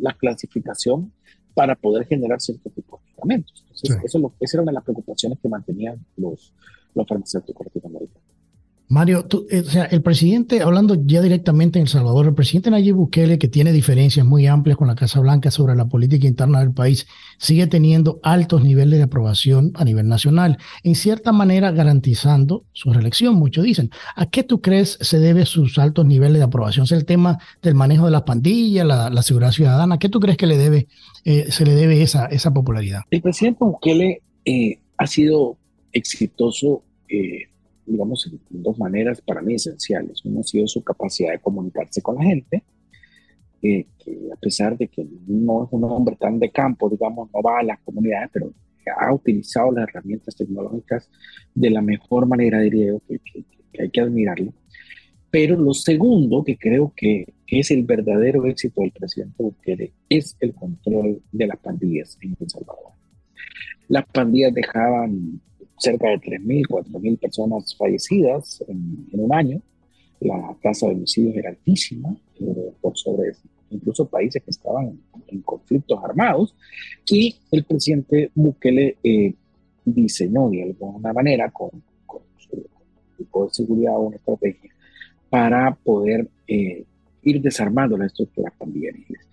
la 0.00 0.12
clasificación 0.14 1.12
para 1.54 1.74
poder 1.74 2.06
generar 2.06 2.40
cierto 2.40 2.70
tipo 2.70 2.98
de 2.98 3.04
medicamentos. 3.04 3.62
Entonces, 3.62 4.04
eso, 4.04 4.18
lo, 4.18 4.32
esa 4.38 4.56
era 4.56 4.62
una 4.62 4.72
de 4.72 4.74
las 4.74 4.84
preocupaciones 4.84 5.38
que 5.40 5.48
mantenían 5.48 6.04
los, 6.16 6.52
los 6.94 7.06
farmacéuticos 7.06 7.66
latinoamericanos. 7.66 8.27
Mario, 8.90 9.26
eh, 9.50 9.60
o 9.60 9.64
sea, 9.64 9.84
el 9.84 10.00
presidente, 10.00 10.62
hablando 10.62 10.96
ya 11.04 11.20
directamente 11.20 11.78
en 11.78 11.82
El 11.82 11.88
Salvador, 11.88 12.26
el 12.26 12.34
presidente 12.34 12.70
Nayib 12.70 12.94
Bukele, 12.94 13.38
que 13.38 13.46
tiene 13.46 13.70
diferencias 13.70 14.24
muy 14.24 14.46
amplias 14.46 14.78
con 14.78 14.88
la 14.88 14.94
Casa 14.94 15.20
Blanca 15.20 15.50
sobre 15.50 15.76
la 15.76 15.84
política 15.84 16.26
interna 16.26 16.60
del 16.60 16.72
país, 16.72 17.06
sigue 17.36 17.66
teniendo 17.66 18.18
altos 18.22 18.64
niveles 18.64 18.98
de 18.98 19.04
aprobación 19.04 19.72
a 19.74 19.84
nivel 19.84 20.08
nacional, 20.08 20.56
en 20.84 20.94
cierta 20.94 21.32
manera 21.32 21.70
garantizando 21.70 22.64
su 22.72 22.90
reelección, 22.90 23.34
muchos 23.34 23.64
dicen. 23.64 23.90
¿A 24.16 24.24
qué 24.24 24.42
tú 24.42 24.62
crees 24.62 24.96
se 25.02 25.18
debe 25.18 25.44
sus 25.44 25.78
altos 25.78 26.06
niveles 26.06 26.38
de 26.38 26.44
aprobación? 26.44 26.84
¿Es 26.84 26.92
el 26.92 27.04
tema 27.04 27.38
del 27.60 27.74
manejo 27.74 28.06
de 28.06 28.12
las 28.12 28.22
pandillas, 28.22 28.86
la, 28.86 29.22
seguridad 29.22 29.52
ciudadana? 29.52 29.96
¿A 29.96 29.98
qué 29.98 30.08
tú 30.08 30.18
crees 30.18 30.38
que 30.38 30.46
le 30.46 30.56
debe, 30.56 30.88
eh, 31.26 31.52
se 31.52 31.66
le 31.66 31.74
debe 31.74 32.00
esa, 32.00 32.24
esa 32.26 32.54
popularidad? 32.54 33.02
El 33.10 33.20
presidente 33.20 33.58
Bukele 33.66 34.22
eh, 34.46 34.78
ha 34.96 35.06
sido 35.06 35.58
exitoso 35.92 36.84
digamos, 37.88 38.26
en 38.26 38.62
dos 38.62 38.78
maneras 38.78 39.20
para 39.20 39.42
mí 39.42 39.54
esenciales. 39.54 40.24
Uno 40.24 40.40
ha 40.40 40.44
sido 40.44 40.66
su 40.66 40.82
capacidad 40.82 41.32
de 41.32 41.40
comunicarse 41.40 42.02
con 42.02 42.16
la 42.16 42.24
gente, 42.24 42.62
eh, 43.62 43.86
que 43.98 44.30
a 44.32 44.36
pesar 44.36 44.76
de 44.76 44.88
que 44.88 45.06
no 45.26 45.64
es 45.64 45.68
un 45.72 45.84
hombre 45.84 46.16
tan 46.16 46.38
de 46.38 46.50
campo, 46.50 46.88
digamos, 46.88 47.28
no 47.34 47.42
va 47.42 47.60
a 47.60 47.62
las 47.62 47.80
comunidades, 47.80 48.30
pero 48.32 48.52
ha 48.96 49.12
utilizado 49.12 49.72
las 49.72 49.88
herramientas 49.88 50.36
tecnológicas 50.36 51.10
de 51.54 51.70
la 51.70 51.82
mejor 51.82 52.26
manera, 52.26 52.60
diría 52.60 52.88
yo, 52.88 53.02
que, 53.06 53.44
hay 53.78 53.90
que 53.90 54.00
admirarlo. 54.00 54.52
Pero 55.30 55.56
lo 55.56 55.74
segundo, 55.74 56.42
que 56.42 56.56
creo 56.56 56.92
que 56.96 57.34
es 57.46 57.70
el 57.70 57.84
verdadero 57.84 58.46
éxito 58.46 58.80
del 58.80 58.92
presidente 58.92 59.42
Bukele, 59.42 59.92
es 60.08 60.36
el 60.40 60.54
control 60.54 61.20
de 61.32 61.46
las 61.46 61.58
pandillas 61.58 62.16
en 62.22 62.36
El 62.40 62.48
Salvador. 62.48 62.92
Las 63.88 64.06
pandillas 64.06 64.54
dejaban 64.54 65.40
cerca 65.78 66.08
de 66.08 66.18
3.000, 66.18 66.66
4.000 66.66 67.18
personas 67.18 67.74
fallecidas 67.76 68.64
en, 68.68 69.06
un 69.12 69.32
año. 69.32 69.60
La 70.20 70.56
tasa 70.60 70.86
de 70.86 70.94
homicidios 70.94 71.36
era 71.36 71.50
altísima, 71.50 72.16
eh, 72.40 72.72
por 72.80 72.96
sobre 72.96 73.32
incluso 73.70 74.08
países 74.08 74.42
que 74.42 74.50
estaban 74.50 74.98
en 75.28 75.42
conflictos 75.42 76.02
armados. 76.02 76.54
Y 77.08 77.36
el 77.50 77.64
presidente 77.64 78.30
Bukele 78.34 78.96
eh, 79.02 79.34
diseñó 79.84 80.50
de 80.50 80.62
alguna 80.62 81.12
manera 81.12 81.50
con, 81.50 81.70
su 82.38 82.64
equipo 83.14 83.46
de 83.46 83.54
seguridad 83.54 83.98
una 83.98 84.16
estrategia 84.16 84.70
para 85.28 85.74
poder 85.74 86.28
eh, 86.46 86.84
ir 87.22 87.40
desarmando 87.40 87.96
la 87.96 88.06
estructura 88.06 88.52
pandilleriles. 88.56 89.27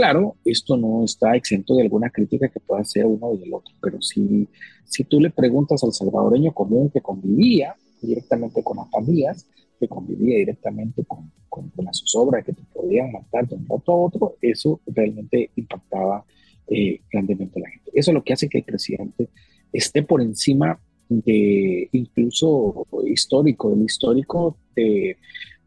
Claro, 0.00 0.36
esto 0.46 0.78
no 0.78 1.04
está 1.04 1.36
exento 1.36 1.76
de 1.76 1.82
alguna 1.82 2.08
crítica 2.08 2.48
que 2.48 2.58
pueda 2.58 2.80
hacer 2.80 3.04
uno 3.04 3.34
y 3.34 3.42
el 3.46 3.52
otro, 3.52 3.74
pero 3.82 4.00
si, 4.00 4.48
si 4.86 5.04
tú 5.04 5.20
le 5.20 5.28
preguntas 5.28 5.84
al 5.84 5.92
salvadoreño 5.92 6.54
común 6.54 6.88
que 6.88 7.02
convivía 7.02 7.76
directamente 8.00 8.62
con 8.62 8.78
las 8.78 8.88
pandillas, 8.88 9.46
que 9.78 9.88
convivía 9.88 10.38
directamente 10.38 11.04
con, 11.04 11.30
con, 11.50 11.70
las 11.84 11.98
zozobras 11.98 12.46
que 12.46 12.54
te 12.54 12.62
podían 12.72 13.12
matar 13.12 13.46
de 13.46 13.56
un 13.56 13.68
rato 13.68 13.92
a 13.92 13.96
otro, 13.96 14.36
eso 14.40 14.80
realmente 14.86 15.50
impactaba 15.56 16.24
eh, 16.68 17.00
grandemente 17.12 17.60
a 17.60 17.64
la 17.64 17.68
gente. 17.68 17.90
Eso 17.92 18.10
es 18.10 18.14
lo 18.14 18.24
que 18.24 18.32
hace 18.32 18.48
que 18.48 18.56
el 18.56 18.64
presidente 18.64 19.28
esté 19.70 20.02
por 20.02 20.22
encima 20.22 20.80
de 21.10 21.90
incluso 21.92 22.86
histórico, 23.06 23.68
del 23.68 23.82
histórico 23.82 24.56
de, 24.74 25.18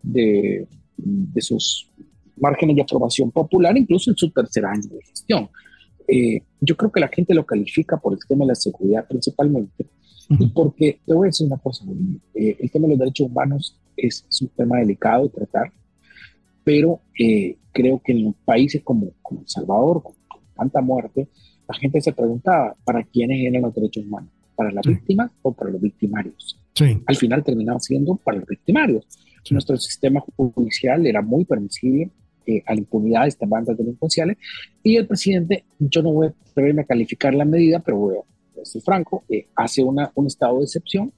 de 0.01 1.41
sus 1.41 1.87
márgenes 2.37 2.75
de 2.75 2.81
aprobación 2.81 3.31
popular, 3.31 3.77
incluso 3.77 4.11
en 4.11 4.17
su 4.17 4.29
tercer 4.31 4.65
año 4.65 4.89
de 4.89 5.01
gestión. 5.03 5.49
Eh, 6.07 6.41
yo 6.59 6.75
creo 6.75 6.91
que 6.91 6.99
la 6.99 7.07
gente 7.07 7.33
lo 7.33 7.45
califica 7.45 7.97
por 7.97 8.13
el 8.13 8.19
tema 8.27 8.45
de 8.45 8.49
la 8.49 8.55
seguridad 8.55 9.07
principalmente, 9.07 9.85
y 10.29 10.47
porque, 10.47 10.99
te 11.05 11.13
voy 11.13 11.27
a 11.27 11.29
decir 11.29 11.47
una 11.47 11.57
cosa, 11.57 11.85
eh, 12.33 12.55
el 12.59 12.71
tema 12.71 12.87
de 12.87 12.93
los 12.93 12.99
derechos 12.99 13.27
humanos 13.27 13.79
es, 13.95 14.25
un 14.41 14.47
tema 14.49 14.77
delicado 14.77 15.23
de 15.23 15.29
tratar, 15.29 15.71
pero 16.63 17.01
eh, 17.19 17.57
creo 17.71 18.01
que 18.03 18.13
en 18.13 18.33
países 18.45 18.81
como, 18.83 19.11
como 19.21 19.41
El 19.41 19.47
Salvador, 19.47 20.01
con, 20.01 20.13
tanta 20.55 20.81
muerte, 20.81 21.27
la 21.67 21.75
gente 21.75 22.01
se 22.01 22.13
preguntaba, 22.13 22.75
¿para 22.83 23.03
quiénes 23.03 23.45
eran 23.45 23.63
los 23.63 23.73
derechos 23.73 24.05
humanos? 24.05 24.29
¿Para 24.55 24.71
las 24.71 24.85
víctimas 24.85 25.31
o 25.41 25.51
para 25.51 25.71
los 25.71 25.81
victimarios? 25.81 26.59
Al 27.05 27.15
final 27.15 27.43
terminaban 27.43 27.81
siendo 27.81 28.15
para 28.15 28.37
los 28.37 28.47
victimarios. 28.47 29.05
Nuestro 29.49 29.77
sistema 29.77 30.21
judicial 30.37 31.05
era 31.05 31.21
muy 31.21 31.43
permisible 31.43 32.11
eh, 32.45 32.63
a 32.65 32.73
la 32.73 32.79
impunidad 32.79 33.23
de 33.23 33.29
estas 33.29 33.49
bandas 33.49 33.77
delincuenciales 33.77 34.37
y 34.83 34.97
el 34.97 35.07
presidente, 35.07 35.65
yo 35.79 36.01
no 36.01 36.11
voy 36.11 36.27
a 36.27 36.33
atreverme 36.51 36.81
a 36.81 36.85
calificar 36.85 37.33
la 37.33 37.45
medida, 37.45 37.79
pero 37.79 37.97
voy 37.97 38.15
a 38.17 38.65
ser 38.65 38.81
franco, 38.81 39.23
eh, 39.29 39.47
hace 39.55 39.83
una, 39.83 40.11
un 40.15 40.27
estado 40.27 40.59
de 40.59 40.65
excepción 40.65 41.13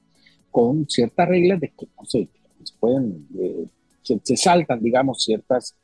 con 0.51 0.87
ciertas 0.89 1.27
reglas 1.27 1.59
de 1.59 1.69
que 1.69 1.87
no 1.97 2.05
sé, 2.05 2.29
se 2.63 2.73
pueden, 2.79 3.27
eh, 3.39 3.65
se, 4.01 4.37
saltan, 4.37 4.81
digamos, 4.81 5.23
ciertas, 5.23 5.75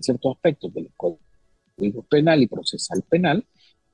ciertos 0.00 0.36
aspectos 0.36 0.72
del 0.72 0.90
código 0.96 2.02
penal 2.08 2.42
y 2.42 2.46
procesal 2.46 3.02
penal, 3.08 3.44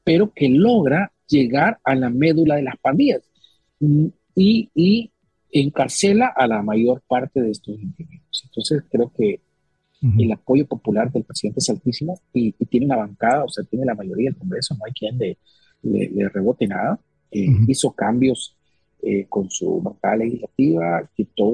pero 0.04 0.32
que 0.32 0.48
logra 0.48 1.12
llegar 1.26 1.78
a 1.84 1.94
la 1.94 2.10
médula 2.10 2.56
de 2.56 2.62
las 2.62 2.76
pandillas 2.78 3.22
mm, 3.80 4.06
y, 4.34 4.70
y 4.74 5.10
encarcela 5.52 6.32
a 6.36 6.46
la 6.46 6.62
mayor 6.62 7.02
parte 7.06 7.40
de 7.42 7.50
estos 7.50 7.78
individuos. 7.78 8.42
Entonces 8.44 8.84
creo 8.90 9.12
que 9.16 9.40
el 10.02 10.32
apoyo 10.32 10.66
popular 10.66 11.12
del 11.12 11.24
presidente 11.24 11.58
es 11.58 11.68
altísimo 11.68 12.18
y, 12.32 12.52
tiene 12.66 12.86
una 12.86 12.96
bancada, 12.96 13.44
o 13.44 13.48
sea, 13.48 13.64
tiene 13.64 13.84
la 13.84 13.94
mayoría 13.94 14.30
del 14.30 14.38
Congreso, 14.38 14.74
no 14.74 14.84
hay 14.86 14.92
quien 14.92 15.18
le, 15.18 15.36
le, 15.82 16.28
rebote 16.28 16.66
nada. 16.66 16.98
Eh, 17.30 17.48
hizo 17.68 17.92
cambios 17.92 18.56
eh, 19.02 19.26
con 19.28 19.50
su 19.50 19.80
bancada 19.80 20.16
legislativa, 20.16 21.08
quitó 21.14 21.46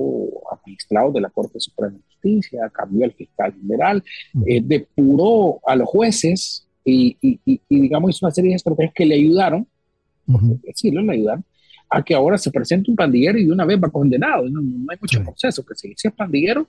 a 0.50 0.60
magistrados 0.64 1.14
de 1.14 1.20
la 1.20 1.30
Corte 1.30 1.60
Suprema 1.60 1.96
de 1.96 2.02
Justicia, 2.02 2.70
cambió 2.72 3.04
al 3.04 3.12
fiscal 3.12 3.52
general, 3.52 4.02
eh, 4.46 4.60
depuró 4.64 5.60
a 5.66 5.74
los 5.74 5.88
jueces 5.88 6.66
y, 6.84 7.16
y, 7.20 7.60
digamos, 7.68 8.10
hizo 8.10 8.26
una 8.26 8.34
serie 8.34 8.50
de 8.50 8.56
estrategias 8.56 8.94
que 8.94 9.06
le 9.06 9.16
ayudaron, 9.16 9.66
sí, 10.72 10.90
le 10.90 11.12
ayudaron, 11.12 11.44
a 11.88 12.02
que 12.02 12.14
ahora 12.14 12.38
se 12.38 12.50
presente 12.50 12.90
un 12.90 12.96
pandillero 12.96 13.38
y 13.38 13.46
de 13.46 13.52
una 13.52 13.64
vez 13.64 13.78
va 13.82 13.90
condenado. 13.90 14.48
No, 14.48 14.60
hay 14.90 14.98
mucho 15.00 15.22
proceso, 15.22 15.64
que 15.64 15.74
si, 15.74 15.94
es 15.96 16.12
pandillero, 16.14 16.66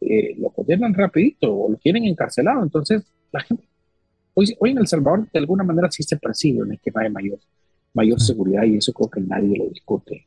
eh, 0.00 0.34
lo 0.38 0.50
condenan 0.50 0.94
rapidito 0.94 1.54
o 1.54 1.70
lo 1.70 1.76
tienen 1.76 2.04
encarcelado. 2.04 2.62
Entonces, 2.62 3.02
la 3.32 3.40
gente, 3.40 3.64
hoy, 4.34 4.54
hoy 4.58 4.70
en 4.70 4.78
El 4.78 4.86
Salvador 4.86 5.28
de 5.32 5.38
alguna 5.38 5.64
manera 5.64 5.90
sí 5.90 6.02
se 6.02 6.16
percibe 6.16 6.62
un 6.62 6.72
esquema 6.72 7.02
de 7.02 7.10
mayor, 7.10 7.38
mayor 7.94 8.20
seguridad 8.20 8.64
y 8.64 8.76
eso 8.76 8.92
creo 8.92 9.10
que 9.10 9.20
nadie 9.20 9.58
lo 9.58 9.68
discute. 9.68 10.24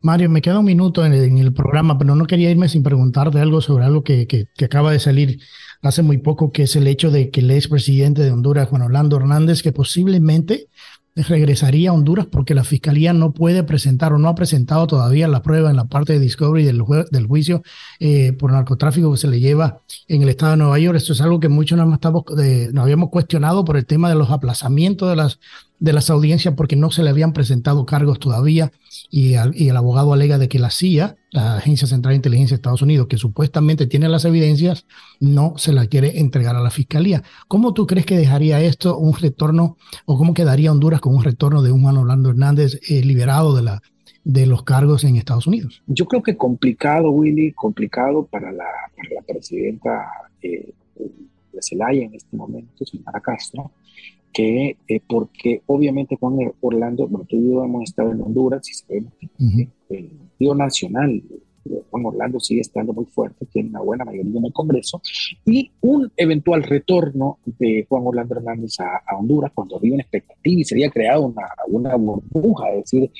Mario, 0.00 0.28
me 0.28 0.42
queda 0.42 0.58
un 0.58 0.64
minuto 0.64 1.06
en 1.06 1.38
el, 1.38 1.54
programa, 1.54 1.96
pero 1.96 2.16
no 2.16 2.26
quería 2.26 2.50
irme 2.50 2.68
sin 2.68 2.82
preguntarte 2.82 3.38
algo 3.38 3.60
sobre 3.60 3.84
algo 3.84 4.02
que, 4.02 4.26
que, 4.26 4.48
que, 4.56 4.64
acaba 4.64 4.90
de 4.90 4.98
salir 4.98 5.40
hace 5.80 6.02
muy 6.02 6.18
poco, 6.18 6.50
que 6.50 6.64
es 6.64 6.74
el 6.74 6.88
hecho 6.88 7.12
de 7.12 7.30
que 7.30 7.40
el 7.40 7.52
expresidente 7.52 8.22
de 8.22 8.32
Honduras, 8.32 8.68
Juan 8.68 8.82
Orlando 8.82 9.16
Hernández, 9.16 9.62
que 9.62 9.70
posiblemente 9.70 10.66
regresaría 11.14 11.90
a 11.90 11.92
Honduras 11.92 12.26
porque 12.26 12.54
la 12.54 12.64
fiscalía 12.64 13.12
no 13.12 13.32
puede 13.32 13.62
presentar 13.64 14.12
o 14.12 14.18
no 14.18 14.28
ha 14.28 14.34
presentado 14.34 14.86
todavía 14.86 15.28
la 15.28 15.42
prueba 15.42 15.70
en 15.70 15.76
la 15.76 15.84
parte 15.84 16.14
de 16.14 16.18
discovery 16.18 16.64
del, 16.64 16.82
del 17.10 17.26
juicio 17.26 17.62
eh, 18.00 18.32
por 18.32 18.52
narcotráfico 18.52 19.12
que 19.12 19.18
se 19.18 19.28
le 19.28 19.40
lleva 19.40 19.82
en 20.08 20.22
el 20.22 20.30
estado 20.30 20.52
de 20.52 20.58
Nueva 20.58 20.78
York. 20.78 20.96
Esto 20.96 21.12
es 21.12 21.20
algo 21.20 21.38
que 21.38 21.48
muchos 21.48 21.76
nos, 21.76 21.92
estamos, 21.92 22.24
eh, 22.42 22.70
nos 22.72 22.84
habíamos 22.84 23.10
cuestionado 23.10 23.64
por 23.64 23.76
el 23.76 23.84
tema 23.84 24.08
de 24.08 24.14
los 24.14 24.30
aplazamientos 24.30 25.10
de 25.10 25.16
las 25.16 25.38
de 25.82 25.92
las 25.92 26.10
audiencias 26.10 26.54
porque 26.54 26.76
no 26.76 26.92
se 26.92 27.02
le 27.02 27.10
habían 27.10 27.32
presentado 27.32 27.84
cargos 27.86 28.20
todavía 28.20 28.70
y, 29.10 29.34
el 29.34 29.76
abogado 29.76 30.12
alega 30.12 30.38
de 30.38 30.48
que 30.48 30.60
la 30.60 30.70
CIA, 30.70 31.16
la 31.32 31.56
Agencia 31.56 31.88
Central 31.88 32.12
de 32.12 32.16
Inteligencia 32.16 32.54
de 32.54 32.58
Estados 32.58 32.82
Unidos, 32.82 33.08
que 33.08 33.18
supuestamente 33.18 33.88
tiene 33.88 34.08
las 34.08 34.24
evidencias, 34.24 34.86
no 35.18 35.54
se 35.56 35.72
la 35.72 35.88
quiere 35.88 36.20
entregar 36.20 36.54
a 36.54 36.60
la 36.60 36.70
Fiscalía. 36.70 37.24
¿Cómo 37.48 37.74
tú 37.74 37.88
crees 37.88 38.06
que 38.06 38.16
dejaría 38.16 38.60
esto 38.60 38.96
un 38.96 39.12
retorno 39.14 39.76
o 40.06 40.16
cómo 40.16 40.34
quedaría 40.34 40.70
Honduras 40.70 41.00
con 41.00 41.16
un 41.16 41.24
retorno 41.24 41.62
de 41.62 41.72
un 41.72 41.82
Juan 41.82 41.96
Orlando 41.96 42.30
Hernández 42.30 42.78
eh, 42.88 43.02
liberado 43.02 43.56
de, 43.56 43.62
la, 43.62 43.82
de 44.22 44.46
los 44.46 44.62
cargos 44.62 45.02
en 45.02 45.16
Estados 45.16 45.48
Unidos? 45.48 45.82
Yo 45.88 46.06
creo 46.06 46.22
que 46.22 46.36
complicado, 46.36 47.10
Willy, 47.10 47.50
complicado 47.54 48.24
para 48.26 48.52
la, 48.52 48.66
la 49.16 49.22
presidenta 49.26 50.06
eh, 50.42 50.72
de 50.94 51.58
Zelaya 51.60 52.04
en 52.04 52.14
este 52.14 52.36
momento, 52.36 52.86
señora 52.86 53.20
Castro 53.20 53.72
que 54.32 54.76
eh, 54.88 55.00
porque 55.06 55.62
obviamente 55.66 56.16
Juan 56.16 56.38
Orlando, 56.60 57.06
bueno, 57.06 57.26
tú 57.28 57.36
y 57.36 57.50
yo 57.50 57.64
hemos 57.64 57.84
estado 57.84 58.12
en 58.12 58.22
Honduras 58.22 58.68
y 58.68 58.74
sabemos 58.74 59.12
que 59.18 59.28
el 59.90 60.06
Partido 60.06 60.54
Nacional, 60.54 61.22
Juan 61.90 62.06
Orlando 62.06 62.40
sigue 62.40 62.62
estando 62.62 62.92
muy 62.92 63.04
fuerte, 63.04 63.46
tiene 63.46 63.68
una 63.68 63.80
buena 63.80 64.04
mayoría 64.04 64.38
en 64.38 64.46
el 64.46 64.52
Congreso, 64.52 65.00
y 65.44 65.70
un 65.80 66.10
eventual 66.16 66.62
retorno 66.62 67.38
de 67.44 67.86
Juan 67.88 68.02
Orlando 68.06 68.36
Hernández 68.36 68.80
a, 68.80 69.16
Honduras, 69.16 69.52
cuando 69.54 69.76
había 69.76 69.94
una 69.94 70.02
expectativa 70.02 70.60
y 70.60 70.64
sería 70.64 70.90
creada 70.90 71.20
una, 71.20 71.48
una 71.68 71.94
burbuja, 71.96 72.70
es 72.70 72.90
decir, 72.90 73.10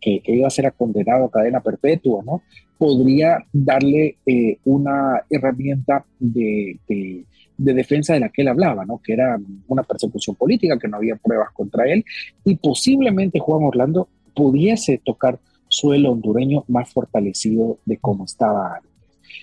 que, 0.00 0.20
iba 0.26 0.48
a 0.48 0.50
ser 0.50 0.72
condenado 0.72 1.26
a 1.26 1.30
cadena 1.30 1.60
perpetua, 1.60 2.22
¿no? 2.24 2.42
Podría 2.76 3.38
darle 3.52 4.16
eh, 4.26 4.58
una 4.64 5.22
herramienta 5.30 6.04
de 6.18 6.78
de 6.88 7.24
defensa 7.56 8.14
de 8.14 8.20
la 8.20 8.28
que 8.28 8.42
él 8.42 8.48
hablaba, 8.48 8.84
¿no? 8.84 9.00
que 9.02 9.12
era 9.12 9.38
una 9.68 9.82
persecución 9.82 10.36
política, 10.36 10.78
que 10.78 10.88
no 10.88 10.96
había 10.96 11.16
pruebas 11.16 11.50
contra 11.52 11.84
él, 11.86 12.04
y 12.44 12.56
posiblemente 12.56 13.38
Juan 13.38 13.64
Orlando 13.64 14.08
pudiese 14.34 15.00
tocar 15.04 15.38
suelo 15.68 16.12
hondureño 16.12 16.64
más 16.68 16.92
fortalecido 16.92 17.78
de 17.84 17.96
como 17.96 18.24
estaba 18.24 18.76
antes. 18.76 18.90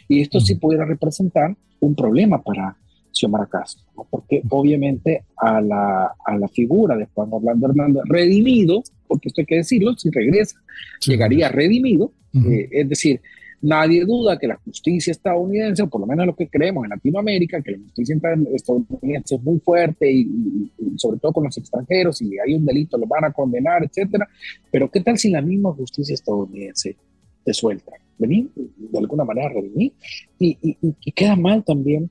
Y 0.08 0.22
esto 0.22 0.40
sí 0.40 0.56
pudiera 0.56 0.86
representar 0.86 1.56
un 1.80 1.96
problema 1.96 2.42
para 2.42 2.76
Xiomara 3.12 3.48
Castro, 3.48 3.86
porque 4.10 4.42
obviamente 4.50 5.24
a 5.36 5.60
la, 5.62 6.14
a 6.24 6.38
la, 6.38 6.48
figura 6.48 6.96
de 6.96 7.08
Juan 7.14 7.30
Orlando 7.32 7.68
Hernández, 7.68 8.04
redimido, 8.06 8.84
porque 9.08 9.30
esto 9.30 9.42
hay 9.42 9.48
que 9.48 9.56
decirlo, 9.56 9.98
si 9.98 10.10
regresa, 10.12 10.62
llegaría 11.06 11.50
redimido, 11.50 12.12
eh, 12.34 12.70
es 12.72 12.90
decir, 12.90 13.22
Nadie 13.62 14.06
duda 14.06 14.40
que 14.40 14.48
la 14.48 14.56
justicia 14.56 15.12
estadounidense, 15.12 15.84
o 15.84 15.90
por 15.90 16.02
lo 16.02 16.08
menos 16.08 16.26
lo 16.26 16.36
que 16.36 16.48
creemos 16.48 16.86
en 16.86 16.92
Latinoamérica, 16.92 17.62
que 17.62 17.72
la 17.72 17.78
justicia 17.80 18.18
estadounidense 18.54 19.36
es 19.36 19.44
muy 19.44 19.60
fuerte 19.60 20.10
y, 20.12 20.72
sobre 20.96 21.20
todo 21.20 21.34
con 21.34 21.44
los 21.44 21.58
extranjeros, 21.58 22.22
y 22.22 22.40
hay 22.40 22.56
un 22.56 22.66
delito 22.66 22.98
lo 22.98 23.06
van 23.06 23.26
a 23.26 23.34
condenar, 23.34 23.84
etcétera. 23.84 24.28
Pero 24.72 24.90
¿qué 24.90 25.02
tal 25.02 25.18
si 25.18 25.30
la 25.30 25.42
misma 25.42 25.74
justicia 25.74 26.14
estadounidense 26.14 26.96
te 27.44 27.54
suelta? 27.54 27.92
Vení, 28.18 28.50
de 28.56 28.98
alguna 28.98 29.26
manera 29.26 29.50
redimí. 29.50 29.94
Y, 30.38 30.58
y, 30.62 31.12
queda 31.12 31.36
mal 31.36 31.64
también 31.64 32.10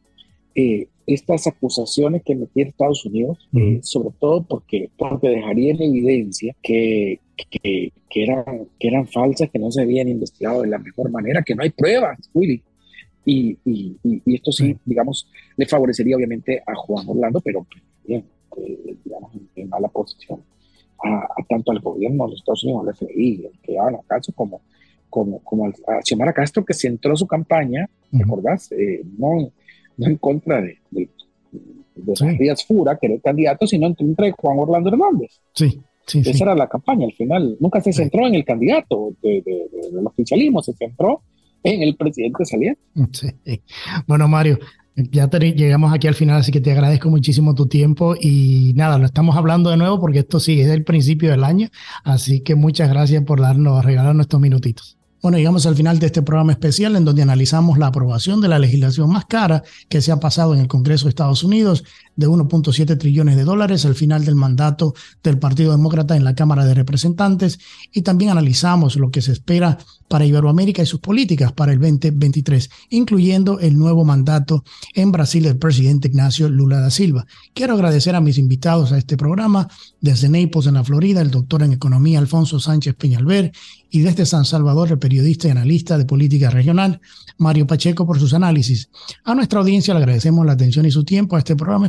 eh, 0.54 0.88
estas 1.06 1.46
acusaciones 1.46 2.22
que 2.22 2.34
metió 2.34 2.64
Estados 2.64 3.06
Unidos, 3.06 3.48
eh, 3.54 3.80
sobre 3.82 4.10
todo 4.20 4.42
porque, 4.42 4.90
porque 4.98 5.28
dejaría 5.28 5.72
en 5.72 5.82
evidencia 5.82 6.54
que, 6.62 7.20
que, 7.46 7.92
eran, 8.10 8.68
que 8.78 8.88
eran 8.88 9.06
falsas, 9.06 9.50
que 9.50 9.58
no 9.58 9.70
se 9.70 9.82
habían 9.82 10.08
investigado 10.08 10.62
de 10.62 10.68
la 10.68 10.78
mejor 10.78 11.10
manera, 11.10 11.42
que 11.42 11.54
no 11.54 11.62
hay 11.62 11.70
pruebas, 11.70 12.18
Willy. 12.34 12.62
Y, 13.24 13.58
y, 13.64 13.96
y, 14.02 14.34
esto 14.34 14.50
sí, 14.52 14.76
digamos, 14.84 15.30
le 15.56 15.66
favorecería 15.66 16.16
obviamente 16.16 16.62
a 16.66 16.74
Juan 16.74 17.06
Orlando, 17.08 17.40
pero 17.40 17.66
bien, 18.06 18.24
eh, 18.56 18.96
digamos, 19.04 19.32
en, 19.54 19.68
mala 19.68 19.88
posición 19.88 20.42
a, 21.04 21.28
tanto 21.48 21.72
al 21.72 21.80
gobierno 21.80 22.24
de 22.24 22.30
los 22.30 22.40
Estados 22.40 22.64
Unidos, 22.64 22.88
al 22.88 22.94
FBI, 22.94 23.46
el 23.52 23.58
que 23.60 23.78
hagan 23.78 23.98
caso, 24.06 24.32
como, 24.32 24.62
como, 25.10 25.40
como 25.40 25.66
a 25.66 26.02
Xiomara 26.02 26.32
Castro, 26.32 26.64
que 26.64 26.74
centró 26.74 27.16
su 27.16 27.26
campaña, 27.26 27.88
¿te 28.10 28.22
acordás? 28.22 28.72
Eh, 28.72 29.02
no, 29.18 29.52
no 29.98 30.06
en 30.06 30.16
contra 30.16 30.62
de, 30.62 30.78
de, 30.90 31.08
de 31.52 32.38
Díaz 32.38 32.64
Fura, 32.64 32.96
que 32.98 33.06
era 33.06 33.14
el 33.16 33.22
candidato, 33.22 33.66
sino 33.66 33.86
en 33.86 33.94
contra 33.94 34.26
de 34.26 34.32
Juan 34.32 34.58
Orlando 34.58 34.88
Hernández. 34.88 35.40
Sí. 35.52 35.82
Esa 36.14 36.44
era 36.44 36.54
la 36.54 36.68
campaña 36.68 37.06
al 37.06 37.12
final. 37.12 37.56
Nunca 37.60 37.80
se 37.80 37.92
centró 37.92 38.26
en 38.26 38.34
el 38.34 38.44
candidato 38.44 39.12
de, 39.22 39.42
del 39.42 40.06
oficialismo, 40.06 40.62
se 40.62 40.72
centró 40.74 41.22
en 41.62 41.82
el 41.82 41.96
presidente 41.96 42.44
saliente. 42.44 42.80
Bueno, 44.06 44.28
Mario, 44.28 44.58
ya 44.96 45.28
llegamos 45.28 45.92
aquí 45.92 46.08
al 46.08 46.14
final, 46.14 46.40
así 46.40 46.50
que 46.50 46.60
te 46.60 46.72
agradezco 46.72 47.08
muchísimo 47.08 47.54
tu 47.54 47.66
tiempo 47.66 48.14
y 48.20 48.72
nada, 48.74 48.98
lo 48.98 49.06
estamos 49.06 49.36
hablando 49.36 49.70
de 49.70 49.76
nuevo 49.76 50.00
porque 50.00 50.20
esto 50.20 50.40
sí 50.40 50.60
es 50.60 50.68
el 50.68 50.84
principio 50.84 51.30
del 51.30 51.44
año, 51.44 51.68
así 52.04 52.40
que 52.40 52.54
muchas 52.54 52.88
gracias 52.88 53.22
por 53.22 53.40
darnos, 53.40 53.84
regalarnos 53.84 54.24
estos 54.24 54.40
minutitos. 54.40 54.98
Bueno, 55.20 55.36
llegamos 55.38 55.66
al 55.66 55.74
final 55.74 55.98
de 55.98 56.06
este 56.06 56.22
programa 56.22 56.52
especial 56.52 56.94
en 56.94 57.04
donde 57.04 57.22
analizamos 57.22 57.76
la 57.76 57.88
aprobación 57.88 58.40
de 58.40 58.48
la 58.48 58.58
legislación 58.60 59.10
más 59.10 59.24
cara 59.24 59.64
que 59.88 60.00
se 60.00 60.12
ha 60.12 60.20
pasado 60.20 60.54
en 60.54 60.60
el 60.60 60.68
Congreso 60.68 61.06
de 61.06 61.10
Estados 61.10 61.42
Unidos 61.42 61.84
de 62.18 62.28
1.7 62.28 62.98
trillones 62.98 63.36
de 63.36 63.44
dólares 63.44 63.86
al 63.86 63.94
final 63.94 64.24
del 64.24 64.34
mandato 64.34 64.92
del 65.22 65.38
Partido 65.38 65.70
Demócrata 65.70 66.16
en 66.16 66.24
la 66.24 66.34
Cámara 66.34 66.64
de 66.64 66.74
Representantes 66.74 67.60
y 67.92 68.02
también 68.02 68.32
analizamos 68.32 68.96
lo 68.96 69.12
que 69.12 69.22
se 69.22 69.30
espera 69.30 69.78
para 70.08 70.26
Iberoamérica 70.26 70.82
y 70.82 70.86
sus 70.86 70.98
políticas 70.98 71.52
para 71.52 71.72
el 71.72 71.78
2023, 71.78 72.70
incluyendo 72.90 73.60
el 73.60 73.78
nuevo 73.78 74.04
mandato 74.04 74.64
en 74.94 75.12
Brasil 75.12 75.44
del 75.44 75.58
presidente 75.58 76.08
Ignacio 76.08 76.48
Lula 76.48 76.80
da 76.80 76.90
Silva. 76.90 77.24
Quiero 77.54 77.74
agradecer 77.74 78.16
a 78.16 78.20
mis 78.20 78.38
invitados 78.38 78.90
a 78.90 78.98
este 78.98 79.16
programa 79.16 79.68
desde 80.00 80.28
Naples, 80.28 80.66
en 80.66 80.74
la 80.74 80.84
Florida, 80.84 81.20
el 81.20 81.30
doctor 81.30 81.62
en 81.62 81.72
economía 81.72 82.18
Alfonso 82.18 82.58
Sánchez 82.58 82.96
Peñalver 82.96 83.52
y 83.90 84.00
desde 84.00 84.26
San 84.26 84.44
Salvador, 84.44 84.90
el 84.90 84.98
periodista 84.98 85.48
y 85.48 85.52
analista 85.52 85.96
de 85.96 86.04
política 86.04 86.50
regional 86.50 87.00
Mario 87.38 87.66
Pacheco 87.66 88.06
por 88.06 88.18
sus 88.18 88.34
análisis. 88.34 88.90
A 89.24 89.34
nuestra 89.34 89.60
audiencia 89.60 89.94
le 89.94 89.98
agradecemos 89.98 90.44
la 90.44 90.52
atención 90.52 90.84
y 90.86 90.90
su 90.90 91.04
tiempo 91.04 91.36
a 91.36 91.38
este 91.38 91.54
programa 91.54 91.86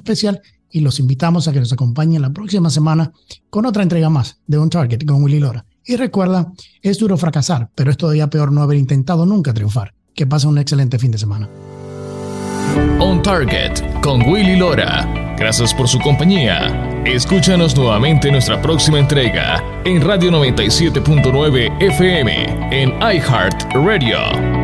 y 0.72 0.80
los 0.82 1.00
invitamos 1.00 1.48
a 1.48 1.54
que 1.54 1.60
nos 1.60 1.74
acompañen 1.74 2.22
la 2.22 2.32
próxima 2.32 2.70
semana 2.70 3.12
con 3.50 3.66
otra 3.66 3.84
entrega 3.84 4.10
más 4.10 4.40
de 4.48 4.58
On 4.58 4.70
Target 4.70 5.06
con 5.06 5.24
Willy 5.24 5.40
Lora. 5.40 5.66
Y 5.86 5.96
recuerda, 5.96 6.52
es 6.82 7.00
duro 7.00 7.18
fracasar, 7.18 7.70
pero 7.74 7.90
es 7.90 7.98
todavía 7.98 8.30
peor 8.30 8.52
no 8.52 8.62
haber 8.62 8.78
intentado 8.78 9.26
nunca 9.26 9.54
triunfar. 9.54 9.94
Que 10.14 10.28
pasen 10.28 10.52
un 10.52 10.58
excelente 10.58 11.00
fin 11.00 11.12
de 11.12 11.18
semana. 11.18 11.50
On 13.00 13.22
Target 13.22 14.02
con 14.02 14.22
Willy 14.22 14.58
Lora. 14.58 15.36
Gracias 15.38 15.74
por 15.74 15.88
su 15.88 16.00
compañía. 16.00 17.02
Escúchanos 17.06 17.76
nuevamente 17.76 18.28
en 18.28 18.34
nuestra 18.34 18.62
próxima 18.62 19.00
entrega 19.00 19.64
en 19.86 20.02
Radio 20.02 20.32
97.9 20.32 21.82
FM 21.82 22.44
en 22.72 22.90
iHeart 22.90 23.74
Radio. 23.74 24.59